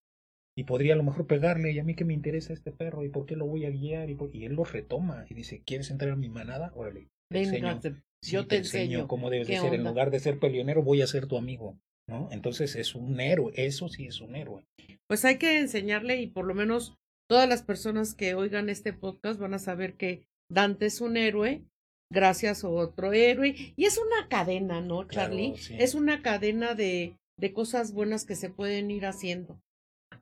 y 0.56 0.64
podría 0.64 0.94
a 0.94 0.96
lo 0.96 1.02
mejor 1.02 1.26
pegarle 1.26 1.72
y 1.72 1.78
a 1.78 1.84
mí 1.84 1.94
que 1.94 2.04
me 2.04 2.14
interesa 2.14 2.52
este 2.52 2.70
perro 2.70 3.04
y 3.04 3.08
por 3.08 3.26
qué 3.26 3.34
lo 3.34 3.46
voy 3.46 3.64
a 3.64 3.70
guiar 3.70 4.10
y, 4.10 4.16
y 4.32 4.44
él 4.44 4.54
lo 4.54 4.64
retoma 4.64 5.24
y 5.28 5.34
dice, 5.34 5.62
¿quieres 5.64 5.90
entrar 5.90 6.12
a 6.12 6.16
mi 6.16 6.28
manada? 6.28 6.70
Órale, 6.74 7.08
Venga, 7.30 7.80
yo 8.22 8.46
te, 8.46 8.56
enseño, 8.56 9.08
cómo 9.08 9.30
debes 9.30 9.48
de 9.48 9.58
ser. 9.58 9.74
En 9.74 9.84
lugar 9.84 10.10
de 10.10 10.20
ser 10.20 10.38
peleonero, 10.38 10.82
voy 10.82 11.02
a 11.02 11.06
ser 11.06 11.26
tu 11.26 11.36
amigo. 11.36 11.78
¿no? 12.06 12.28
Entonces 12.30 12.76
es 12.76 12.94
un 12.94 13.20
héroe, 13.20 13.52
eso 13.56 13.88
sí 13.88 14.06
es 14.06 14.20
un 14.20 14.36
héroe. 14.36 14.66
Pues 15.06 15.24
hay 15.24 15.38
que 15.38 15.58
enseñarle 15.58 16.20
y 16.20 16.26
por 16.26 16.44
lo 16.44 16.54
menos 16.54 16.96
todas 17.28 17.48
las 17.48 17.62
personas 17.62 18.14
que 18.14 18.34
oigan 18.34 18.68
este 18.68 18.92
podcast 18.92 19.40
van 19.40 19.54
a 19.54 19.58
saber 19.58 19.96
que 19.96 20.26
Dante 20.50 20.86
es 20.86 21.00
un 21.00 21.16
héroe, 21.16 21.64
gracias 22.10 22.64
a 22.64 22.68
otro 22.68 23.12
héroe. 23.12 23.54
Y 23.76 23.84
es 23.84 23.98
una 23.98 24.28
cadena, 24.28 24.80
¿no, 24.80 25.04
Charlie? 25.04 25.54
Es 25.78 25.94
una 25.94 26.22
cadena 26.22 26.74
de, 26.74 27.16
de 27.38 27.52
cosas 27.52 27.92
buenas 27.92 28.24
que 28.24 28.36
se 28.36 28.50
pueden 28.50 28.90
ir 28.90 29.06
haciendo. 29.06 29.60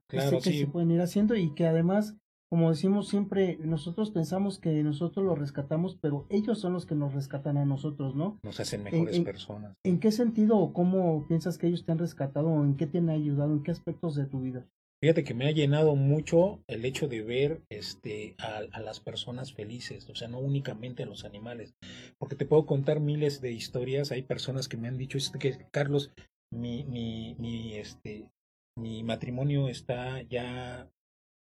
Claro, 0.08 0.40
que 0.40 0.52
se 0.52 0.66
pueden 0.66 0.90
ir 0.90 1.00
haciendo 1.00 1.36
y 1.36 1.54
que 1.54 1.66
además 1.66 2.16
como 2.52 2.68
decimos 2.68 3.08
siempre, 3.08 3.56
nosotros 3.62 4.10
pensamos 4.10 4.58
que 4.58 4.82
nosotros 4.82 5.24
los 5.24 5.38
rescatamos, 5.38 5.96
pero 5.98 6.26
ellos 6.28 6.58
son 6.58 6.74
los 6.74 6.84
que 6.84 6.94
nos 6.94 7.14
rescatan 7.14 7.56
a 7.56 7.64
nosotros, 7.64 8.14
¿no? 8.14 8.38
Nos 8.42 8.60
hacen 8.60 8.82
mejores 8.82 9.18
personas. 9.20 9.74
¿En 9.82 9.98
qué 9.98 10.12
sentido 10.12 10.58
o 10.58 10.74
cómo 10.74 11.26
piensas 11.28 11.56
que 11.56 11.68
ellos 11.68 11.86
te 11.86 11.92
han 11.92 11.98
rescatado 11.98 12.48
o 12.48 12.62
en 12.62 12.76
qué 12.76 12.86
te 12.86 12.98
han 12.98 13.08
ayudado, 13.08 13.54
en 13.54 13.62
qué 13.62 13.70
aspectos 13.70 14.16
de 14.16 14.26
tu 14.26 14.42
vida? 14.42 14.66
Fíjate 15.02 15.24
que 15.24 15.34
me 15.34 15.48
ha 15.48 15.50
llenado 15.50 15.96
mucho 15.96 16.62
el 16.68 16.84
hecho 16.84 17.08
de 17.08 17.22
ver 17.22 17.60
este, 17.70 18.36
a, 18.38 18.58
a, 18.70 18.80
las 18.80 19.00
personas 19.00 19.52
felices, 19.52 20.08
o 20.08 20.14
sea, 20.14 20.28
no 20.28 20.38
únicamente 20.38 21.02
a 21.02 21.06
los 21.06 21.24
animales, 21.24 21.74
porque 22.18 22.36
te 22.36 22.46
puedo 22.46 22.66
contar 22.66 23.00
miles 23.00 23.40
de 23.40 23.50
historias. 23.50 24.12
Hay 24.12 24.22
personas 24.22 24.68
que 24.68 24.76
me 24.76 24.86
han 24.86 24.96
dicho, 24.96 25.18
que 25.40 25.58
Carlos, 25.72 26.12
mi, 26.52 26.84
mi, 26.84 27.34
mi, 27.40 27.74
este, 27.74 28.30
mi 28.78 29.02
matrimonio 29.02 29.68
está 29.68 30.22
ya 30.22 30.88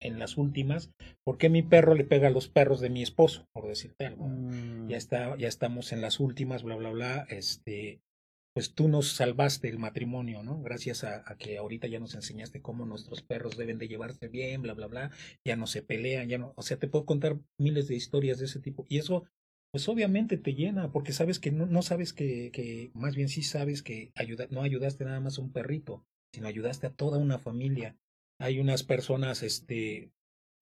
en 0.00 0.20
las 0.20 0.36
últimas, 0.36 0.92
porque 1.24 1.48
mi 1.48 1.62
perro 1.62 1.96
le 1.96 2.04
pega 2.04 2.28
a 2.28 2.30
los 2.30 2.48
perros 2.48 2.80
de 2.80 2.90
mi 2.90 3.02
esposo, 3.02 3.48
por 3.52 3.66
decirte 3.66 4.06
algo. 4.06 4.28
Ya 4.28 4.32
mm. 4.32 4.90
está, 4.92 5.36
ya 5.36 5.48
estamos 5.48 5.92
en 5.92 6.00
las 6.00 6.20
últimas, 6.20 6.62
bla, 6.62 6.76
bla, 6.76 6.90
bla. 6.90 7.26
Este, 7.28 8.00
pues 8.58 8.74
tú 8.74 8.88
nos 8.88 9.12
salvaste 9.12 9.68
el 9.68 9.78
matrimonio, 9.78 10.42
¿no? 10.42 10.60
Gracias 10.60 11.04
a, 11.04 11.22
que 11.38 11.58
ahorita 11.58 11.86
ya 11.86 12.00
nos 12.00 12.16
enseñaste 12.16 12.60
cómo 12.60 12.86
nuestros 12.86 13.22
perros 13.22 13.56
deben 13.56 13.78
de 13.78 13.86
llevarse 13.86 14.26
bien, 14.26 14.62
bla, 14.62 14.74
bla, 14.74 14.88
bla. 14.88 15.10
Ya 15.44 15.54
no 15.54 15.68
se 15.68 15.80
pelean, 15.80 16.28
ya 16.28 16.38
no. 16.38 16.54
O 16.56 16.62
sea, 16.62 16.76
te 16.76 16.88
puedo 16.88 17.06
contar 17.06 17.38
miles 17.56 17.86
de 17.86 17.94
historias 17.94 18.40
de 18.40 18.46
ese 18.46 18.58
tipo. 18.58 18.84
Y 18.88 18.98
eso, 18.98 19.26
pues 19.70 19.88
obviamente 19.88 20.38
te 20.38 20.54
llena, 20.54 20.90
porque 20.90 21.12
sabes 21.12 21.38
que 21.38 21.52
no, 21.52 21.82
sabes 21.82 22.12
que, 22.12 22.50
que, 22.50 22.90
más 22.94 23.14
bien 23.14 23.28
sí 23.28 23.44
sabes 23.44 23.84
que 23.84 24.12
no 24.50 24.62
ayudaste 24.62 25.04
nada 25.04 25.20
más 25.20 25.38
a 25.38 25.42
un 25.42 25.52
perrito, 25.52 26.04
sino 26.34 26.48
ayudaste 26.48 26.88
a 26.88 26.92
toda 26.92 27.18
una 27.18 27.38
familia 27.38 27.96
hay 28.40 28.60
unas 28.60 28.82
personas 28.84 29.42
este, 29.42 30.12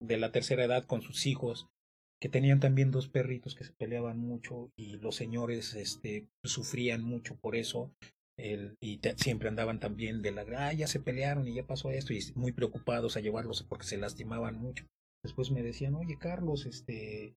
de 0.01 0.17
la 0.17 0.33
tercera 0.33 0.65
edad 0.65 0.85
con 0.85 1.03
sus 1.03 1.27
hijos 1.27 1.69
que 2.21 2.29
tenían 2.29 2.61
también 2.61 2.91
dos 2.91 3.09
perritos 3.09 3.55
que 3.55 3.65
se 3.65 3.73
peleaban 3.73 4.19
mucho 4.19 4.71
y 4.77 4.97
los 4.97 5.17
señores 5.17 5.75
este, 5.75 6.29
sufrían 6.45 7.03
mucho 7.03 7.37
por 7.37 7.57
eso 7.57 7.93
el, 8.39 8.77
y 8.81 9.01
siempre 9.17 9.49
andaban 9.49 9.81
también 9.81 10.23
de 10.23 10.33
la, 10.33 10.45
ah, 10.59 10.73
ya 10.73 10.87
se 10.87 11.01
pelearon 11.01 11.49
y 11.49 11.55
ya 11.55 11.67
pasó 11.67 11.91
esto 11.91 12.13
y 12.13 12.21
muy 12.35 12.53
preocupados 12.53 13.17
a 13.17 13.21
llevarlos 13.21 13.63
porque 13.63 13.87
se 13.87 13.97
lastimaban 13.97 14.57
mucho. 14.57 14.87
Después 15.25 15.51
me 15.51 15.63
decían, 15.63 15.95
oye 15.95 16.17
Carlos, 16.19 16.67
este, 16.67 17.35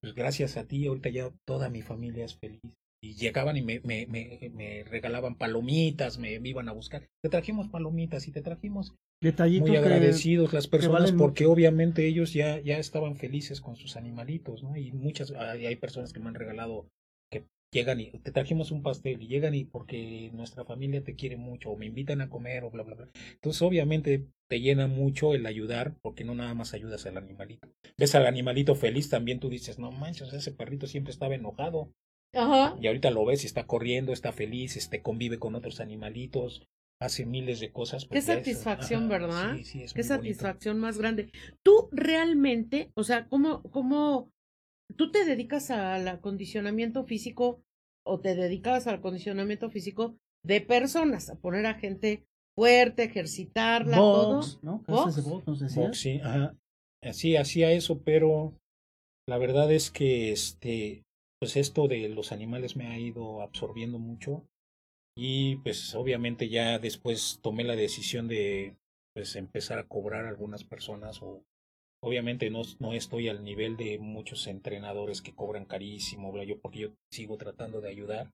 pues 0.00 0.14
gracias 0.14 0.56
a 0.56 0.64
ti 0.64 0.86
ahorita 0.86 1.10
ya 1.10 1.32
toda 1.44 1.68
mi 1.70 1.82
familia 1.82 2.24
es 2.24 2.36
feliz 2.36 2.60
y 3.02 3.14
llegaban 3.14 3.56
y 3.56 3.62
me, 3.62 3.80
me, 3.80 4.06
me, 4.06 4.50
me, 4.52 4.84
regalaban 4.84 5.36
palomitas, 5.36 6.18
me, 6.18 6.34
iban 6.34 6.68
a 6.68 6.72
buscar. 6.72 7.08
Te 7.22 7.28
trajimos 7.28 7.68
palomitas 7.68 8.26
y 8.26 8.32
te 8.32 8.42
trajimos 8.42 8.94
Detallitos 9.20 9.68
muy 9.68 9.76
agradecidos 9.76 10.52
las 10.52 10.68
personas 10.68 11.12
porque 11.12 11.46
obviamente 11.46 12.06
ellos 12.06 12.32
ya, 12.32 12.60
ya 12.60 12.78
estaban 12.78 13.16
felices 13.16 13.60
con 13.60 13.74
sus 13.74 13.96
animalitos, 13.96 14.62
¿no? 14.62 14.76
Y 14.76 14.92
muchas, 14.92 15.32
hay, 15.32 15.66
hay 15.66 15.76
personas 15.76 16.12
que 16.12 16.20
me 16.20 16.28
han 16.28 16.36
regalado 16.36 16.86
que 17.30 17.44
llegan 17.72 18.00
y 18.00 18.10
te 18.10 18.30
trajimos 18.30 18.70
un 18.70 18.82
pastel 18.82 19.20
y 19.20 19.26
llegan 19.26 19.56
y 19.56 19.64
porque 19.64 20.30
nuestra 20.32 20.64
familia 20.64 21.02
te 21.02 21.16
quiere 21.16 21.36
mucho 21.36 21.70
o 21.70 21.76
me 21.76 21.86
invitan 21.86 22.20
a 22.20 22.28
comer 22.28 22.62
o 22.62 22.70
bla, 22.70 22.84
bla, 22.84 22.94
bla. 22.94 23.08
Entonces 23.32 23.60
obviamente 23.62 24.28
te 24.48 24.60
llena 24.60 24.86
mucho 24.86 25.34
el 25.34 25.46
ayudar 25.46 25.96
porque 26.00 26.24
no 26.24 26.36
nada 26.36 26.54
más 26.54 26.72
ayudas 26.72 27.04
al 27.06 27.16
animalito. 27.16 27.68
Ves 27.96 28.14
al 28.14 28.26
animalito 28.26 28.76
feliz 28.76 29.08
también 29.08 29.40
tú 29.40 29.48
dices, 29.48 29.80
no 29.80 29.90
manches, 29.90 30.32
ese 30.32 30.52
perrito 30.52 30.86
siempre 30.86 31.12
estaba 31.12 31.34
enojado 31.34 31.92
Ajá. 32.34 32.76
Y 32.80 32.86
ahorita 32.86 33.10
lo 33.10 33.24
ves 33.24 33.44
y 33.44 33.46
está 33.46 33.66
corriendo, 33.66 34.12
está 34.12 34.32
feliz, 34.32 34.76
este, 34.76 35.02
convive 35.02 35.38
con 35.38 35.54
otros 35.54 35.80
animalitos, 35.80 36.66
hace 37.00 37.26
miles 37.26 37.60
de 37.60 37.70
cosas. 37.70 38.06
Qué 38.06 38.20
satisfacción, 38.20 39.04
es, 39.04 39.08
¿verdad? 39.08 39.56
Sí, 39.56 39.64
sí, 39.64 39.82
es 39.82 39.92
Qué 39.92 40.02
satisfacción 40.02 40.78
más 40.78 40.98
grande. 40.98 41.30
Tú 41.62 41.88
realmente, 41.92 42.90
o 42.94 43.04
sea, 43.04 43.28
¿cómo, 43.28 43.62
cómo 43.70 44.30
tú 44.96 45.10
te 45.10 45.24
dedicas 45.24 45.70
al 45.70 46.08
acondicionamiento 46.08 47.04
físico 47.04 47.62
o 48.06 48.20
te 48.20 48.34
dedicas 48.34 48.86
al 48.86 48.96
acondicionamiento 48.96 49.70
físico 49.70 50.16
de 50.44 50.60
personas, 50.60 51.30
a 51.30 51.36
poner 51.36 51.66
a 51.66 51.74
gente 51.74 52.24
fuerte, 52.56 53.04
ejercitarla, 53.04 54.00
Box, 54.00 54.58
todo? 54.60 54.60
¿no? 54.62 54.84
¿Box? 54.88 55.16
De 55.16 55.22
box, 55.22 55.46
¿nos 55.46 55.60
decías? 55.60 55.86
Box, 55.86 55.98
sí, 55.98 56.20
ajá. 56.22 56.56
Sí, 57.12 57.36
hacía 57.36 57.70
eso, 57.70 58.02
pero 58.02 58.54
la 59.28 59.38
verdad 59.38 59.70
es 59.70 59.90
que 59.90 60.32
este 60.32 61.04
pues 61.40 61.56
esto 61.56 61.86
de 61.86 62.08
los 62.08 62.32
animales 62.32 62.74
me 62.76 62.88
ha 62.88 62.98
ido 62.98 63.42
absorbiendo 63.42 63.98
mucho 63.98 64.44
y 65.20 65.56
pues 65.56 65.96
obviamente 65.96 66.48
ya 66.48 66.78
después 66.78 67.40
tomé 67.42 67.64
la 67.64 67.74
decisión 67.74 68.28
de 68.28 68.76
pues 69.12 69.34
empezar 69.34 69.80
a 69.80 69.88
cobrar 69.88 70.26
algunas 70.26 70.62
personas 70.62 71.20
o 71.22 71.42
obviamente 72.00 72.50
no, 72.50 72.62
no 72.78 72.92
estoy 72.92 73.28
al 73.28 73.42
nivel 73.42 73.76
de 73.76 73.98
muchos 73.98 74.46
entrenadores 74.46 75.20
que 75.20 75.34
cobran 75.34 75.64
carísimo, 75.64 76.40
yo 76.44 76.60
porque 76.60 76.78
yo 76.78 76.88
sigo 77.10 77.36
tratando 77.36 77.80
de 77.80 77.90
ayudar. 77.90 78.32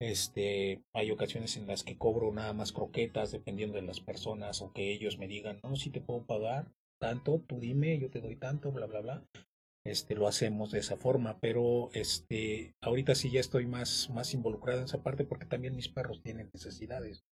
Este, 0.00 0.84
hay 0.92 1.10
ocasiones 1.10 1.56
en 1.56 1.66
las 1.66 1.82
que 1.82 1.98
cobro 1.98 2.32
nada 2.32 2.52
más 2.52 2.70
croquetas 2.70 3.32
dependiendo 3.32 3.74
de 3.74 3.82
las 3.82 3.98
personas 3.98 4.62
o 4.62 4.72
que 4.72 4.92
ellos 4.92 5.18
me 5.18 5.26
digan, 5.26 5.58
no, 5.64 5.74
si 5.74 5.90
te 5.90 6.00
puedo 6.00 6.22
pagar 6.22 6.70
tanto, 7.00 7.40
tú 7.40 7.58
dime, 7.58 7.98
yo 7.98 8.08
te 8.08 8.20
doy 8.20 8.36
tanto, 8.36 8.70
bla, 8.70 8.86
bla, 8.86 9.00
bla 9.00 9.24
este, 9.86 10.14
lo 10.14 10.26
hacemos 10.26 10.70
de 10.70 10.78
esa 10.78 10.96
forma, 10.96 11.38
pero 11.40 11.90
este, 11.92 12.74
ahorita 12.80 13.14
sí 13.14 13.30
ya 13.30 13.40
estoy 13.40 13.66
más, 13.66 14.10
más 14.10 14.32
involucrado 14.32 14.78
en 14.80 14.86
esa 14.86 15.02
parte 15.02 15.24
porque 15.24 15.46
también 15.46 15.76
mis 15.76 15.88
perros 15.88 16.22
tienen 16.22 16.50
necesidades. 16.52 17.24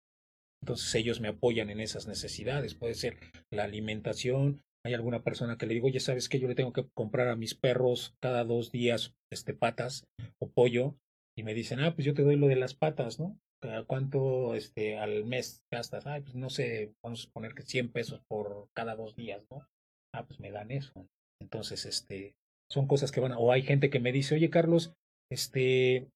Entonces 0.62 0.94
ellos 0.94 1.20
me 1.20 1.28
apoyan 1.28 1.70
en 1.70 1.80
esas 1.80 2.06
necesidades. 2.06 2.74
Puede 2.74 2.94
ser 2.94 3.16
la 3.50 3.64
alimentación. 3.64 4.62
Hay 4.84 4.94
alguna 4.94 5.22
persona 5.22 5.58
que 5.58 5.66
le 5.66 5.74
digo, 5.74 5.88
ya 5.88 6.00
sabes 6.00 6.28
que 6.28 6.38
yo 6.38 6.46
le 6.46 6.54
tengo 6.54 6.72
que 6.72 6.86
comprar 6.94 7.28
a 7.28 7.36
mis 7.36 7.54
perros 7.54 8.14
cada 8.20 8.44
dos 8.44 8.70
días 8.70 9.14
este, 9.30 9.54
patas 9.54 10.06
o 10.38 10.48
pollo. 10.50 10.94
Y 11.36 11.42
me 11.42 11.54
dicen, 11.54 11.80
ah, 11.80 11.94
pues 11.94 12.04
yo 12.04 12.14
te 12.14 12.22
doy 12.22 12.36
lo 12.36 12.46
de 12.46 12.56
las 12.56 12.74
patas, 12.74 13.18
¿no? 13.18 13.38
¿Cuánto 13.86 14.54
este, 14.54 14.98
al 14.98 15.24
mes 15.24 15.64
gastas? 15.70 16.06
Ah, 16.06 16.20
pues 16.20 16.34
no 16.34 16.50
sé, 16.50 16.94
vamos 17.02 17.26
a 17.26 17.32
poner 17.32 17.54
que 17.54 17.62
100 17.62 17.92
pesos 17.92 18.20
por 18.28 18.68
cada 18.74 18.96
dos 18.96 19.14
días, 19.14 19.44
¿no? 19.50 19.66
Ah, 20.12 20.26
pues 20.26 20.40
me 20.40 20.50
dan 20.50 20.70
eso. 20.70 21.08
Entonces, 21.40 21.86
este, 21.86 22.34
son 22.72 22.86
cosas 22.86 23.12
que 23.12 23.20
van, 23.20 23.32
o 23.36 23.52
hay 23.52 23.62
gente 23.62 23.90
que 23.90 24.00
me 24.00 24.12
dice, 24.12 24.34
oye 24.34 24.48
Carlos, 24.48 24.94
este, 25.30 26.08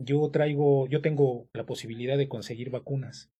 yo 0.00 0.30
traigo, 0.30 0.86
yo 0.86 1.02
tengo 1.02 1.48
la 1.52 1.66
posibilidad 1.66 2.16
de 2.16 2.28
conseguir 2.28 2.70
vacunas, 2.70 3.32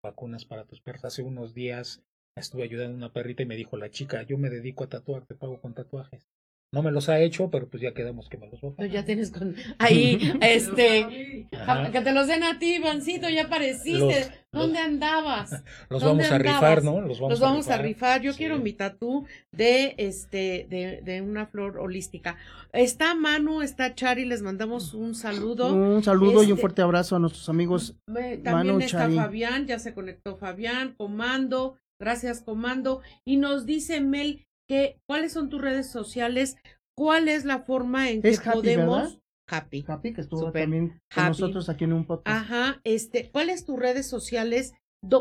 vacunas 0.00 0.44
para 0.44 0.64
tus 0.64 0.80
perros. 0.80 1.04
Hace 1.04 1.22
unos 1.22 1.54
días 1.54 2.04
estuve 2.36 2.62
ayudando 2.62 2.94
a 2.94 2.98
una 2.98 3.12
perrita 3.12 3.42
y 3.42 3.46
me 3.46 3.56
dijo 3.56 3.76
la 3.76 3.90
chica, 3.90 4.22
yo 4.22 4.38
me 4.38 4.48
dedico 4.48 4.84
a 4.84 4.88
tatuar, 4.88 5.26
te 5.26 5.34
pago 5.34 5.60
con 5.60 5.74
tatuajes. 5.74 6.28
No 6.74 6.82
me 6.82 6.90
los 6.90 7.08
ha 7.08 7.20
hecho, 7.20 7.50
pero 7.50 7.68
pues 7.68 7.80
ya 7.80 7.94
quedamos 7.94 8.28
que 8.28 8.36
me 8.36 8.48
los 8.48 8.60
va 8.60 8.74
a 8.76 8.86
Ya 8.86 9.04
tienes 9.04 9.30
con 9.30 9.54
ahí, 9.78 10.32
este, 10.40 11.46
que 11.92 12.00
te 12.00 12.12
los 12.12 12.26
den 12.26 12.42
a 12.42 12.58
ti, 12.58 12.80
Vancito, 12.80 13.28
ya 13.28 13.44
apareciste. 13.44 14.44
¿Dónde 14.50 14.78
andabas? 14.78 15.50
Los 15.88 16.04
vamos 16.04 16.30
a 16.30 16.38
rifar, 16.38 16.84
¿no? 16.84 17.00
Los 17.00 17.18
vamos, 17.40 17.68
a, 17.68 17.76
rifar. 17.76 18.22
Yo 18.22 18.34
quiero 18.34 18.58
mi 18.58 18.72
tatú 18.72 19.26
de 19.50 19.96
este, 19.98 20.68
de, 20.70 21.00
de 21.02 21.22
una 21.22 21.46
flor 21.46 21.78
holística. 21.78 22.36
Está 22.72 23.14
Manu, 23.16 23.62
está 23.62 23.94
Chari, 23.96 24.24
les 24.24 24.42
mandamos 24.42 24.94
un 24.94 25.16
saludo. 25.16 25.74
Un 25.74 26.04
saludo 26.04 26.42
y 26.42 26.46
un 26.46 26.52
este, 26.52 26.60
fuerte 26.60 26.82
abrazo 26.82 27.16
a 27.16 27.18
nuestros 27.18 27.48
amigos. 27.48 27.96
también 28.44 28.80
está 28.80 29.10
Fabián, 29.10 29.66
ya 29.66 29.80
se 29.80 29.92
conectó 29.92 30.36
Fabián, 30.36 30.94
Comando, 30.96 31.76
gracias 32.00 32.40
Comando. 32.40 33.00
Y 33.24 33.36
nos 33.36 33.66
dice 33.66 34.00
Mel 34.00 34.46
que, 34.68 34.98
¿cuáles 35.06 35.32
son 35.32 35.48
tus 35.48 35.60
redes 35.60 35.90
sociales? 35.90 36.56
¿Cuál 36.96 37.28
es 37.28 37.44
la 37.44 37.60
forma 37.60 38.10
en 38.10 38.22
que 38.22 38.36
podemos... 38.52 39.18
Happy. 39.46 39.84
Happy, 39.86 40.14
que 40.14 40.22
estuvo 40.22 40.50
también 40.50 41.00
con 41.14 41.26
nosotros 41.26 41.68
aquí 41.68 41.84
en 41.84 41.92
un 41.92 42.06
podcast. 42.06 42.34
Ajá, 42.34 42.80
este, 42.82 43.30
¿cuáles 43.30 43.66
tus 43.66 43.78
redes 43.78 44.08
sociales? 44.08 44.72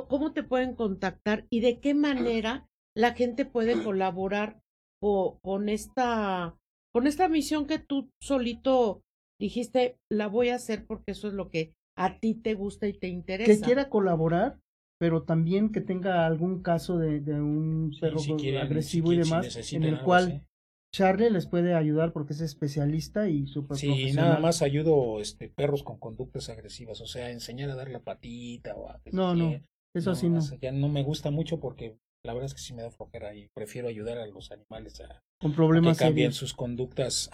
¿Cómo 0.07 0.31
te 0.31 0.43
pueden 0.43 0.75
contactar 0.75 1.45
y 1.49 1.59
de 1.59 1.81
qué 1.81 1.93
manera 1.93 2.65
la 2.95 3.13
gente 3.13 3.43
puede 3.45 3.83
colaborar 3.83 4.61
con 5.01 5.67
esta, 5.67 6.55
con 6.93 7.07
esta 7.07 7.27
misión 7.27 7.67
que 7.67 7.79
tú 7.79 8.09
solito 8.21 9.01
dijiste, 9.41 9.97
la 10.09 10.27
voy 10.27 10.49
a 10.49 10.55
hacer 10.55 10.85
porque 10.85 11.11
eso 11.11 11.27
es 11.27 11.33
lo 11.33 11.49
que 11.49 11.73
a 11.97 12.19
ti 12.19 12.33
te 12.33 12.53
gusta 12.53 12.87
y 12.87 12.93
te 12.93 13.07
interesa? 13.07 13.51
Que 13.51 13.59
quiera 13.59 13.89
colaborar, 13.89 14.59
pero 15.03 15.23
también 15.23 15.69
que 15.69 15.81
tenga 15.81 16.25
algún 16.25 16.61
caso 16.61 16.97
de, 16.97 17.19
un 17.41 17.91
perro 17.99 18.21
agresivo 18.61 19.11
y 19.11 19.17
demás, 19.17 19.73
en 19.73 19.83
el 19.83 19.99
cual 19.99 20.47
Charlie 20.95 21.29
les 21.29 21.45
puede 21.45 21.75
ayudar 21.75 22.13
porque 22.13 22.31
es 22.31 22.39
especialista 22.39 23.27
y 23.27 23.45
súper 23.47 23.75
Sí, 23.75 24.13
nada 24.13 24.39
más 24.39 24.61
ayudo 24.61 25.19
este, 25.19 25.49
perros 25.49 25.83
con 25.83 25.99
conductas 25.99 26.47
agresivas, 26.47 27.01
o 27.01 27.05
sea, 27.05 27.31
enseñar 27.31 27.69
a 27.69 27.75
dar 27.75 27.89
la 27.89 27.99
patita 27.99 28.77
o 28.77 28.87
a... 28.87 29.01
No, 29.11 29.35
no, 29.35 29.61
eso 29.93 30.15
sí 30.15 30.29
no. 30.29 30.39
ya 30.61 30.71
no 30.71 30.87
me 30.87 31.03
gusta 31.03 31.31
mucho 31.31 31.59
porque 31.59 31.97
la 32.25 32.31
verdad 32.31 32.45
es 32.45 32.53
que 32.53 32.61
sí 32.61 32.73
me 32.73 32.83
da 32.83 32.89
flojera 32.89 33.35
y 33.35 33.49
prefiero 33.53 33.89
ayudar 33.89 34.19
a 34.19 34.27
los 34.27 34.53
animales 34.53 35.01
a, 35.01 35.19
con 35.41 35.53
problemas 35.53 35.97
que 35.97 36.05
cambien 36.05 36.31
sus 36.31 36.53
conductas 36.53 37.29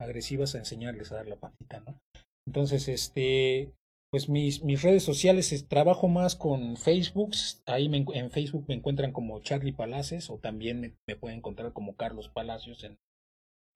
agresivas 0.00 0.54
a 0.54 0.58
enseñarles 0.58 1.10
a 1.10 1.16
dar 1.16 1.26
la 1.26 1.40
patita, 1.40 1.80
¿no? 1.80 1.98
Entonces, 2.46 2.86
este, 2.86 3.72
pues 4.14 4.28
mis, 4.28 4.62
mis 4.62 4.80
redes 4.80 5.02
sociales, 5.02 5.66
trabajo 5.68 6.06
más 6.06 6.36
con 6.36 6.76
Facebook, 6.76 7.32
ahí 7.66 7.90
en 7.92 8.30
Facebook 8.30 8.64
me 8.68 8.76
encuentran 8.76 9.10
como 9.10 9.40
Charlie 9.40 9.72
Palaces 9.72 10.30
o 10.30 10.38
también 10.38 10.80
me, 10.80 11.16
pueden 11.16 11.38
encontrar 11.38 11.72
como 11.72 11.96
Carlos 11.96 12.28
Palacios 12.28 12.84
en, 12.84 12.96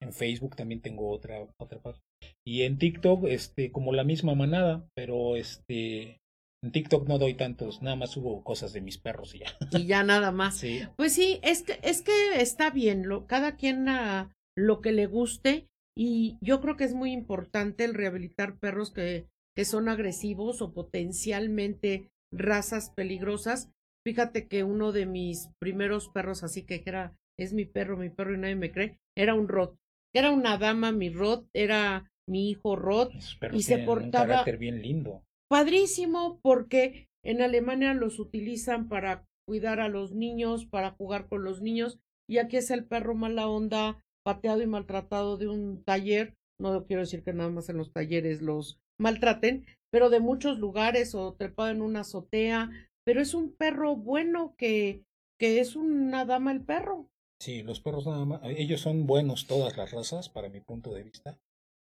en 0.01 0.13
Facebook, 0.13 0.55
también 0.55 0.79
tengo 0.79 1.09
otra, 1.09 1.45
otra 1.57 1.81
página. 1.81 2.01
Y 2.47 2.61
en 2.61 2.77
TikTok, 2.77 3.25
este, 3.25 3.73
como 3.73 3.91
la 3.91 4.05
misma 4.05 4.33
manada, 4.33 4.87
pero 4.95 5.35
este, 5.35 6.19
en 6.63 6.71
TikTok 6.71 7.09
no 7.09 7.19
doy 7.19 7.33
tantos, 7.33 7.81
nada 7.81 7.97
más 7.97 8.11
subo 8.11 8.41
cosas 8.41 8.71
de 8.71 8.79
mis 8.79 8.97
perros 8.97 9.35
y 9.35 9.39
ya. 9.39 9.47
Y 9.77 9.87
ya 9.87 10.03
nada 10.03 10.31
más. 10.31 10.63
Pues 10.95 11.11
sí, 11.11 11.41
es 11.43 11.63
que, 11.63 11.81
es 11.83 12.01
que 12.01 12.39
está 12.39 12.69
bien, 12.69 13.09
lo, 13.09 13.27
cada 13.27 13.57
quien 13.57 13.89
a 13.89 14.33
lo 14.57 14.79
que 14.79 14.93
le 14.93 15.05
guste 15.05 15.67
y 15.97 16.37
yo 16.39 16.61
creo 16.61 16.77
que 16.77 16.85
es 16.85 16.93
muy 16.93 17.11
importante 17.11 17.83
el 17.83 17.93
rehabilitar 17.93 18.57
perros 18.57 18.91
que 18.91 19.27
que 19.59 19.65
son 19.65 19.89
agresivos 19.89 20.61
o 20.61 20.71
potencialmente 20.71 22.09
razas 22.31 22.91
peligrosas. 22.91 23.69
Fíjate 24.07 24.47
que 24.47 24.63
uno 24.63 24.93
de 24.93 25.05
mis 25.05 25.49
primeros 25.59 26.07
perros, 26.07 26.43
así 26.43 26.65
que 26.65 26.81
era, 26.85 27.17
es 27.37 27.51
mi 27.51 27.65
perro, 27.65 27.97
mi 27.97 28.09
perro 28.09 28.33
y 28.33 28.37
nadie 28.37 28.55
me 28.55 28.71
cree, 28.71 29.01
era 29.17 29.33
un 29.33 29.49
Rot. 29.49 29.75
Era 30.15 30.31
una 30.31 30.57
dama, 30.57 30.93
mi 30.93 31.09
Rot, 31.09 31.45
era 31.51 32.09
mi 32.25 32.49
hijo 32.49 32.77
Rot 32.77 33.11
y 33.51 33.63
se 33.63 33.79
portaba 33.79 34.23
un 34.23 34.29
carácter 34.29 34.57
bien 34.59 34.81
lindo. 34.81 35.25
Padrísimo 35.49 36.39
porque 36.41 37.09
en 37.21 37.41
Alemania 37.41 37.93
los 37.93 38.17
utilizan 38.19 38.87
para 38.87 39.27
cuidar 39.45 39.81
a 39.81 39.89
los 39.89 40.13
niños, 40.13 40.67
para 40.67 40.91
jugar 40.91 41.27
con 41.27 41.43
los 41.43 41.61
niños 41.61 41.99
y 42.29 42.37
aquí 42.37 42.55
es 42.55 42.71
el 42.71 42.85
perro 42.85 43.13
mala 43.13 43.49
onda, 43.49 44.01
pateado 44.23 44.61
y 44.61 44.67
maltratado 44.67 45.35
de 45.35 45.49
un 45.49 45.83
taller. 45.83 46.37
No 46.61 46.85
quiero 46.85 47.01
decir 47.01 47.23
que 47.23 47.33
nada 47.33 47.49
más 47.49 47.67
en 47.67 47.75
los 47.75 47.91
talleres 47.91 48.41
los 48.41 48.79
maltraten, 48.99 49.65
pero 49.91 50.09
de 50.09 50.19
muchos 50.19 50.59
lugares 50.59 51.15
o 51.15 51.33
trepado 51.33 51.69
en 51.69 51.81
una 51.81 52.01
azotea, 52.01 52.69
pero 53.05 53.21
es 53.21 53.33
un 53.33 53.51
perro 53.55 53.95
bueno 53.95 54.53
que, 54.57 55.03
que 55.39 55.59
es 55.59 55.75
una 55.75 56.25
dama 56.25 56.51
el 56.51 56.61
perro. 56.61 57.09
Sí, 57.41 57.63
los 57.63 57.79
perros 57.79 58.05
nada 58.05 58.25
más, 58.25 58.41
ellos 58.43 58.81
son 58.81 59.07
buenos 59.07 59.47
todas 59.47 59.77
las 59.77 59.91
razas, 59.91 60.29
para 60.29 60.49
mi 60.49 60.59
punto 60.59 60.93
de 60.93 61.03
vista, 61.03 61.39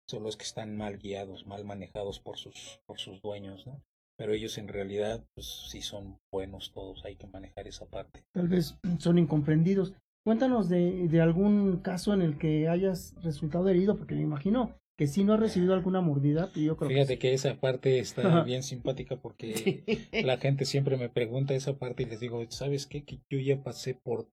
son 0.08 0.24
los 0.24 0.38
que 0.38 0.44
están 0.44 0.78
mal 0.78 1.00
guiados, 1.00 1.48
mal 1.48 1.66
manejados 1.66 2.20
por 2.20 2.38
sus, 2.38 2.80
por 2.86 3.00
sus 3.00 3.22
dueños, 3.22 3.66
¿no? 3.66 3.82
Pero 4.18 4.34
ellos 4.34 4.58
en 4.58 4.68
realidad, 4.68 5.24
pues 5.36 5.68
sí 5.70 5.82
son 5.82 6.20
buenos 6.32 6.72
todos, 6.72 7.04
hay 7.06 7.16
que 7.16 7.28
manejar 7.28 7.68
esa 7.68 7.88
parte. 7.88 8.24
Tal 8.34 8.48
vez 8.48 8.78
son 9.00 9.18
incomprendidos. 9.18 9.94
Cuéntanos 10.24 10.70
de, 10.70 11.08
de 11.08 11.22
algún 11.22 11.78
caso 11.78 12.14
en 12.14 12.22
el 12.22 12.38
que 12.38 12.68
hayas 12.68 13.16
resultado 13.24 13.70
herido, 13.70 13.98
porque 13.98 14.16
me 14.16 14.22
imagino 14.22 14.76
que 14.98 15.08
si 15.08 15.24
no 15.24 15.34
ha 15.34 15.38
recibido 15.38 15.74
alguna 15.74 16.02
mordida, 16.02 16.50
pues 16.52 16.66
yo 16.66 16.76
creo 16.76 16.90
Fíjate 16.90 17.20
que, 17.20 17.34
esa 17.34 17.60
parte 17.60 18.00
está 18.00 18.22
bien 18.44 18.64
simpática 18.64 19.16
porque 19.16 19.84
la 20.24 20.38
gente 20.38 20.66
siempre 20.66 20.98
me 20.98 21.10
pregunta 21.10 21.54
esa 21.54 21.78
parte 21.78 22.04
y 22.04 22.08
les 22.08 22.20
digo, 22.20 22.44
¿sabes 22.50 22.88
qué? 22.88 23.04
Que 23.04 23.20
yo 23.30 23.40
ya 23.40 23.64
pasé 23.64 23.94
por 23.94 24.28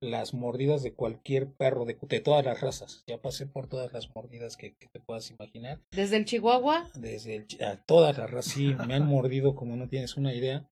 las 0.00 0.34
mordidas 0.34 0.82
de 0.82 0.92
cualquier 0.92 1.52
perro 1.52 1.84
de, 1.84 1.98
de 2.00 2.20
todas 2.20 2.44
las 2.44 2.60
razas. 2.60 3.02
Ya 3.06 3.20
pasé 3.20 3.46
por 3.46 3.66
todas 3.66 3.92
las 3.92 4.14
mordidas 4.14 4.56
que, 4.56 4.76
te 4.92 5.00
puedas 5.00 5.30
imaginar. 5.30 5.80
¿Desde 5.90 6.18
el 6.18 6.24
Chihuahua? 6.24 6.88
Desde 6.94 7.36
el, 7.36 7.46
a 7.64 7.82
todas 7.84 8.16
las 8.18 8.30
razas, 8.30 8.52
sí, 8.52 8.76
me 8.86 8.94
han 8.94 9.06
mordido 9.06 9.56
como 9.56 9.74
no 9.74 9.88
tienes 9.88 10.16
una 10.16 10.34
idea. 10.34 10.68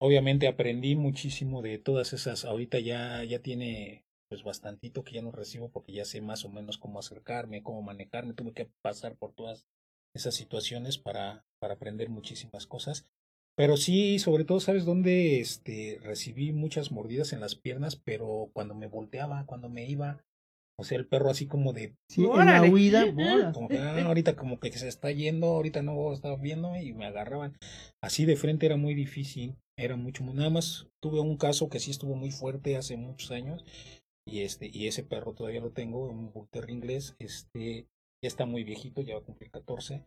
Obviamente 0.00 0.48
aprendí 0.48 0.96
muchísimo 0.96 1.62
de 1.62 1.78
todas 1.78 2.12
esas. 2.12 2.44
Ahorita 2.44 2.80
ya, 2.80 3.22
ya 3.22 3.40
tiene 3.40 4.04
pues 4.32 4.44
bastantito 4.44 5.04
que 5.04 5.16
ya 5.16 5.20
no 5.20 5.30
recibo 5.30 5.68
porque 5.68 5.92
ya 5.92 6.06
sé 6.06 6.22
más 6.22 6.46
o 6.46 6.48
menos 6.48 6.78
cómo 6.78 6.98
acercarme, 6.98 7.62
cómo 7.62 7.82
manejarme, 7.82 8.32
tuve 8.32 8.54
que 8.54 8.70
pasar 8.80 9.14
por 9.14 9.34
todas 9.34 9.66
esas 10.14 10.34
situaciones 10.34 10.96
para, 10.96 11.44
para 11.60 11.74
aprender 11.74 12.08
muchísimas 12.08 12.66
cosas. 12.66 13.04
Pero 13.58 13.76
sí, 13.76 14.18
sobre 14.18 14.44
todo, 14.46 14.58
¿sabes 14.58 14.86
dónde 14.86 15.38
este, 15.38 15.98
recibí 16.02 16.50
muchas 16.50 16.92
mordidas 16.92 17.34
en 17.34 17.40
las 17.40 17.56
piernas? 17.56 17.96
Pero 17.96 18.48
cuando 18.54 18.74
me 18.74 18.86
volteaba, 18.86 19.44
cuando 19.44 19.68
me 19.68 19.86
iba, 19.86 20.24
o 20.78 20.84
sea, 20.84 20.96
el 20.96 21.06
perro 21.06 21.28
así 21.28 21.46
como 21.46 21.74
de... 21.74 21.94
Sí, 22.08 22.24
en 22.24 22.46
la 22.46 22.62
huida, 22.62 23.04
como 23.52 23.68
ah, 23.78 24.00
ahorita 24.06 24.34
como 24.34 24.60
que 24.60 24.72
se 24.72 24.88
está 24.88 25.10
yendo, 25.10 25.48
ahorita 25.48 25.82
no 25.82 26.10
estaba 26.10 26.36
viendo 26.36 26.74
y 26.74 26.94
me 26.94 27.04
agarraban. 27.04 27.58
Así 28.02 28.24
de 28.24 28.36
frente 28.36 28.64
era 28.64 28.78
muy 28.78 28.94
difícil, 28.94 29.58
era 29.76 29.96
mucho, 29.96 30.24
nada 30.24 30.48
más 30.48 30.88
tuve 31.02 31.20
un 31.20 31.36
caso 31.36 31.68
que 31.68 31.80
sí 31.80 31.90
estuvo 31.90 32.14
muy 32.14 32.30
fuerte 32.30 32.78
hace 32.78 32.96
muchos 32.96 33.30
años, 33.30 33.64
y 34.26 34.42
este 34.42 34.70
y 34.72 34.86
ese 34.86 35.02
perro 35.02 35.34
todavía 35.34 35.60
lo 35.60 35.72
tengo 35.72 36.06
un 36.06 36.32
bull 36.32 36.48
inglés 36.68 37.16
este 37.18 37.86
ya 38.22 38.28
está 38.28 38.46
muy 38.46 38.64
viejito 38.64 39.02
ya 39.02 39.14
va 39.14 39.20
a 39.20 39.24
cumplir 39.24 39.50
14 39.50 40.04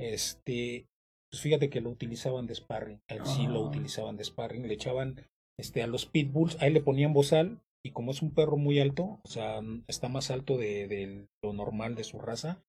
este 0.00 0.86
pues 1.30 1.42
fíjate 1.42 1.68
que 1.68 1.80
lo 1.80 1.90
utilizaban 1.90 2.46
de 2.46 2.54
sparring 2.54 3.00
él 3.08 3.26
sí 3.26 3.46
lo 3.46 3.64
ah. 3.64 3.68
utilizaban 3.68 4.16
de 4.16 4.24
sparring 4.24 4.66
le 4.66 4.74
echaban 4.74 5.26
este 5.58 5.82
a 5.82 5.86
los 5.86 6.06
pitbulls 6.06 6.60
ahí 6.60 6.72
le 6.72 6.82
ponían 6.82 7.12
bozal 7.12 7.60
y 7.84 7.90
como 7.90 8.10
es 8.10 8.22
un 8.22 8.32
perro 8.32 8.56
muy 8.56 8.78
alto 8.78 9.20
o 9.24 9.28
sea 9.28 9.60
está 9.88 10.08
más 10.08 10.30
alto 10.30 10.56
de, 10.56 10.86
de 10.86 11.26
lo 11.42 11.52
normal 11.52 11.94
de 11.94 12.04
su 12.04 12.18
raza 12.20 12.62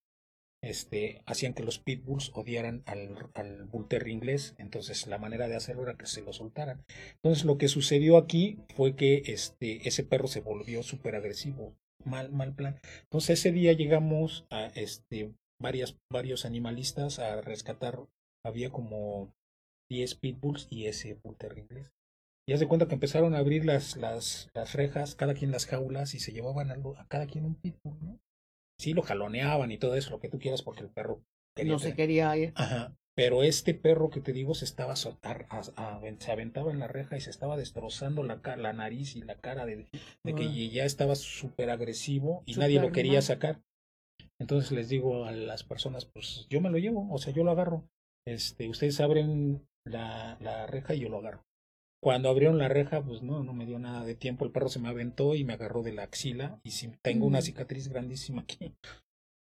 este, 0.61 1.21
hacían 1.25 1.53
que 1.53 1.63
los 1.63 1.79
pitbulls 1.79 2.31
odiaran 2.33 2.83
al, 2.85 3.29
al 3.33 3.65
bull 3.65 3.87
inglés, 4.07 4.55
entonces 4.57 5.07
la 5.07 5.17
manera 5.17 5.47
de 5.47 5.55
hacerlo 5.55 5.83
era 5.83 5.97
que 5.97 6.05
se 6.05 6.21
lo 6.21 6.33
soltaran. 6.33 6.83
Entonces 7.15 7.45
lo 7.45 7.57
que 7.57 7.67
sucedió 7.67 8.17
aquí 8.17 8.59
fue 8.75 8.95
que 8.95 9.23
este, 9.27 9.87
ese 9.87 10.03
perro 10.03 10.27
se 10.27 10.41
volvió 10.41 10.83
súper 10.83 11.15
agresivo, 11.15 11.75
mal, 12.03 12.31
mal 12.31 12.55
plan. 12.55 12.79
Entonces 13.03 13.39
ese 13.39 13.51
día 13.51 13.73
llegamos 13.73 14.45
a 14.49 14.67
este, 14.67 15.33
varias, 15.61 15.97
varios 16.11 16.45
animalistas 16.45 17.19
a 17.19 17.41
rescatar, 17.41 18.07
había 18.45 18.69
como 18.69 19.33
10 19.89 20.15
pitbulls 20.15 20.67
y 20.69 20.87
ese 20.87 21.19
bull 21.23 21.37
inglés. 21.55 21.91
Y 22.49 22.53
haz 22.53 22.61
de 22.61 22.67
cuenta 22.67 22.87
que 22.87 22.93
empezaron 22.93 23.35
a 23.35 23.39
abrir 23.39 23.65
las, 23.65 23.97
las, 23.97 24.49
las 24.53 24.73
rejas, 24.73 25.15
cada 25.15 25.33
quien 25.33 25.51
las 25.51 25.65
jaulas, 25.65 26.13
y 26.13 26.19
se 26.19 26.31
llevaban 26.31 26.71
a, 26.71 26.75
a 26.75 27.07
cada 27.07 27.27
quien 27.27 27.43
un 27.43 27.55
pitbull, 27.55 27.97
¿no? 28.01 28.19
Sí 28.79 28.93
lo 28.93 29.01
jaloneaban 29.01 29.71
y 29.71 29.77
todo 29.77 29.95
eso, 29.95 30.11
lo 30.11 30.19
que 30.19 30.29
tú 30.29 30.39
quieras, 30.39 30.61
porque 30.61 30.81
el 30.81 30.89
perro 30.89 31.21
no 31.63 31.79
se 31.79 31.95
quería 31.95 32.35
ir. 32.37 32.53
Ajá. 32.55 32.95
Pero 33.15 33.41
este 33.41 33.73
perro 33.73 34.11
que 34.11 34.21
te 34.21 34.31
digo 34.31 34.53
se 34.53 34.65
estaba 34.65 34.95
soltar, 34.95 35.47
se 36.19 36.31
aventaba 36.31 36.71
en 36.71 36.77
la 36.77 36.87
reja 36.87 37.17
y 37.17 37.21
se 37.21 37.31
estaba 37.31 37.57
destrozando 37.57 38.21
la, 38.21 38.39
la 38.57 38.73
nariz 38.73 39.15
y 39.15 39.23
la 39.23 39.39
cara 39.39 39.65
de, 39.65 39.87
de 40.23 40.35
que 40.35 40.69
ya 40.69 40.85
estaba 40.85 41.15
súper 41.15 41.71
agresivo 41.71 42.43
y 42.45 42.55
nadie 42.57 42.79
lo 42.79 42.91
quería 42.91 43.23
sacar. 43.23 43.63
Entonces 44.39 44.71
les 44.71 44.89
digo 44.89 45.25
a 45.25 45.31
las 45.31 45.63
personas, 45.63 46.05
pues 46.05 46.45
yo 46.47 46.61
me 46.61 46.69
lo 46.69 46.77
llevo, 46.77 47.11
o 47.11 47.17
sea, 47.17 47.33
yo 47.33 47.43
lo 47.43 47.49
agarro. 47.49 47.89
Este, 48.27 48.69
ustedes 48.69 48.99
abren 49.01 49.67
la, 49.83 50.37
la 50.39 50.67
reja 50.67 50.93
y 50.93 50.99
yo 50.99 51.09
lo 51.09 51.17
agarro. 51.17 51.46
Cuando 52.01 52.29
abrieron 52.29 52.57
la 52.57 52.67
reja, 52.67 53.03
pues 53.03 53.23
no, 53.23 53.43
no 53.43 53.53
me 53.53 53.65
dio 53.65 53.79
nada 53.79 54.05
de 54.05 54.15
tiempo. 54.15 54.45
El 54.45 54.51
perro 54.51 54.69
se 54.69 54.79
me 54.79 54.87
aventó 54.87 55.35
y 55.35 55.43
me 55.43 55.53
agarró 55.53 55.83
de 55.83 55.93
la 55.93 56.03
axila 56.03 56.59
y 56.63 56.71
si 56.71 56.89
tengo 57.01 57.25
una 57.25 57.41
cicatriz 57.41 57.87
grandísima 57.87 58.41
aquí. 58.41 58.73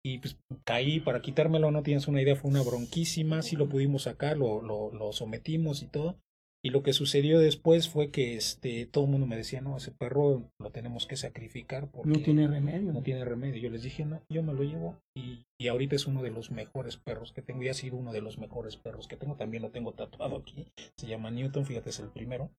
Y 0.05 0.19
pues 0.19 0.39
caí 0.65 1.01
para 1.01 1.21
quitármelo, 1.21 1.71
no 1.71 1.83
tienes 1.83 2.07
una 2.07 2.23
idea, 2.23 2.37
fue 2.37 2.51
una 2.51 2.63
bronquísima, 2.63 3.43
sí 3.43 3.57
lo 3.57 3.69
pudimos 3.69 4.05
sacar, 4.05 4.37
lo, 4.37 4.63
lo, 4.63 4.93
lo 4.93 5.13
sometimos 5.13 5.83
y 5.83 5.87
todo, 5.89 6.21
y 6.69 6.71
lo 6.71 6.83
que 6.83 6.93
sucedió 6.93 7.41
después 7.41 7.89
fue 7.89 8.11
que 8.11 8.37
este, 8.37 8.85
todo 8.85 9.05
el 9.05 9.11
mundo 9.11 9.27
me 9.27 9.39
decía, 9.39 9.63
no, 9.63 9.79
ese 9.79 9.91
perro 9.91 10.51
lo 10.61 10.71
tenemos 10.71 11.07
que 11.07 11.17
sacrificar 11.17 11.91
porque 11.91 12.11
no 12.11 12.23
tiene 12.23 12.47
remedio. 12.47 12.93
No 12.93 13.01
tiene 13.01 13.25
remedio. 13.25 13.59
Yo 13.59 13.71
les 13.71 13.83
dije, 13.83 14.05
no, 14.05 14.21
yo 14.29 14.43
me 14.43 14.53
lo 14.53 14.65
llevo 14.65 14.99
y, 15.17 15.47
y 15.59 15.69
ahorita 15.69 15.97
es 15.97 16.07
uno 16.07 16.23
de 16.23 16.31
los 16.31 16.51
mejores 16.51 16.99
perros 16.99 17.33
que 17.33 17.41
tengo 17.41 17.63
y 17.63 17.71
ha 17.71 17.75
sido 17.75 17.97
uno 17.97 18.13
de 18.13 18.21
los 18.21 18.37
mejores 18.37 18.77
perros 18.77 19.09
que 19.09 19.17
tengo. 19.17 19.37
También 19.37 19.63
lo 19.63 19.71
tengo 19.71 19.93
tatuado 19.93 20.37
aquí. 20.37 20.67
Se 20.99 21.07
llama 21.07 21.31
Newton, 21.31 21.65
fíjate, 21.65 21.89
es 21.89 22.01
el 22.01 22.11
primero. 22.11 22.51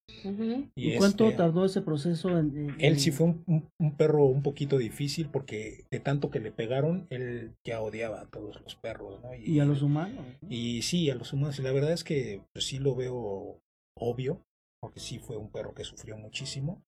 ¿Y, 0.75 0.95
cuánto 0.97 1.25
este, 1.25 1.37
tardó 1.37 1.65
ese 1.65 1.83
proceso? 1.83 2.35
En, 2.39 2.75
Él 2.79 2.99
sí 2.99 3.11
fue 3.11 3.27
un, 3.27 3.69
un, 3.79 3.95
perro 3.95 4.25
un 4.25 4.41
poquito 4.41 4.79
difícil 4.79 5.29
porque 5.29 5.85
de 5.91 5.99
tanto 5.99 6.31
que 6.31 6.39
le 6.39 6.51
pegaron, 6.51 7.05
él 7.11 7.53
ya 7.63 7.79
odiaba 7.79 8.21
a 8.21 8.25
todos 8.25 8.59
los 8.61 8.73
perros. 8.73 9.21
¿no? 9.21 9.35
Y, 9.35 9.59
a 9.59 9.65
los 9.65 9.83
humanos. 9.83 10.25
Y 10.49 10.81
sí, 10.81 11.11
a 11.11 11.15
los 11.15 11.31
humanos. 11.31 11.59
Y 11.59 11.61
la 11.61 11.71
verdad 11.71 11.93
es 11.93 12.03
que 12.03 12.41
pues, 12.53 12.65
sí 12.65 12.79
lo 12.79 12.95
veo 12.95 13.61
obvio, 13.99 14.45
porque 14.81 14.99
sí 14.99 15.19
fue 15.19 15.37
un 15.37 15.51
perro 15.51 15.73
que 15.73 15.83
sufrió 15.83 16.17
muchísimo. 16.17 16.83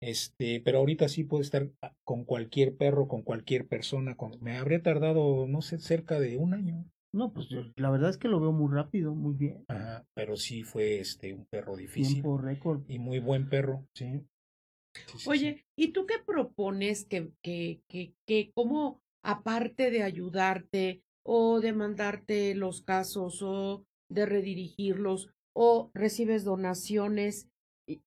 Este, 0.00 0.60
pero 0.64 0.78
ahorita 0.78 1.08
sí 1.08 1.22
puede 1.22 1.42
estar 1.42 1.70
con 2.04 2.24
cualquier 2.24 2.76
perro, 2.76 3.06
con 3.06 3.22
cualquier 3.22 3.68
persona. 3.68 4.16
Con... 4.16 4.36
Me 4.40 4.56
habría 4.56 4.82
tardado, 4.82 5.46
no 5.46 5.62
sé, 5.62 5.78
cerca 5.78 6.18
de 6.18 6.38
un 6.38 6.54
año. 6.54 6.84
No, 7.14 7.32
pues 7.32 7.48
la 7.76 7.90
verdad 7.90 8.10
es 8.10 8.16
que 8.16 8.28
lo 8.28 8.40
veo 8.40 8.52
muy 8.52 8.72
rápido, 8.74 9.14
muy 9.14 9.34
bien. 9.34 9.64
Ajá, 9.68 10.04
pero 10.14 10.36
sí 10.36 10.62
fue 10.62 10.98
este 10.98 11.34
un 11.34 11.46
perro 11.46 11.76
difícil. 11.76 12.14
Tiempo 12.14 12.38
récord. 12.38 12.82
Y 12.88 12.98
muy 12.98 13.20
buen 13.20 13.48
perro, 13.48 13.86
sí. 13.94 14.22
Oye, 15.26 15.64
¿y 15.76 15.92
tú 15.92 16.06
qué 16.06 16.16
propones 16.24 17.06
que, 17.06 17.30
que, 17.42 17.80
que, 17.88 18.14
que, 18.26 18.50
cómo, 18.54 19.00
aparte 19.22 19.90
de 19.90 20.02
ayudarte 20.02 21.02
o 21.24 21.60
de 21.60 21.72
mandarte 21.72 22.54
los 22.54 22.82
casos 22.82 23.42
o 23.42 23.84
de 24.10 24.26
redirigirlos, 24.26 25.30
o 25.54 25.90
recibes 25.94 26.44
donaciones. 26.44 27.48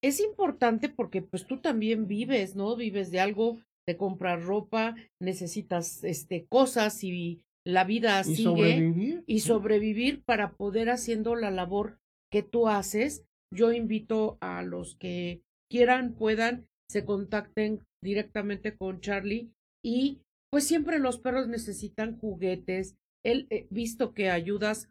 Es 0.02 0.20
importante 0.20 0.90
porque 0.90 1.22
pues 1.22 1.46
tú 1.46 1.60
también 1.62 2.08
vives, 2.08 2.56
¿no? 2.56 2.76
Vives 2.76 3.12
de 3.12 3.20
algo, 3.20 3.60
de 3.88 3.98
comprar 3.98 4.44
ropa, 4.44 4.96
necesitas 5.22 6.04
este 6.04 6.46
cosas 6.48 7.04
y 7.04 7.42
la 7.66 7.84
vida 7.84 8.22
¿Y 8.22 8.36
sigue 8.36 8.44
sobrevivir? 8.44 9.24
y 9.28 9.40
sobrevivir 9.40 10.24
para 10.24 10.54
poder 10.54 10.90
haciendo 10.90 11.36
la 11.36 11.52
labor 11.52 12.00
que 12.32 12.44
tú 12.44 12.68
haces. 12.68 13.26
Yo 13.54 13.72
invito 13.74 14.38
a 14.42 14.64
los 14.64 14.96
que 14.96 15.42
quieran, 15.70 16.14
puedan, 16.14 16.68
se 16.90 17.06
contacten 17.06 17.82
directamente 18.04 18.76
con 18.76 19.02
Charlie 19.02 19.52
y 19.84 20.22
pues 20.52 20.68
siempre 20.68 21.00
los 21.00 21.20
perros 21.20 21.48
necesitan 21.48 22.18
juguetes. 22.18 22.96
Él, 23.24 23.48
eh, 23.50 23.68
visto 23.70 24.14
que 24.14 24.30
ayudas, 24.30 24.90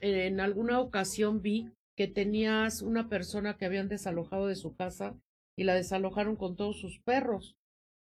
en 0.00 0.40
alguna 0.40 0.80
ocasión 0.80 1.42
vi 1.42 1.70
que 1.96 2.08
tenías 2.08 2.82
una 2.82 3.08
persona 3.08 3.56
que 3.56 3.64
habían 3.64 3.88
desalojado 3.88 4.46
de 4.46 4.56
su 4.56 4.74
casa 4.74 5.16
y 5.56 5.64
la 5.64 5.74
desalojaron 5.74 6.36
con 6.36 6.56
todos 6.56 6.80
sus 6.80 7.00
perros. 7.00 7.56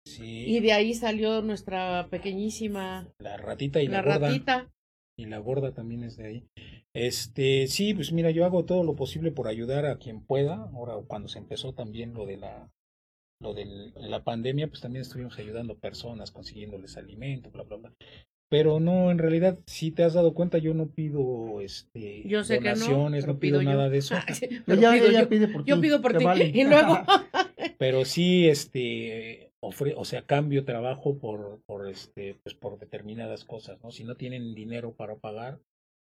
Sí. 0.05 0.45
Y 0.47 0.61
de 0.61 0.73
ahí 0.73 0.95
salió 0.95 1.43
nuestra 1.43 2.09
pequeñísima. 2.11 3.13
La 3.19 3.37
ratita 3.37 3.81
y 3.81 3.87
la, 3.87 4.03
la 4.03 4.19
ratita. 4.19 4.73
Y 5.17 5.27
la 5.27 5.39
gorda 5.39 5.73
también 5.73 6.05
es 6.05 6.17
de 6.17 6.27
ahí. 6.27 6.49
Este, 6.95 7.67
sí, 7.69 7.95
pues 7.95 8.13
mira, 8.13 8.31
yo 8.31 8.45
hago 8.45 8.65
todo 8.65 8.83
lo 8.83 8.97
posible 8.97 9.31
por 9.31 9.49
ayudar 9.49 9.87
a 9.87 9.99
quien 9.99 10.25
pueda. 10.25 10.71
Ahora, 10.75 10.95
cuando 11.07 11.29
se 11.29 11.39
empezó 11.39 11.73
también 11.75 12.15
lo 12.15 12.27
de 12.27 12.39
la, 12.39 12.71
lo 13.41 13.55
de 13.55 13.93
la 13.97 14.25
pandemia, 14.25 14.69
pues 14.69 14.81
también 14.81 15.03
estuvimos 15.03 15.39
ayudando 15.39 15.79
personas, 15.79 16.31
consiguiéndoles 16.31 16.97
alimento, 16.97 17.51
bla, 17.51 17.63
bla, 17.65 17.77
bla. 17.77 17.95
Pero 18.53 18.81
no, 18.81 19.11
en 19.11 19.17
realidad, 19.17 19.59
si 19.65 19.93
te 19.93 20.05
has 20.05 20.13
dado 20.13 20.35
cuenta, 20.35 20.59
yo 20.59 20.75
no 20.75 20.91
pido 20.91 21.63
este 21.63 22.23
yo 22.29 22.45
sé 22.45 22.57
donaciones, 22.57 23.25
que 23.25 23.33
no, 23.33 23.39
pido, 23.39 23.63
nada 23.63 23.89
de 23.89 23.97
eso. 23.97 24.15
yo, 24.67 25.29
pide 25.31 25.49
por 25.49 25.65
yo 25.65 25.81
pido 25.81 26.03
por 26.03 26.19
ti. 26.19 26.27
Y 26.53 26.65
luego. 26.65 26.99
pero 27.79 28.05
sí, 28.05 28.47
este, 28.51 29.55
ofre, 29.61 29.95
o 29.97 30.05
sea, 30.05 30.27
cambio 30.27 30.67
trabajo 30.67 31.17
por, 31.17 31.63
por 31.65 31.89
este, 31.89 32.35
pues 32.43 32.55
por 32.55 32.79
determinadas 32.79 33.47
cosas, 33.47 33.83
¿no? 33.83 33.91
Si 33.91 34.05
no 34.05 34.17
tienen 34.17 34.55
dinero 34.55 34.93
para 34.93 35.17
pagar, 35.17 35.59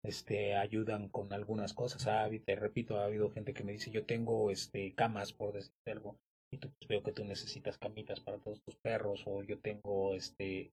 este, 0.04 0.54
ayudan 0.54 1.08
con 1.08 1.32
algunas 1.32 1.74
cosas. 1.74 2.06
Ah, 2.06 2.30
te 2.44 2.54
repito, 2.54 3.00
ha 3.00 3.06
habido 3.06 3.28
gente 3.28 3.54
que 3.54 3.64
me 3.64 3.72
dice, 3.72 3.90
yo 3.90 4.04
tengo 4.04 4.52
este 4.52 4.94
camas, 4.94 5.32
por 5.32 5.52
decirte 5.52 5.90
algo, 5.90 6.16
y 6.52 6.58
tú, 6.58 6.70
pues, 6.78 6.86
veo 6.86 7.02
que 7.02 7.10
tú 7.10 7.24
necesitas 7.24 7.76
camitas 7.76 8.20
para 8.20 8.38
todos 8.38 8.62
tus 8.62 8.76
perros, 8.76 9.24
o 9.26 9.42
yo 9.42 9.58
tengo 9.58 10.14
este 10.14 10.70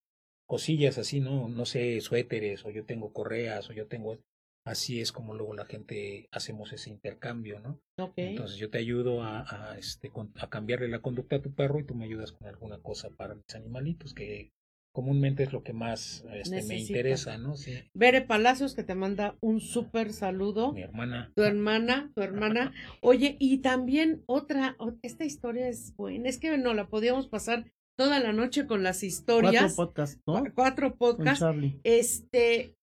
cosillas 0.53 0.99
así, 0.99 1.19
¿no? 1.19 1.49
No 1.49 1.65
sé, 1.65 1.99
suéteres, 1.99 2.63
o 2.63 2.69
yo 2.69 2.85
tengo 2.85 3.11
correas, 3.11 3.71
o 3.71 3.73
yo 3.73 3.87
tengo... 3.87 4.19
Así 4.67 5.01
es 5.01 5.11
como 5.11 5.33
luego 5.33 5.55
la 5.55 5.65
gente 5.65 6.27
hacemos 6.31 6.71
ese 6.71 6.91
intercambio, 6.91 7.59
¿no? 7.59 7.81
Entonces 8.15 8.57
yo 8.57 8.69
te 8.69 8.77
ayudo 8.77 9.23
a, 9.23 9.71
a, 9.71 9.79
este, 9.79 10.11
a 10.35 10.49
cambiarle 10.51 10.89
la 10.89 11.01
conducta 11.01 11.37
a 11.37 11.41
tu 11.41 11.55
perro 11.55 11.79
y 11.79 11.85
tú 11.85 11.95
me 11.95 12.05
ayudas 12.05 12.33
con 12.33 12.47
alguna 12.47 12.77
cosa 12.77 13.09
para 13.09 13.33
mis 13.33 13.55
animalitos, 13.55 14.13
que 14.13 14.51
comúnmente 14.93 15.41
es 15.41 15.51
lo 15.51 15.63
que 15.63 15.73
más 15.73 16.23
este, 16.31 16.61
me 16.63 16.77
interesa, 16.77 17.39
¿no? 17.39 17.57
Sí. 17.57 17.73
Bere 17.95 18.21
Palacios, 18.21 18.75
que 18.75 18.83
te 18.83 18.93
manda 18.93 19.35
un 19.41 19.59
súper 19.59 20.13
saludo. 20.13 20.71
Mi 20.71 20.83
hermana. 20.83 21.31
Tu 21.35 21.41
hermana, 21.41 22.11
tu 22.13 22.21
hermana. 22.21 22.73
Oye, 23.01 23.37
y 23.39 23.57
también 23.57 24.21
otra, 24.27 24.77
esta 25.01 25.25
historia 25.25 25.67
es 25.67 25.95
buena, 25.95 26.29
es 26.29 26.37
que 26.37 26.55
no 26.59 26.75
la 26.75 26.87
podíamos 26.87 27.27
pasar 27.27 27.65
toda 27.97 28.19
la 28.19 28.33
noche 28.33 28.67
con 28.67 28.83
las 28.83 29.03
historias. 29.03 29.75
Cuatro 29.75 29.75
podcasts, 29.75 30.21
¿no? 30.27 30.43
Cuatro 30.55 30.95
podcasts. 30.95 31.45
Este, 31.83 32.75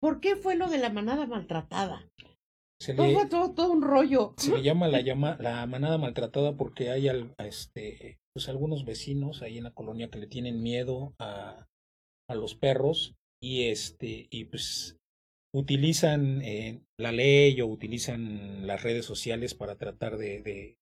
¿por 0.00 0.20
qué 0.20 0.36
fue 0.36 0.56
lo 0.56 0.68
de 0.68 0.78
la 0.78 0.90
manada 0.90 1.26
maltratada? 1.26 2.08
Se 2.80 2.92
todo, 2.94 3.06
le, 3.06 3.26
todo, 3.26 3.54
todo, 3.54 3.72
un 3.72 3.82
rollo. 3.82 4.34
Se 4.36 4.52
le 4.52 4.62
llama 4.62 4.88
la, 4.88 5.00
llama 5.00 5.36
la 5.40 5.66
manada 5.66 5.96
maltratada 5.96 6.56
porque 6.56 6.90
hay 6.90 7.08
al, 7.08 7.34
este, 7.38 8.18
pues 8.34 8.48
algunos 8.50 8.84
vecinos 8.84 9.40
ahí 9.40 9.56
en 9.56 9.64
la 9.64 9.72
colonia 9.72 10.10
que 10.10 10.18
le 10.18 10.26
tienen 10.26 10.62
miedo 10.62 11.14
a, 11.18 11.66
a 12.28 12.34
los 12.34 12.54
perros 12.54 13.14
y 13.42 13.64
este 13.64 14.28
y 14.30 14.44
pues 14.44 14.98
utilizan 15.54 16.42
eh, 16.42 16.82
la 16.98 17.12
ley 17.12 17.58
o 17.62 17.66
utilizan 17.66 18.66
las 18.66 18.82
redes 18.82 19.06
sociales 19.06 19.54
para 19.54 19.76
tratar 19.76 20.18
de, 20.18 20.42
de 20.42 20.76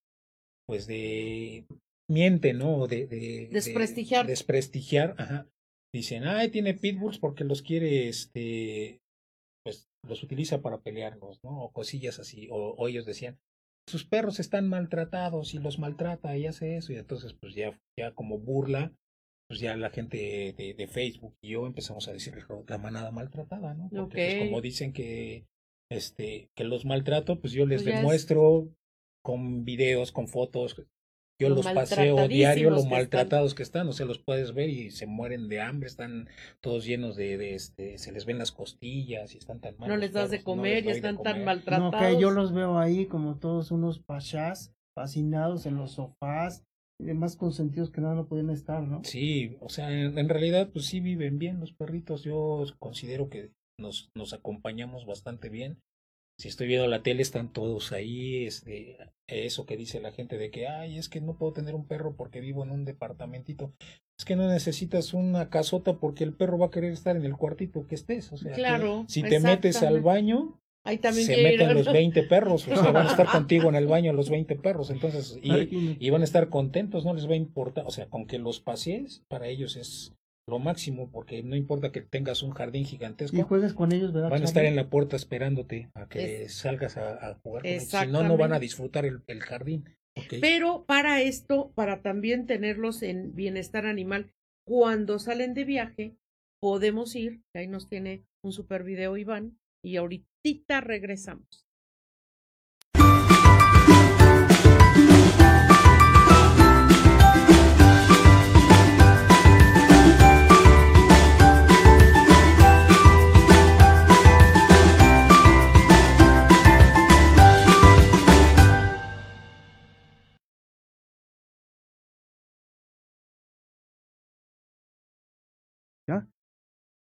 pues 0.67 0.87
de 0.87 1.67
miente, 2.09 2.53
¿no? 2.53 2.87
De, 2.87 3.07
de 3.07 3.49
desprestigiar. 3.53 4.27
desprestigiar, 4.27 5.15
ajá. 5.19 5.49
Dicen, 5.95 6.25
ay, 6.25 6.51
tiene 6.51 6.75
pitbulls 6.75 7.19
porque 7.19 7.45
los 7.45 7.63
quiere, 7.63 8.09
este, 8.09 9.01
pues 9.65 9.89
los 10.07 10.23
utiliza 10.23 10.61
para 10.61 10.81
pelearlos, 10.81 11.39
¿no? 11.45 11.63
O 11.63 11.73
cosillas 11.73 12.19
así. 12.19 12.49
O, 12.51 12.89
ellos 12.89 13.07
decían, 13.07 13.39
sus 13.89 14.05
perros 14.05 14.41
están 14.41 14.69
maltratados 14.69 15.55
y 15.55 15.59
los 15.59 15.79
maltrata 15.79 16.37
y 16.37 16.47
hace 16.47 16.77
eso. 16.77 16.93
Y 16.93 16.97
entonces, 16.97 17.35
pues 17.35 17.55
ya, 17.55 17.79
ya 17.97 18.13
como 18.13 18.39
burla, 18.39 18.93
pues 19.49 19.61
ya 19.61 19.77
la 19.77 19.91
gente 19.91 20.55
de, 20.57 20.75
de 20.75 20.89
Facebook 20.89 21.37
y 21.43 21.51
yo 21.51 21.67
empezamos 21.67 22.09
a 22.09 22.13
decir 22.13 22.35
la 22.67 22.79
manada 22.79 23.13
maltratada, 23.13 23.75
¿no? 23.75 23.89
Porque 23.91 24.37
pues, 24.39 24.49
como 24.49 24.61
dicen 24.61 24.93
que, 24.93 25.47
este, 25.93 26.51
que 26.57 26.65
los 26.65 26.85
maltrato, 26.85 27.41
pues 27.41 27.53
yo 27.53 27.67
les 27.67 27.85
pues 27.85 27.95
demuestro 27.95 28.69
con 29.23 29.65
videos, 29.65 30.13
con 30.13 30.29
fotos, 30.29 30.75
yo 31.41 31.49
los 31.49 31.67
paseo 31.67 32.29
diario, 32.29 32.71
lo 32.71 32.85
maltratados 32.85 33.55
que 33.55 33.63
están, 33.63 33.89
o 33.89 33.93
sea, 33.93 34.07
los 34.07 34.19
puedes 34.19 34.55
ver 34.55 34.69
y 34.69 34.91
se 34.91 35.07
mueren 35.07 35.49
de 35.49 35.61
hambre, 35.61 35.89
están 35.89 36.29
todos 36.61 36.85
llenos 36.85 37.17
de, 37.17 37.37
de 37.37 37.55
este, 37.55 37.99
se 37.99 38.13
les 38.13 38.25
ven 38.25 38.39
las 38.39 38.53
costillas 38.53 39.35
y 39.35 39.39
están 39.39 39.61
tan 39.61 39.77
mal. 39.79 39.89
No 39.89 39.97
les 39.97 40.13
das 40.13 40.31
de 40.31 40.43
comer 40.43 40.85
y 40.85 40.91
están 40.91 41.23
tan 41.23 41.45
maltratados. 41.45 41.93
No, 41.93 41.99
que 41.99 42.21
yo 42.21 42.31
los 42.31 42.53
veo 42.53 42.79
ahí 42.79 43.07
como 43.07 43.39
todos 43.39 43.71
unos 43.71 43.99
pachás, 43.99 44.73
fascinados 44.95 45.67
en 45.67 45.77
los 45.77 45.93
sofás, 45.93 46.65
y 47.01 47.05
demás 47.05 47.37
consentidos 47.37 47.91
que 47.91 48.01
nada 48.01 48.15
no 48.15 48.29
pueden 48.29 48.51
estar, 48.51 48.83
¿no? 48.83 49.03
Sí, 49.03 49.57
o 49.61 49.69
sea, 49.69 49.91
en, 49.91 50.17
en, 50.17 50.29
realidad, 50.29 50.71
pues 50.73 50.87
sí 50.87 51.01
viven 51.01 51.39
bien 51.39 51.59
los 51.59 51.73
perritos, 51.73 52.23
yo 52.23 52.65
considero 52.79 53.29
que 53.29 53.51
nos, 53.81 54.11
nos 54.15 54.33
acompañamos 54.33 55.05
bastante 55.05 55.49
bien 55.49 55.79
Si 56.39 56.49
estoy 56.49 56.67
viendo 56.67 56.87
la 56.89 57.03
tele, 57.03 57.23
están 57.23 57.53
todos 57.53 57.93
ahí. 57.93 58.45
Este, 58.45 58.97
eso 59.27 59.67
que 59.67 59.77
dice 59.77 60.01
la 60.01 60.13
gente 60.13 60.37
de 60.37 60.51
que, 60.51 60.67
ay, 60.67 60.99
es 60.99 61.09
que 61.09 61.21
no 61.21 61.37
puedo 61.39 61.53
tener 61.53 61.75
un 61.75 61.87
perro 61.87 62.17
porque 62.17 62.41
vivo 62.41 62.65
en 62.65 62.71
un 62.71 62.85
departamentito. 62.85 63.73
Es 64.19 64.25
que 64.25 64.37
no 64.37 64.49
necesitas 64.49 65.15
una 65.15 65.49
casota 65.51 65.99
porque 65.99 66.25
el 66.25 66.35
perro 66.35 66.59
va 66.59 66.67
a 66.67 66.71
querer 66.71 66.93
estar 66.93 67.17
en 67.17 67.25
el 67.25 67.37
cuartito 67.37 67.87
que 67.87 67.95
estés. 67.95 68.33
O 68.33 68.37
sea, 68.37 68.53
Claro. 68.53 69.05
si 69.09 69.23
te 69.23 69.41
metes 69.41 69.83
al 69.83 70.01
baño, 70.01 70.61
Ahí 70.87 70.99
también 70.99 71.27
se 71.27 71.41
ir 71.41 71.45
meten 71.59 71.73
los 71.73 71.91
20 71.91 72.25
perros. 72.25 72.69
O 72.69 72.77
sea, 72.77 72.91
van 72.93 73.07
a 73.07 73.11
estar 73.11 73.27
contigo 73.33 73.71
en 73.71 73.75
el 73.75 73.87
baño 73.87 74.13
los 74.13 74.29
20 74.29 74.57
perros. 74.57 74.91
Entonces, 74.91 75.39
y, 75.43 75.97
y 75.99 76.11
van 76.11 76.21
a 76.21 76.25
estar 76.25 76.51
contentos, 76.51 77.07
no 77.07 77.15
les 77.15 77.27
va 77.27 77.33
a 77.33 77.37
importar. 77.37 77.87
O 77.87 77.91
sea, 77.91 78.07
con 78.11 78.27
que 78.27 78.39
los 78.39 78.61
pasees, 78.61 79.23
para 79.29 79.49
ellos 79.49 79.77
es 79.77 80.13
lo 80.47 80.59
máximo, 80.59 81.11
porque 81.11 81.43
no 81.43 81.57
importa 81.57 81.91
que 81.91 82.03
tengas 82.03 82.43
un 82.43 82.51
jardín 82.51 82.85
gigantesco. 82.85 83.37
Y 83.37 83.43
juegues 83.43 83.73
con 83.73 83.93
ellos, 83.93 84.13
¿verdad? 84.13 84.31
Van 84.31 84.43
a 84.43 84.45
estar 84.45 84.65
en 84.65 84.77
la 84.77 84.91
puerta 84.91 85.17
esperándote 85.17 85.91
a 85.95 86.07
que 86.09 86.45
Es- 86.45 86.55
salgas 86.55 86.97
a, 86.97 87.31
a 87.31 87.35
jugar 87.37 87.63
con 87.63 87.71
ellos. 87.71 87.85
Si 87.85 88.07
no, 88.07 88.23
no 88.23 88.37
van 88.37 88.53
a 88.53 88.59
disfrutar 88.59 89.05
el, 89.07 89.23
el 89.27 89.41
jardín. 89.41 89.85
Pero 90.41 90.85
para 90.87 91.23
esto, 91.23 91.73
para 91.75 92.03
también 92.03 92.47
tenerlos 92.47 93.03
en 93.03 93.35
bienestar 93.35 93.87
animal, 93.87 94.33
cuando 94.67 95.19
salen 95.19 95.55
de 95.55 95.65
viaje, 95.65 96.17
podemos 96.61 97.15
ir, 97.17 97.43
que 97.53 97.61
ahí 97.61 97.69
nos 97.69 97.89
tiene 97.89 98.25
un 98.43 98.53
super 98.53 98.85
video 98.85 99.17
Iván, 99.17 99.59
y 99.83 99.97
ahorita 99.97 100.81
regresamos. 100.81 101.64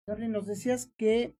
Charlie, 0.07 0.29
nos 0.29 0.47
decías 0.47 0.91
que 0.97 1.35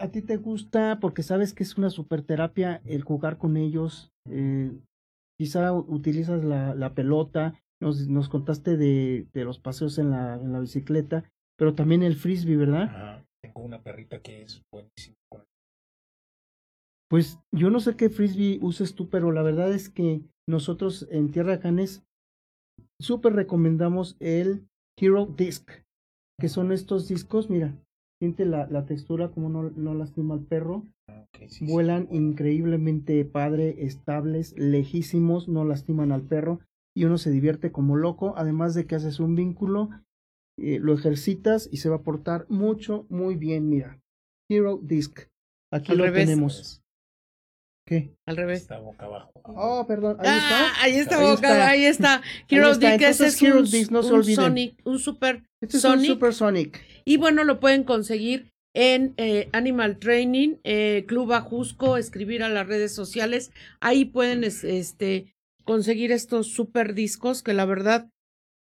a 0.00 0.10
ti 0.10 0.22
te 0.22 0.36
gusta 0.36 0.98
porque 1.00 1.22
sabes 1.22 1.52
que 1.52 1.62
es 1.62 1.76
una 1.76 1.90
super 1.90 2.22
terapia 2.22 2.80
el 2.84 3.02
jugar 3.02 3.38
con 3.38 3.56
ellos. 3.56 4.10
eh, 4.28 4.72
quizá 5.38 5.72
utilizas 5.72 6.44
la, 6.44 6.74
la 6.74 6.94
pelota. 6.94 7.60
Nos, 7.82 8.08
nos 8.08 8.28
contaste 8.28 8.76
de, 8.76 9.26
de 9.32 9.44
los 9.44 9.58
paseos 9.58 9.98
en 9.98 10.10
la, 10.10 10.36
en 10.36 10.52
la 10.52 10.60
bicicleta, 10.60 11.30
pero 11.58 11.74
también 11.74 12.02
el 12.02 12.14
frisbee, 12.14 12.56
¿verdad? 12.56 12.84
Ajá. 12.84 13.26
Tengo 13.42 13.60
una 13.62 13.82
perrita 13.82 14.22
que 14.22 14.42
es 14.42 14.62
buenísima. 14.72 15.16
Pues 17.10 17.38
yo 17.52 17.68
no 17.68 17.80
sé 17.80 17.96
qué 17.96 18.08
frisbee 18.08 18.58
uses 18.62 18.94
tú, 18.94 19.10
pero 19.10 19.32
la 19.32 19.42
verdad 19.42 19.72
es 19.72 19.90
que 19.90 20.22
nosotros 20.48 21.06
en 21.10 21.30
Tierra 21.30 21.60
Canes 21.60 22.02
súper 23.00 23.34
recomendamos 23.34 24.16
el 24.20 24.66
Hero 24.98 25.26
Disc, 25.26 25.70
que 26.40 26.48
son 26.48 26.72
estos 26.72 27.08
discos, 27.08 27.50
mira, 27.50 27.74
siente 28.20 28.44
la, 28.44 28.66
la 28.68 28.86
textura 28.86 29.30
como 29.30 29.48
no, 29.48 29.70
no 29.70 29.94
lastima 29.94 30.34
al 30.34 30.44
perro, 30.44 30.84
Ah, 31.08 31.26
ok, 31.28 31.48
sí, 31.48 31.66
sí, 31.66 31.66
vuelan 31.66 32.08
increíblemente 32.10 33.24
padre, 33.24 33.84
estables, 33.84 34.54
lejísimos, 34.56 35.48
no 35.48 35.64
lastiman 35.64 36.12
al 36.12 36.22
perro 36.22 36.60
y 36.96 37.04
uno 37.04 37.18
se 37.18 37.30
divierte 37.30 37.72
como 37.72 37.96
loco, 37.96 38.34
además 38.36 38.74
de 38.74 38.86
que 38.86 38.94
haces 38.94 39.20
un 39.20 39.34
vínculo, 39.34 39.90
eh, 40.58 40.78
lo 40.78 40.94
ejercitas 40.94 41.68
y 41.70 41.78
se 41.78 41.88
va 41.88 41.96
a 41.96 42.02
portar 42.02 42.46
mucho, 42.48 43.06
muy 43.08 43.36
bien, 43.36 43.68
mira. 43.68 44.00
Hero 44.48 44.78
Disc, 44.82 45.28
aquí 45.72 45.92
Al 45.92 45.98
lo 45.98 46.04
revés. 46.04 46.26
tenemos. 46.26 46.83
¿Qué? 47.86 48.14
Al 48.26 48.36
revés. 48.36 48.62
Está 48.62 48.78
boca 48.78 49.04
abajo. 49.06 49.30
Oh, 49.44 49.84
perdón, 49.86 50.16
ahí 50.20 50.26
ah, 50.28 50.38
está. 50.38 50.82
ahí 50.82 50.94
está, 50.96 51.16
Ahí 51.18 51.22
boca, 51.24 51.48
está. 51.52 51.68
ahí 51.68 51.84
está. 51.84 52.22
Hero. 52.48 52.74
Dick, 52.76 53.02
ese 53.02 53.26
es 53.26 53.42
Hero 53.42 53.58
un, 53.60 53.70
Dick, 53.70 53.90
no 53.90 54.02
se 54.02 54.12
olviden. 54.12 54.36
Sonic, 54.36 54.80
un 54.84 54.98
super 54.98 55.42
Este 55.60 55.76
es 55.76 55.82
Sonic. 55.82 56.00
un 56.00 56.06
Super 56.14 56.34
Sonic. 56.34 56.82
Y 57.04 57.18
bueno, 57.18 57.44
lo 57.44 57.60
pueden 57.60 57.84
conseguir 57.84 58.50
en 58.74 59.12
eh, 59.18 59.50
Animal 59.52 59.98
Training, 59.98 60.56
eh, 60.64 61.04
Club 61.06 61.32
Ajusco, 61.32 61.96
escribir 61.98 62.42
a 62.42 62.48
las 62.48 62.66
redes 62.66 62.94
sociales. 62.94 63.50
Ahí 63.80 64.06
pueden 64.06 64.44
es- 64.44 64.64
este, 64.64 65.34
conseguir 65.64 66.10
estos 66.10 66.48
super 66.52 66.94
discos 66.94 67.42
que 67.42 67.52
la 67.52 67.66
verdad, 67.66 68.08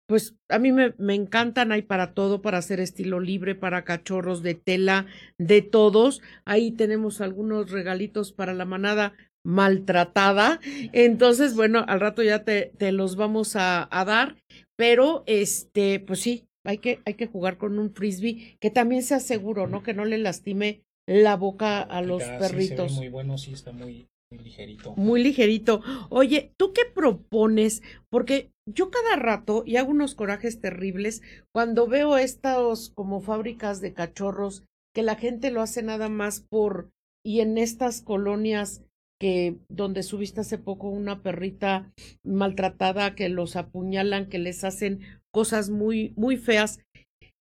pues 0.08 0.36
a 0.49 0.60
mí 0.60 0.72
me, 0.72 0.93
me 0.97 1.16
encantan. 1.16 1.72
Hay 1.72 1.84
para 1.84 2.14
todo, 2.14 2.41
para 2.41 2.58
hacer 2.58 2.80
estilo 2.80 3.20
libre, 3.20 3.56
para 3.56 3.84
cachorros 3.84 4.43
de 4.43 4.56
tela, 4.56 5.06
de 5.38 5.62
todos. 5.62 6.22
Ahí 6.45 6.72
tenemos 6.72 7.22
algunos 7.22 7.72
regalitos 7.72 8.34
para 8.34 8.54
la 8.54 8.66
manada 8.66 9.14
maltratada. 9.43 10.60
Entonces, 10.91 11.56
bueno, 11.56 11.86
al 11.88 11.99
rato 11.99 12.24
ya 12.24 12.43
te, 12.43 12.74
te 12.78 12.91
los 12.91 13.16
vamos 13.16 13.56
a, 13.56 13.88
a 13.91 14.06
dar. 14.06 14.38
Pero, 14.76 15.24
este, 15.28 15.99
pues 15.99 16.20
sí, 16.22 16.47
hay 16.66 16.78
que, 16.80 17.02
hay 17.06 17.14
que 17.16 17.28
jugar 17.28 17.58
con 17.58 17.80
un 17.80 17.93
frisbee 17.93 18.58
que 18.60 18.70
también 18.70 19.04
sea 19.04 19.20
seguro, 19.20 19.68
¿no? 19.68 19.84
Que 19.84 19.93
no 19.93 20.06
le 20.06 20.18
lastime 20.18 20.84
la 21.08 21.36
boca 21.36 21.82
a 21.82 22.02
los 22.02 22.24
sí, 22.24 22.30
ve 22.32 22.38
perritos. 22.38 22.91
muy 22.91 23.10
bueno, 23.10 23.38
sí, 23.38 23.54
está 23.54 23.72
muy, 23.72 24.08
muy 24.32 24.43
ligerito. 24.43 24.93
Muy 24.95 25.24
ligerito. 25.24 25.82
Oye, 26.10 26.54
¿tú 26.58 26.74
qué 26.74 26.82
propones? 26.93 27.82
Porque 28.10 28.52
yo 28.74 28.89
cada 28.89 29.15
rato, 29.15 29.63
y 29.65 29.78
hago 29.78 29.91
unos 29.91 30.15
corajes 30.15 30.59
terribles, 30.59 31.22
cuando 31.53 31.88
veo 31.88 32.17
estas 32.17 32.89
como 32.89 33.22
fábricas 33.22 33.82
de 33.82 33.93
cachorros, 33.93 34.63
que 34.93 35.03
la 35.03 35.15
gente 35.15 35.51
lo 35.51 35.61
hace 35.61 35.84
nada 35.84 36.09
más 36.09 36.41
por, 36.41 36.91
y 37.26 37.39
en 37.41 37.57
estas 37.57 38.01
colonias 38.01 38.84
que 39.19 39.59
donde 39.69 40.01
subiste 40.01 40.41
hace 40.41 40.57
poco 40.57 40.89
una 40.89 41.22
perrita 41.22 41.93
maltratada, 42.24 43.13
que 43.13 43.30
los 43.30 43.55
apuñalan, 43.55 44.28
que 44.28 44.39
les 44.39 44.63
hacen 44.63 45.01
cosas 45.32 45.69
muy, 45.69 46.13
muy 46.15 46.38
feas, 46.38 46.80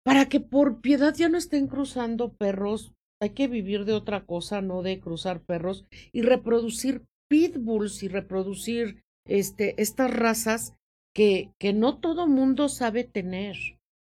para 0.05 0.28
que 0.28 0.41
por 0.41 0.83
piedad 0.83 1.14
ya 1.14 1.28
no 1.28 1.39
estén 1.39 1.68
cruzando 1.68 2.35
perros. 2.35 2.93
Hay 3.22 3.31
que 3.31 3.49
vivir 3.49 3.87
de 3.87 3.95
otra 3.95 4.24
cosa, 4.26 4.61
no 4.61 4.83
de 4.83 5.01
cruzar 5.01 5.43
perros 5.43 5.87
y 6.12 6.22
reproducir 6.22 7.05
pitbulls 7.31 8.03
y 8.03 8.09
reproducir 8.09 9.03
este 9.26 9.81
estas 9.81 10.11
razas 10.12 10.74
que, 11.15 11.53
que 11.59 11.73
no 11.73 11.99
todo 11.99 12.27
mundo 12.27 12.69
sabe 12.69 13.05
tener. 13.05 13.57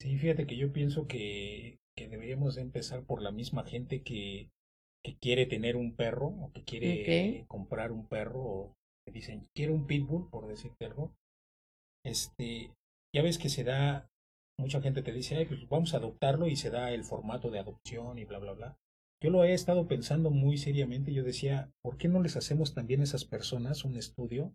Sí, 0.01 0.19
fíjate 0.19 0.47
que 0.47 0.57
yo 0.57 0.73
pienso 0.73 1.07
que, 1.07 1.79
que 1.97 2.09
deberíamos 2.09 2.55
de 2.55 2.63
empezar 2.63 3.05
por 3.05 3.23
la 3.23 3.31
misma 3.31 3.65
gente 3.65 4.03
que, 4.03 4.51
que 5.05 5.17
quiere 5.17 5.47
tener 5.47 5.77
un 5.77 5.95
perro 5.95 6.29
o 6.29 6.53
que 6.53 6.63
quiere 6.63 7.45
comprar 7.47 7.93
un 7.93 8.07
perro 8.07 8.43
o 8.43 8.75
que 9.07 9.13
dicen 9.13 9.47
quiero 9.55 9.75
un 9.75 9.87
pitbull, 9.87 10.29
por 10.31 10.47
decirte 10.47 10.87
algo. 10.87 11.13
Este, 12.05 12.71
ya 13.15 13.23
ves 13.23 13.39
que 13.39 13.49
se 13.49 13.65
da, 13.65 14.09
mucha 14.59 14.81
gente 14.81 15.03
te 15.03 15.13
dice, 15.13 15.37
Ay, 15.37 15.47
pues 15.47 15.69
vamos 15.69 15.95
a 15.95 15.99
adoptarlo 15.99 16.49
y 16.49 16.57
se 16.57 16.71
da 16.71 16.91
el 16.93 17.05
formato 17.05 17.51
de 17.51 17.59
adopción 17.59 18.19
y 18.19 18.25
bla, 18.25 18.39
bla, 18.39 18.53
bla. 18.53 18.79
Yo 19.23 19.31
lo 19.31 19.45
he 19.45 19.55
estado 19.55 19.89
pensando 19.89 20.31
muy 20.31 20.59
seriamente. 20.59 21.13
Yo 21.15 21.23
decía, 21.23 21.71
¿por 21.83 21.97
qué 21.97 22.09
no 22.09 22.23
les 22.23 22.37
hacemos 22.37 22.75
también 22.75 23.01
a 23.01 23.05
esas 23.05 23.25
personas 23.25 23.85
un 23.85 23.97
estudio 23.97 24.55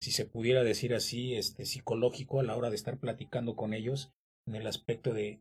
si 0.00 0.10
se 0.12 0.24
pudiera 0.26 0.62
decir 0.64 0.94
así, 0.94 1.34
este, 1.34 1.64
psicológico 1.64 2.40
a 2.40 2.44
la 2.44 2.56
hora 2.56 2.70
de 2.70 2.76
estar 2.76 2.98
platicando 2.98 3.56
con 3.56 3.74
ellos 3.74 4.12
en 4.46 4.54
el 4.54 4.66
aspecto 4.66 5.12
de 5.12 5.40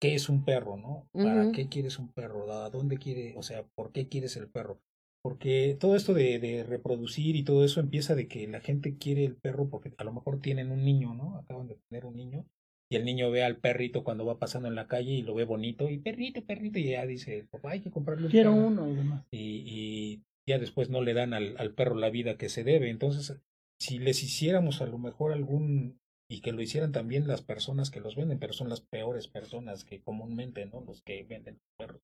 qué 0.00 0.14
es 0.14 0.28
un 0.28 0.44
perro, 0.44 0.76
¿no? 0.76 1.08
¿Para 1.12 1.50
qué 1.52 1.68
quieres 1.68 1.98
un 1.98 2.12
perro? 2.12 2.50
¿A 2.52 2.70
dónde 2.70 2.98
quiere, 2.98 3.34
o 3.36 3.42
sea, 3.42 3.64
por 3.74 3.92
qué 3.92 4.08
quieres 4.08 4.36
el 4.36 4.48
perro? 4.48 4.80
Porque 5.22 5.76
todo 5.80 5.96
esto 5.96 6.12
de, 6.12 6.38
de 6.38 6.64
reproducir 6.64 7.36
y 7.36 7.44
todo 7.44 7.64
eso 7.64 7.80
empieza 7.80 8.14
de 8.14 8.28
que 8.28 8.46
la 8.46 8.60
gente 8.60 8.98
quiere 8.98 9.24
el 9.24 9.36
perro 9.36 9.70
porque 9.70 9.92
a 9.96 10.04
lo 10.04 10.12
mejor 10.12 10.40
tienen 10.40 10.70
un 10.70 10.84
niño, 10.84 11.14
¿no? 11.14 11.38
Acaban 11.38 11.66
de 11.66 11.78
tener 11.88 12.04
un 12.04 12.16
niño 12.16 12.44
y 12.90 12.96
el 12.96 13.06
niño 13.06 13.30
ve 13.30 13.42
al 13.42 13.56
perrito 13.56 14.04
cuando 14.04 14.26
va 14.26 14.38
pasando 14.38 14.68
en 14.68 14.74
la 14.74 14.86
calle 14.86 15.12
y 15.12 15.22
lo 15.22 15.34
ve 15.34 15.44
bonito 15.44 15.88
y 15.88 15.98
perrito, 15.98 16.44
perrito 16.44 16.78
y 16.78 16.90
ya 16.90 17.06
dice, 17.06 17.46
papá, 17.50 17.70
hay 17.70 17.80
que 17.80 17.90
comprarle 17.90 18.26
un 18.26 18.30
Quiero 18.32 18.50
perro" 18.52 18.66
uno 18.66 18.90
y 18.90 18.94
demás. 18.94 19.24
y, 19.32 19.64
y 19.66 20.22
ya 20.46 20.58
después 20.58 20.90
no 20.90 21.00
le 21.00 21.14
dan 21.14 21.32
al, 21.32 21.56
al 21.56 21.72
perro 21.72 21.94
la 21.94 22.10
vida 22.10 22.36
que 22.36 22.50
se 22.50 22.62
debe. 22.62 22.90
Entonces, 22.90 23.40
si 23.78 23.98
les 23.98 24.22
hiciéramos 24.22 24.80
a 24.80 24.86
lo 24.86 24.98
mejor 24.98 25.32
algún, 25.32 26.00
y 26.28 26.40
que 26.40 26.52
lo 26.52 26.62
hicieran 26.62 26.92
también 26.92 27.26
las 27.26 27.42
personas 27.42 27.90
que 27.90 28.00
los 28.00 28.16
venden, 28.16 28.38
pero 28.38 28.52
son 28.52 28.68
las 28.68 28.80
peores 28.80 29.28
personas 29.28 29.84
que 29.84 30.02
comúnmente, 30.02 30.66
¿no? 30.66 30.80
Los 30.80 31.02
que 31.02 31.22
venden 31.24 31.60
perros. 31.76 32.02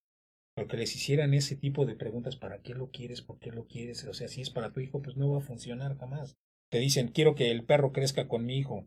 Pero 0.54 0.68
que 0.68 0.76
les 0.76 0.94
hicieran 0.94 1.32
ese 1.32 1.56
tipo 1.56 1.86
de 1.86 1.94
preguntas, 1.94 2.36
¿para 2.36 2.60
qué 2.60 2.74
lo 2.74 2.90
quieres? 2.90 3.22
¿Por 3.22 3.38
qué 3.38 3.50
lo 3.50 3.66
quieres? 3.66 4.04
O 4.04 4.14
sea, 4.14 4.28
si 4.28 4.42
es 4.42 4.50
para 4.50 4.72
tu 4.72 4.80
hijo, 4.80 5.00
pues 5.00 5.16
no 5.16 5.30
va 5.30 5.38
a 5.38 5.42
funcionar 5.42 5.96
jamás. 5.96 6.36
Te 6.70 6.78
dicen, 6.78 7.08
quiero 7.08 7.34
que 7.34 7.50
el 7.50 7.64
perro 7.64 7.92
crezca 7.92 8.28
con 8.28 8.44
mi 8.44 8.58
hijo. 8.58 8.86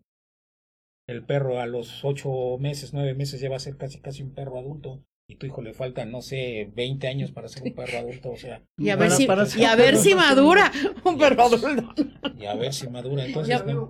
El 1.07 1.25
perro 1.25 1.59
a 1.59 1.65
los 1.65 2.05
ocho 2.05 2.57
meses, 2.59 2.93
nueve 2.93 3.13
meses 3.13 3.41
ya 3.41 3.49
va 3.49 3.57
a 3.57 3.59
ser 3.59 3.75
casi 3.75 3.99
casi 3.99 4.23
un 4.23 4.33
perro 4.33 4.57
adulto. 4.57 5.03
Y 5.29 5.35
tu 5.37 5.45
hijo 5.45 5.61
le 5.61 5.73
faltan, 5.73 6.11
no 6.11 6.21
sé, 6.21 6.69
20 6.75 7.07
años 7.07 7.31
para 7.31 7.47
ser 7.47 7.63
un 7.63 7.73
perro 7.73 7.97
adulto, 7.99 8.31
o 8.31 8.37
sea, 8.37 8.61
Y 8.77 8.89
a 8.89 8.95
ver 8.97 9.07
Para- 9.07 9.17
si, 9.17 9.25
para 9.25 9.47
y 9.57 9.63
a 9.63 9.75
ver 9.75 9.95
si 9.97 10.13
madura 10.15 10.71
un 11.05 11.17
perro 11.17 11.43
adulto. 11.45 11.93
y 12.37 12.45
a 12.45 12.55
ver 12.55 12.73
si 12.73 12.89
madura. 12.89 13.25
Entonces, 13.25 13.49
Ya- 13.57 13.63
no, 13.63 13.89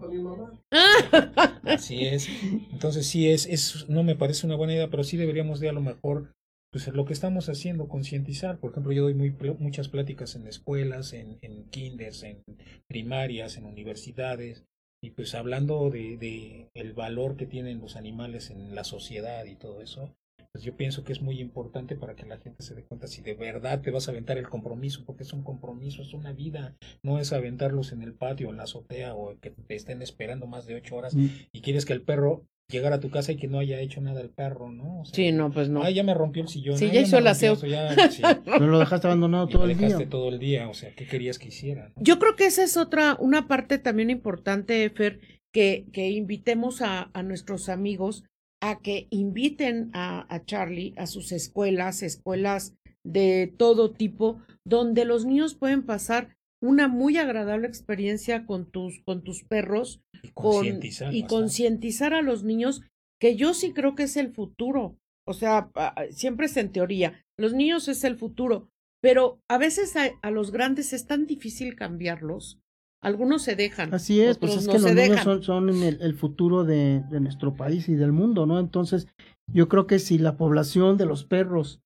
así 1.63 2.05
es. 2.05 2.27
Entonces, 2.71 3.07
sí, 3.07 3.29
es, 3.29 3.45
es, 3.47 3.89
no 3.89 4.03
me 4.03 4.15
parece 4.15 4.45
una 4.45 4.55
buena 4.55 4.73
idea, 4.73 4.89
pero 4.89 5.03
sí 5.03 5.17
deberíamos 5.17 5.59
de 5.59 5.69
a 5.69 5.73
lo 5.73 5.81
mejor 5.81 6.33
pues 6.71 6.87
lo 6.87 7.05
que 7.05 7.13
estamos 7.13 7.49
haciendo, 7.49 7.87
concientizar. 7.87 8.57
Por 8.59 8.71
ejemplo, 8.71 8.91
yo 8.93 9.03
doy 9.03 9.13
muy, 9.13 9.31
muchas 9.59 9.89
pláticas 9.89 10.35
en 10.35 10.47
escuelas, 10.47 11.13
en, 11.13 11.37
en 11.41 11.65
kinders, 11.69 12.23
en 12.23 12.41
primarias, 12.87 13.57
en 13.57 13.65
universidades, 13.65 14.63
y 15.03 15.11
pues 15.11 15.35
hablando 15.35 15.89
de, 15.91 16.17
de, 16.17 16.69
el 16.73 16.93
valor 16.93 17.37
que 17.37 17.45
tienen 17.45 17.79
los 17.79 17.95
animales 17.95 18.49
en 18.49 18.73
la 18.73 18.83
sociedad 18.83 19.45
y 19.45 19.55
todo 19.55 19.81
eso, 19.81 20.15
pues 20.53 20.63
yo 20.63 20.77
pienso 20.77 21.03
que 21.03 21.13
es 21.13 21.21
muy 21.21 21.39
importante 21.39 21.95
para 21.95 22.15
que 22.15 22.27
la 22.27 22.37
gente 22.37 22.61
se 22.61 22.75
dé 22.75 22.83
cuenta 22.83 23.07
si 23.07 23.23
de 23.23 23.33
verdad 23.33 23.81
te 23.81 23.89
vas 23.89 24.07
a 24.07 24.11
aventar 24.11 24.37
el 24.37 24.47
compromiso, 24.47 25.03
porque 25.03 25.23
es 25.23 25.33
un 25.33 25.43
compromiso, 25.43 26.03
es 26.03 26.13
una 26.13 26.31
vida, 26.31 26.75
no 27.01 27.19
es 27.19 27.33
aventarlos 27.33 27.91
en 27.91 28.03
el 28.03 28.13
patio, 28.13 28.51
en 28.51 28.57
la 28.57 28.63
azotea 28.63 29.15
o 29.15 29.35
que 29.39 29.49
te 29.49 29.73
estén 29.73 30.03
esperando 30.03 30.45
más 30.45 30.67
de 30.67 30.75
ocho 30.75 30.95
horas 30.95 31.15
mm. 31.15 31.27
y 31.51 31.61
quieres 31.61 31.85
que 31.85 31.93
el 31.93 32.03
perro 32.03 32.45
llegar 32.69 32.93
a 32.93 32.99
tu 32.99 33.09
casa 33.09 33.31
y 33.31 33.37
que 33.37 33.47
no 33.47 33.57
haya 33.57 33.79
hecho 33.79 33.99
nada 33.99 34.21
el 34.21 34.29
perro, 34.29 34.71
¿no? 34.71 35.03
sí, 35.11 35.31
no, 35.31 35.51
pues 35.51 35.69
no. 35.69 35.81
Ah, 35.81 35.89
ya 35.89 36.03
me 36.03 36.13
rompió 36.13 36.43
el 36.43 36.49
sillón. 36.49 36.77
Sí, 36.77 36.89
ya 36.91 37.01
hizo 37.01 37.17
el 37.17 37.27
aseo. 37.27 37.57
Pero 38.45 38.67
lo 38.67 38.79
dejaste 38.79 39.07
abandonado 39.07 39.47
todo 39.47 39.63
el 39.63 39.69
día. 39.69 39.77
Lo 39.77 39.87
dejaste 39.87 40.05
todo 40.05 40.29
el 40.29 40.39
día, 40.39 40.69
o 40.69 40.73
sea, 40.75 40.93
¿qué 40.93 41.07
querías 41.07 41.39
que 41.39 41.47
hiciera? 41.47 41.91
Yo 41.97 42.19
creo 42.19 42.35
que 42.35 42.45
esa 42.45 42.63
es 42.63 42.77
otra, 42.77 43.17
una 43.19 43.47
parte 43.47 43.79
también 43.79 44.11
importante, 44.11 44.87
Fer, 44.91 45.19
que, 45.51 45.87
que 45.91 46.11
invitemos 46.11 46.83
a, 46.83 47.09
a 47.13 47.23
nuestros 47.23 47.69
amigos 47.69 48.23
a 48.63 48.79
que 48.79 49.07
inviten 49.09 49.91
a, 49.91 50.25
a 50.33 50.45
Charlie 50.45 50.93
a 50.95 51.05
sus 51.05 51.33
escuelas, 51.33 52.01
escuelas 52.01 52.75
de 53.03 53.53
todo 53.57 53.91
tipo, 53.91 54.41
donde 54.65 55.03
los 55.03 55.25
niños 55.25 55.53
pueden 55.53 55.83
pasar 55.83 56.37
una 56.61 56.87
muy 56.87 57.17
agradable 57.17 57.67
experiencia 57.67 58.45
con 58.45 58.71
tus, 58.71 59.01
con 59.03 59.21
tus 59.21 59.43
perros 59.43 60.01
y 60.23 61.23
concientizar, 61.25 62.13
a 62.13 62.21
los 62.21 62.45
niños, 62.45 62.81
que 63.19 63.35
yo 63.35 63.53
sí 63.53 63.73
creo 63.73 63.95
que 63.95 64.03
es 64.03 64.15
el 64.15 64.33
futuro. 64.33 64.95
O 65.27 65.33
sea, 65.33 65.69
siempre 66.11 66.45
es 66.45 66.55
en 66.55 66.71
teoría, 66.71 67.21
los 67.37 67.53
niños 67.53 67.89
es 67.89 68.05
el 68.05 68.17
futuro, 68.17 68.69
pero 69.01 69.41
a 69.49 69.57
veces 69.57 69.93
a, 69.97 70.31
los 70.31 70.51
grandes 70.51 70.93
es 70.93 71.05
tan 71.05 71.27
difícil 71.27 71.75
cambiarlos. 71.75 72.59
Algunos 73.03 73.43
se 73.43 73.55
dejan. 73.55 73.93
Así 73.93 74.21
es, 74.21 74.37
pues 74.37 74.55
es 74.55 74.67
que 74.67 74.79
los 74.79 74.95
niños 74.95 75.21
son, 75.21 75.43
son 75.43 75.69
el, 75.69 76.01
el, 76.01 76.13
futuro 76.15 76.63
de, 76.63 77.03
de 77.11 77.19
nuestro 77.19 77.53
país 77.53 77.89
y 77.89 77.95
del 77.95 78.13
mundo, 78.13 78.45
¿no? 78.45 78.59
Entonces, 78.59 79.07
yo 79.51 79.67
creo 79.67 79.87
que 79.87 79.99
si 79.99 80.17
la 80.17 80.37
población 80.37 80.97
de 80.97 81.05
los 81.05 81.25
perros 81.25 81.81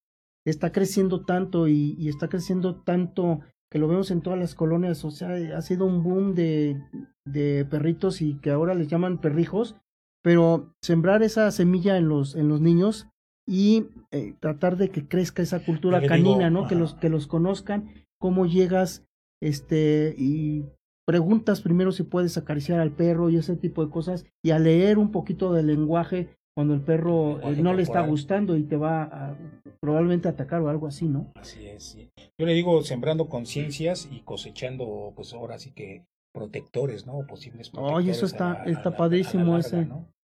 está 0.45 0.71
creciendo 0.71 1.25
tanto 1.25 1.67
y, 1.67 1.95
y 1.97 2.07
está 2.07 2.29
creciendo 2.29 2.75
tanto 2.75 3.41
que 3.71 3.79
lo 3.79 3.87
vemos 3.87 4.11
en 4.11 4.21
todas 4.21 4.39
las 4.39 4.55
colonias, 4.55 5.03
o 5.03 5.11
sea, 5.11 5.29
ha 5.57 5.61
sido 5.61 5.85
un 5.85 6.03
boom 6.03 6.35
de, 6.35 6.81
de 7.25 7.65
perritos 7.65 8.21
y 8.21 8.35
que 8.35 8.51
ahora 8.51 8.75
les 8.75 8.87
llaman 8.87 9.19
perrijos, 9.19 9.75
pero 10.23 10.73
sembrar 10.81 11.23
esa 11.23 11.49
semilla 11.51 11.97
en 11.97 12.07
los, 12.07 12.35
en 12.35 12.47
los 12.47 12.61
niños 12.61 13.07
y 13.47 13.87
eh, 14.11 14.35
tratar 14.39 14.77
de 14.77 14.89
que 14.89 15.07
crezca 15.07 15.41
esa 15.41 15.63
cultura 15.63 16.05
canina, 16.05 16.49
¿no? 16.49 16.67
Que 16.67 16.75
los, 16.75 16.93
que 16.95 17.09
los 17.09 17.27
conozcan, 17.27 17.89
cómo 18.19 18.45
llegas, 18.45 19.05
este, 19.41 20.15
y 20.17 20.65
preguntas 21.07 21.61
primero 21.61 21.91
si 21.91 22.03
puedes 22.03 22.37
acariciar 22.37 22.79
al 22.79 22.91
perro 22.91 23.29
y 23.29 23.37
ese 23.37 23.55
tipo 23.55 23.83
de 23.83 23.89
cosas, 23.89 24.25
y 24.43 24.51
a 24.51 24.59
leer 24.59 24.97
un 24.97 25.11
poquito 25.11 25.53
del 25.53 25.67
lenguaje 25.67 26.29
cuando 26.55 26.73
el 26.73 26.81
perro 26.81 27.39
eh, 27.41 27.55
no 27.61 27.73
le 27.73 27.83
está 27.83 28.01
gustando 28.01 28.57
y 28.57 28.63
te 28.63 28.75
va 28.75 29.03
a 29.03 29.37
probablemente 29.79 30.27
atacar 30.27 30.61
o 30.61 30.69
algo 30.69 30.87
así, 30.87 31.07
¿no? 31.07 31.31
Así 31.35 31.67
es, 31.67 31.83
sí. 31.83 32.09
Yo 32.37 32.45
le 32.45 32.53
digo 32.53 32.81
sembrando 32.81 33.29
conciencias 33.29 34.09
y 34.11 34.21
cosechando, 34.21 35.13
pues 35.15 35.33
ahora 35.33 35.59
sí 35.59 35.71
que 35.71 36.03
protectores, 36.33 37.05
¿no? 37.05 37.25
Posibles 37.27 37.69
protectores. 37.69 37.97
Oye, 37.97 38.11
eso 38.11 38.25
está, 38.25 38.63
está 38.65 38.97
padrísimo 38.97 39.57
ese. 39.57 39.87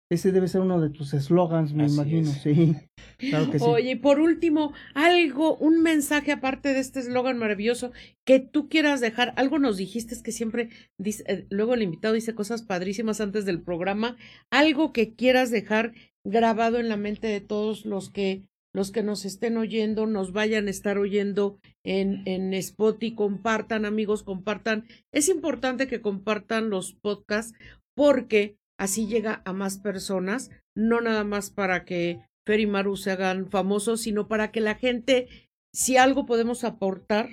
Ese 0.09 0.31
debe 0.31 0.47
ser 0.47 0.61
uno 0.61 0.79
de 0.79 0.89
tus 0.89 1.13
eslogans, 1.13 1.73
me 1.73 1.85
imagino, 1.85 2.31
sí. 2.31 2.75
Claro 3.17 3.51
que 3.51 3.59
sí. 3.59 3.65
Oye, 3.67 3.97
por 3.97 4.19
último, 4.19 4.73
algo, 4.93 5.57
un 5.57 5.81
mensaje 5.81 6.31
aparte 6.31 6.73
de 6.73 6.79
este 6.79 6.99
eslogan 6.99 7.37
maravilloso 7.37 7.91
que 8.25 8.39
tú 8.39 8.69
quieras 8.69 9.01
dejar. 9.01 9.33
Algo 9.37 9.59
nos 9.59 9.77
dijiste 9.77 10.13
es 10.13 10.21
que 10.21 10.31
siempre, 10.31 10.69
dice, 10.99 11.23
eh, 11.27 11.47
luego 11.49 11.73
el 11.73 11.81
invitado 11.81 12.13
dice 12.13 12.35
cosas 12.35 12.61
padrísimas 12.61 13.19
antes 13.19 13.45
del 13.45 13.61
programa. 13.61 14.17
Algo 14.51 14.93
que 14.93 15.15
quieras 15.15 15.49
dejar 15.51 15.93
grabado 16.23 16.79
en 16.79 16.89
la 16.89 16.97
mente 16.97 17.27
de 17.27 17.41
todos 17.41 17.85
los 17.85 18.09
que 18.09 18.43
los 18.73 18.91
que 18.91 19.01
nos 19.01 19.25
estén 19.25 19.57
oyendo, 19.57 20.05
nos 20.05 20.33
vayan 20.33 20.67
a 20.67 20.69
estar 20.69 20.99
oyendo 20.99 21.57
en, 21.83 22.21
en 22.25 22.53
Spotify, 22.53 23.15
compartan, 23.15 23.85
amigos, 23.85 24.21
compartan. 24.21 24.85
Es 25.11 25.29
importante 25.29 25.87
que 25.87 25.99
compartan 25.99 26.69
los 26.69 26.93
podcasts 26.93 27.57
porque 27.95 28.57
así 28.77 29.07
llega 29.07 29.41
a 29.45 29.53
más 29.53 29.77
personas, 29.77 30.49
no 30.75 31.01
nada 31.01 31.23
más 31.23 31.49
para 31.49 31.85
que 31.85 32.21
Fer 32.45 32.59
y 32.59 32.67
Maru 32.67 32.95
se 32.95 33.11
hagan 33.11 33.49
famosos, 33.49 34.01
sino 34.01 34.27
para 34.27 34.51
que 34.51 34.61
la 34.61 34.75
gente, 34.75 35.27
si 35.73 35.97
algo 35.97 36.25
podemos 36.25 36.63
aportar, 36.63 37.29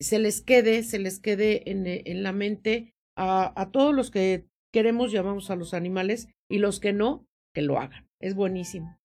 se 0.00 0.18
les 0.18 0.40
quede, 0.40 0.82
se 0.82 0.98
les 0.98 1.20
quede 1.20 1.70
en, 1.70 1.86
en 1.86 2.22
la 2.22 2.32
mente 2.32 2.94
a, 3.16 3.52
a 3.60 3.70
todos 3.70 3.94
los 3.94 4.10
que 4.10 4.46
queremos, 4.72 5.12
llamamos 5.12 5.50
a 5.50 5.56
los 5.56 5.74
animales, 5.74 6.28
y 6.50 6.58
los 6.58 6.80
que 6.80 6.92
no, 6.92 7.26
que 7.54 7.62
lo 7.62 7.78
hagan. 7.78 8.08
Es 8.20 8.34
buenísimo. 8.34 8.98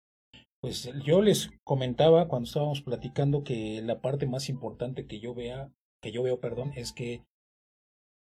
Pues 0.61 0.91
yo 1.03 1.21
les 1.21 1.49
comentaba 1.63 2.27
cuando 2.27 2.47
estábamos 2.47 2.82
platicando 2.82 3.43
que 3.43 3.82
la 3.82 3.99
parte 3.99 4.27
más 4.27 4.47
importante 4.47 5.07
que 5.07 5.19
yo 5.19 5.34
vea, 5.34 5.71
que 6.01 6.11
yo 6.11 6.21
veo, 6.23 6.39
perdón, 6.39 6.71
es 6.75 6.93
que 6.93 7.23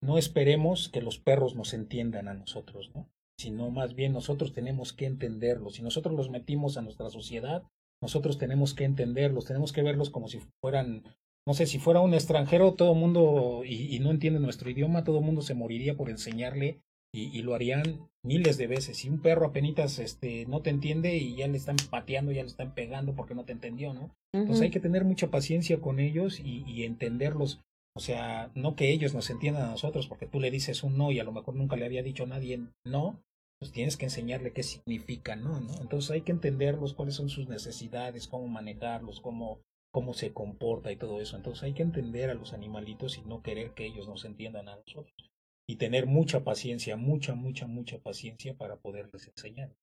no 0.03 0.19
esperemos 0.19 0.89
que 0.89 1.03
los 1.03 1.19
perros 1.19 1.55
nos 1.55 1.73
entiendan 1.73 2.29
a 2.29 2.35
nosotros, 2.35 2.91
¿no? 2.95 3.09
Sino 3.39 3.71
más 3.71 3.95
bien 3.95 4.13
nosotros 4.13 4.53
tenemos 4.53 4.93
que 4.93 5.07
entenderlos. 5.07 5.75
Si 5.75 5.83
nosotros 5.83 6.15
los 6.15 6.31
metimos 6.31 6.77
a 6.77 6.83
nuestra 6.83 7.11
sociedad, 7.11 7.63
nosotros 8.01 8.39
tenemos 8.39 8.75
que 8.75 8.85
entenderlos, 8.85 9.47
tenemos 9.47 9.73
que 9.73 9.83
verlos 9.83 10.11
como 10.11 10.29
si 10.29 10.41
fueran, 10.61 11.05
no 11.47 11.55
sé, 11.55 11.67
si 11.67 11.79
fuera 11.79 12.01
un 12.01 12.15
extranjero, 12.15 12.75
todo 12.75 12.93
el 12.93 12.99
mundo, 12.99 13.63
y, 13.65 13.99
no 14.01 14.11
entiende 14.11 14.41
nuestro 14.41 14.71
idioma, 14.71 15.05
todo 15.05 15.19
el 15.19 15.25
mundo 15.25 15.43
se 15.43 15.55
moriría 15.55 15.97
por 15.97 16.11
enseñarle 16.11 16.81
y, 17.13 17.41
lo 17.43 17.55
harían 17.55 18.09
miles 18.23 18.59
de 18.59 18.67
veces. 18.67 18.99
Si 18.99 19.09
un 19.09 19.23
perro 19.23 19.47
apenas 19.47 19.99
este, 19.99 20.45
no 20.47 20.61
te 20.61 20.71
entiende 20.71 21.17
y 21.17 21.37
ya 21.37 21.47
le 21.47 21.57
están 21.57 21.77
pateando, 21.91 22.33
ya 22.33 22.43
le 22.43 22.49
están 22.49 22.75
pegando 22.75 23.15
porque 23.15 23.35
no 23.35 23.45
te 23.45 23.53
entendió, 23.53 23.95
¿no? 23.95 24.11
Entonces 24.33 24.65
hay 24.65 24.71
que 24.71 24.81
tener 24.81 25.05
mucha 25.05 25.31
paciencia 25.31 25.81
con 25.81 25.99
ellos 25.99 26.41
y, 26.41 26.65
y 26.67 26.85
entenderlos. 26.85 27.61
O 27.97 28.01
sea, 28.01 28.51
no 28.55 28.77
que 28.77 28.93
ellos 28.93 29.15
nos 29.15 29.31
entiendan 29.31 29.65
a 29.65 29.71
nosotros 29.71 30.07
porque 30.07 30.27
tú 30.27 30.39
le 30.39 30.51
dices 30.51 30.83
un 30.83 30.99
no 30.99 31.13
y 31.13 31.19
a 31.19 31.25
lo 31.25 31.33
mejor 31.33 31.55
nunca 31.55 31.77
le 31.77 31.87
había 31.87 32.03
dicho 32.03 32.25
a 32.25 32.27
nadie 32.27 32.61
no, 32.85 33.25
pues 33.59 33.73
tienes 33.73 33.97
que 33.97 34.05
enseñarle 34.05 34.53
qué 34.53 34.63
significa, 34.63 35.35
¿no? 35.35 35.61
¿no? 35.61 35.81
Entonces 35.81 36.11
hay 36.11 36.21
que 36.21 36.33
entenderlos, 36.33 36.93
cuáles 36.93 37.15
son 37.15 37.31
sus 37.31 37.49
necesidades, 37.49 38.29
cómo 38.29 38.49
manejarlos, 38.49 39.21
cómo, 39.23 39.63
cómo 39.91 40.13
se 40.13 40.35
comporta 40.35 40.93
y 40.93 40.97
todo 40.97 41.23
eso. 41.23 41.39
Entonces 41.39 41.63
hay 41.63 41.73
que 41.73 41.85
entender 41.85 42.29
a 42.29 42.35
los 42.35 42.53
animalitos 42.53 43.17
y 43.17 43.23
no 43.23 43.43
querer 43.43 43.73
que 43.73 43.87
ellos 43.87 44.07
nos 44.07 44.27
entiendan 44.27 44.69
a 44.69 44.77
nosotros. 44.77 45.31
Y 45.67 45.77
tener 45.77 46.05
mucha 46.05 46.45
paciencia, 46.45 46.99
mucha, 46.99 47.35
mucha, 47.35 47.67
mucha 47.67 47.99
paciencia 47.99 48.55
para 48.59 48.77
poderles 48.77 49.27
enseñar. 49.35 49.75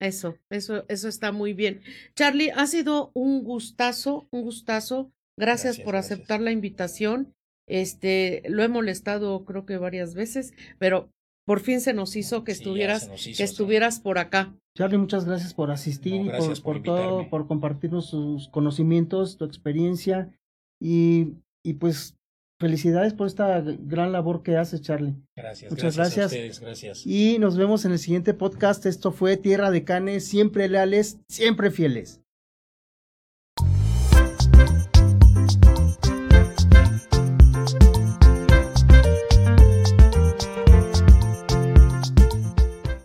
Eso, 0.00 0.38
eso, 0.50 0.84
eso 0.88 1.06
está 1.06 1.30
muy 1.30 1.52
bien. 1.52 1.82
Charlie, 2.16 2.50
ha 2.50 2.66
sido 2.66 3.12
un 3.14 3.44
gustazo, 3.44 4.26
un 4.32 4.42
gustazo. 4.42 5.12
Gracias, 5.38 5.78
por 5.78 5.94
aceptar 5.94 6.40
la 6.40 6.50
invitación. 6.50 7.32
Este, 7.70 8.42
lo 8.48 8.62
he 8.62 8.68
molestado 8.68 9.44
creo 9.44 9.64
que 9.64 9.78
varias 9.78 10.14
veces, 10.14 10.52
pero 10.78 11.08
por 11.46 11.60
fin 11.60 11.80
se 11.80 11.94
nos 11.94 12.16
hizo 12.16 12.44
que 12.44 12.52
estuvieras, 12.52 13.08
que 13.08 13.42
estuvieras 13.42 14.00
por 14.00 14.18
acá. 14.18 14.54
Charlie, 14.76 14.98
muchas 14.98 15.24
gracias 15.24 15.54
por 15.54 15.70
asistir 15.70 16.26
y 16.26 16.30
por, 16.30 16.62
por, 16.62 16.82
todo, 16.82 17.28
por 17.30 17.46
compartirnos 17.46 18.06
sus 18.06 18.48
conocimientos, 18.48 19.36
tu 19.36 19.44
experiencia 19.44 20.32
y, 20.80 21.34
y 21.64 21.74
pues 21.74 22.16
felicidades 22.60 23.14
por 23.14 23.26
esta 23.26 23.60
gran 23.62 24.12
labor 24.12 24.42
que 24.42 24.56
haces, 24.56 24.82
Charlie. 24.82 25.16
Gracias. 25.34 25.70
Muchas 25.70 25.96
gracias. 25.96 26.32
gracias. 26.32 26.60
gracias. 26.60 27.06
Y 27.06 27.38
nos 27.38 27.56
vemos 27.56 27.84
en 27.84 27.92
el 27.92 27.98
siguiente 27.98 28.34
podcast. 28.34 28.84
Esto 28.84 29.12
fue 29.12 29.36
Tierra 29.36 29.70
de 29.70 29.82
Canes, 29.82 30.26
siempre 30.26 30.68
leales, 30.68 31.18
siempre 31.28 31.70
fieles. 31.70 32.19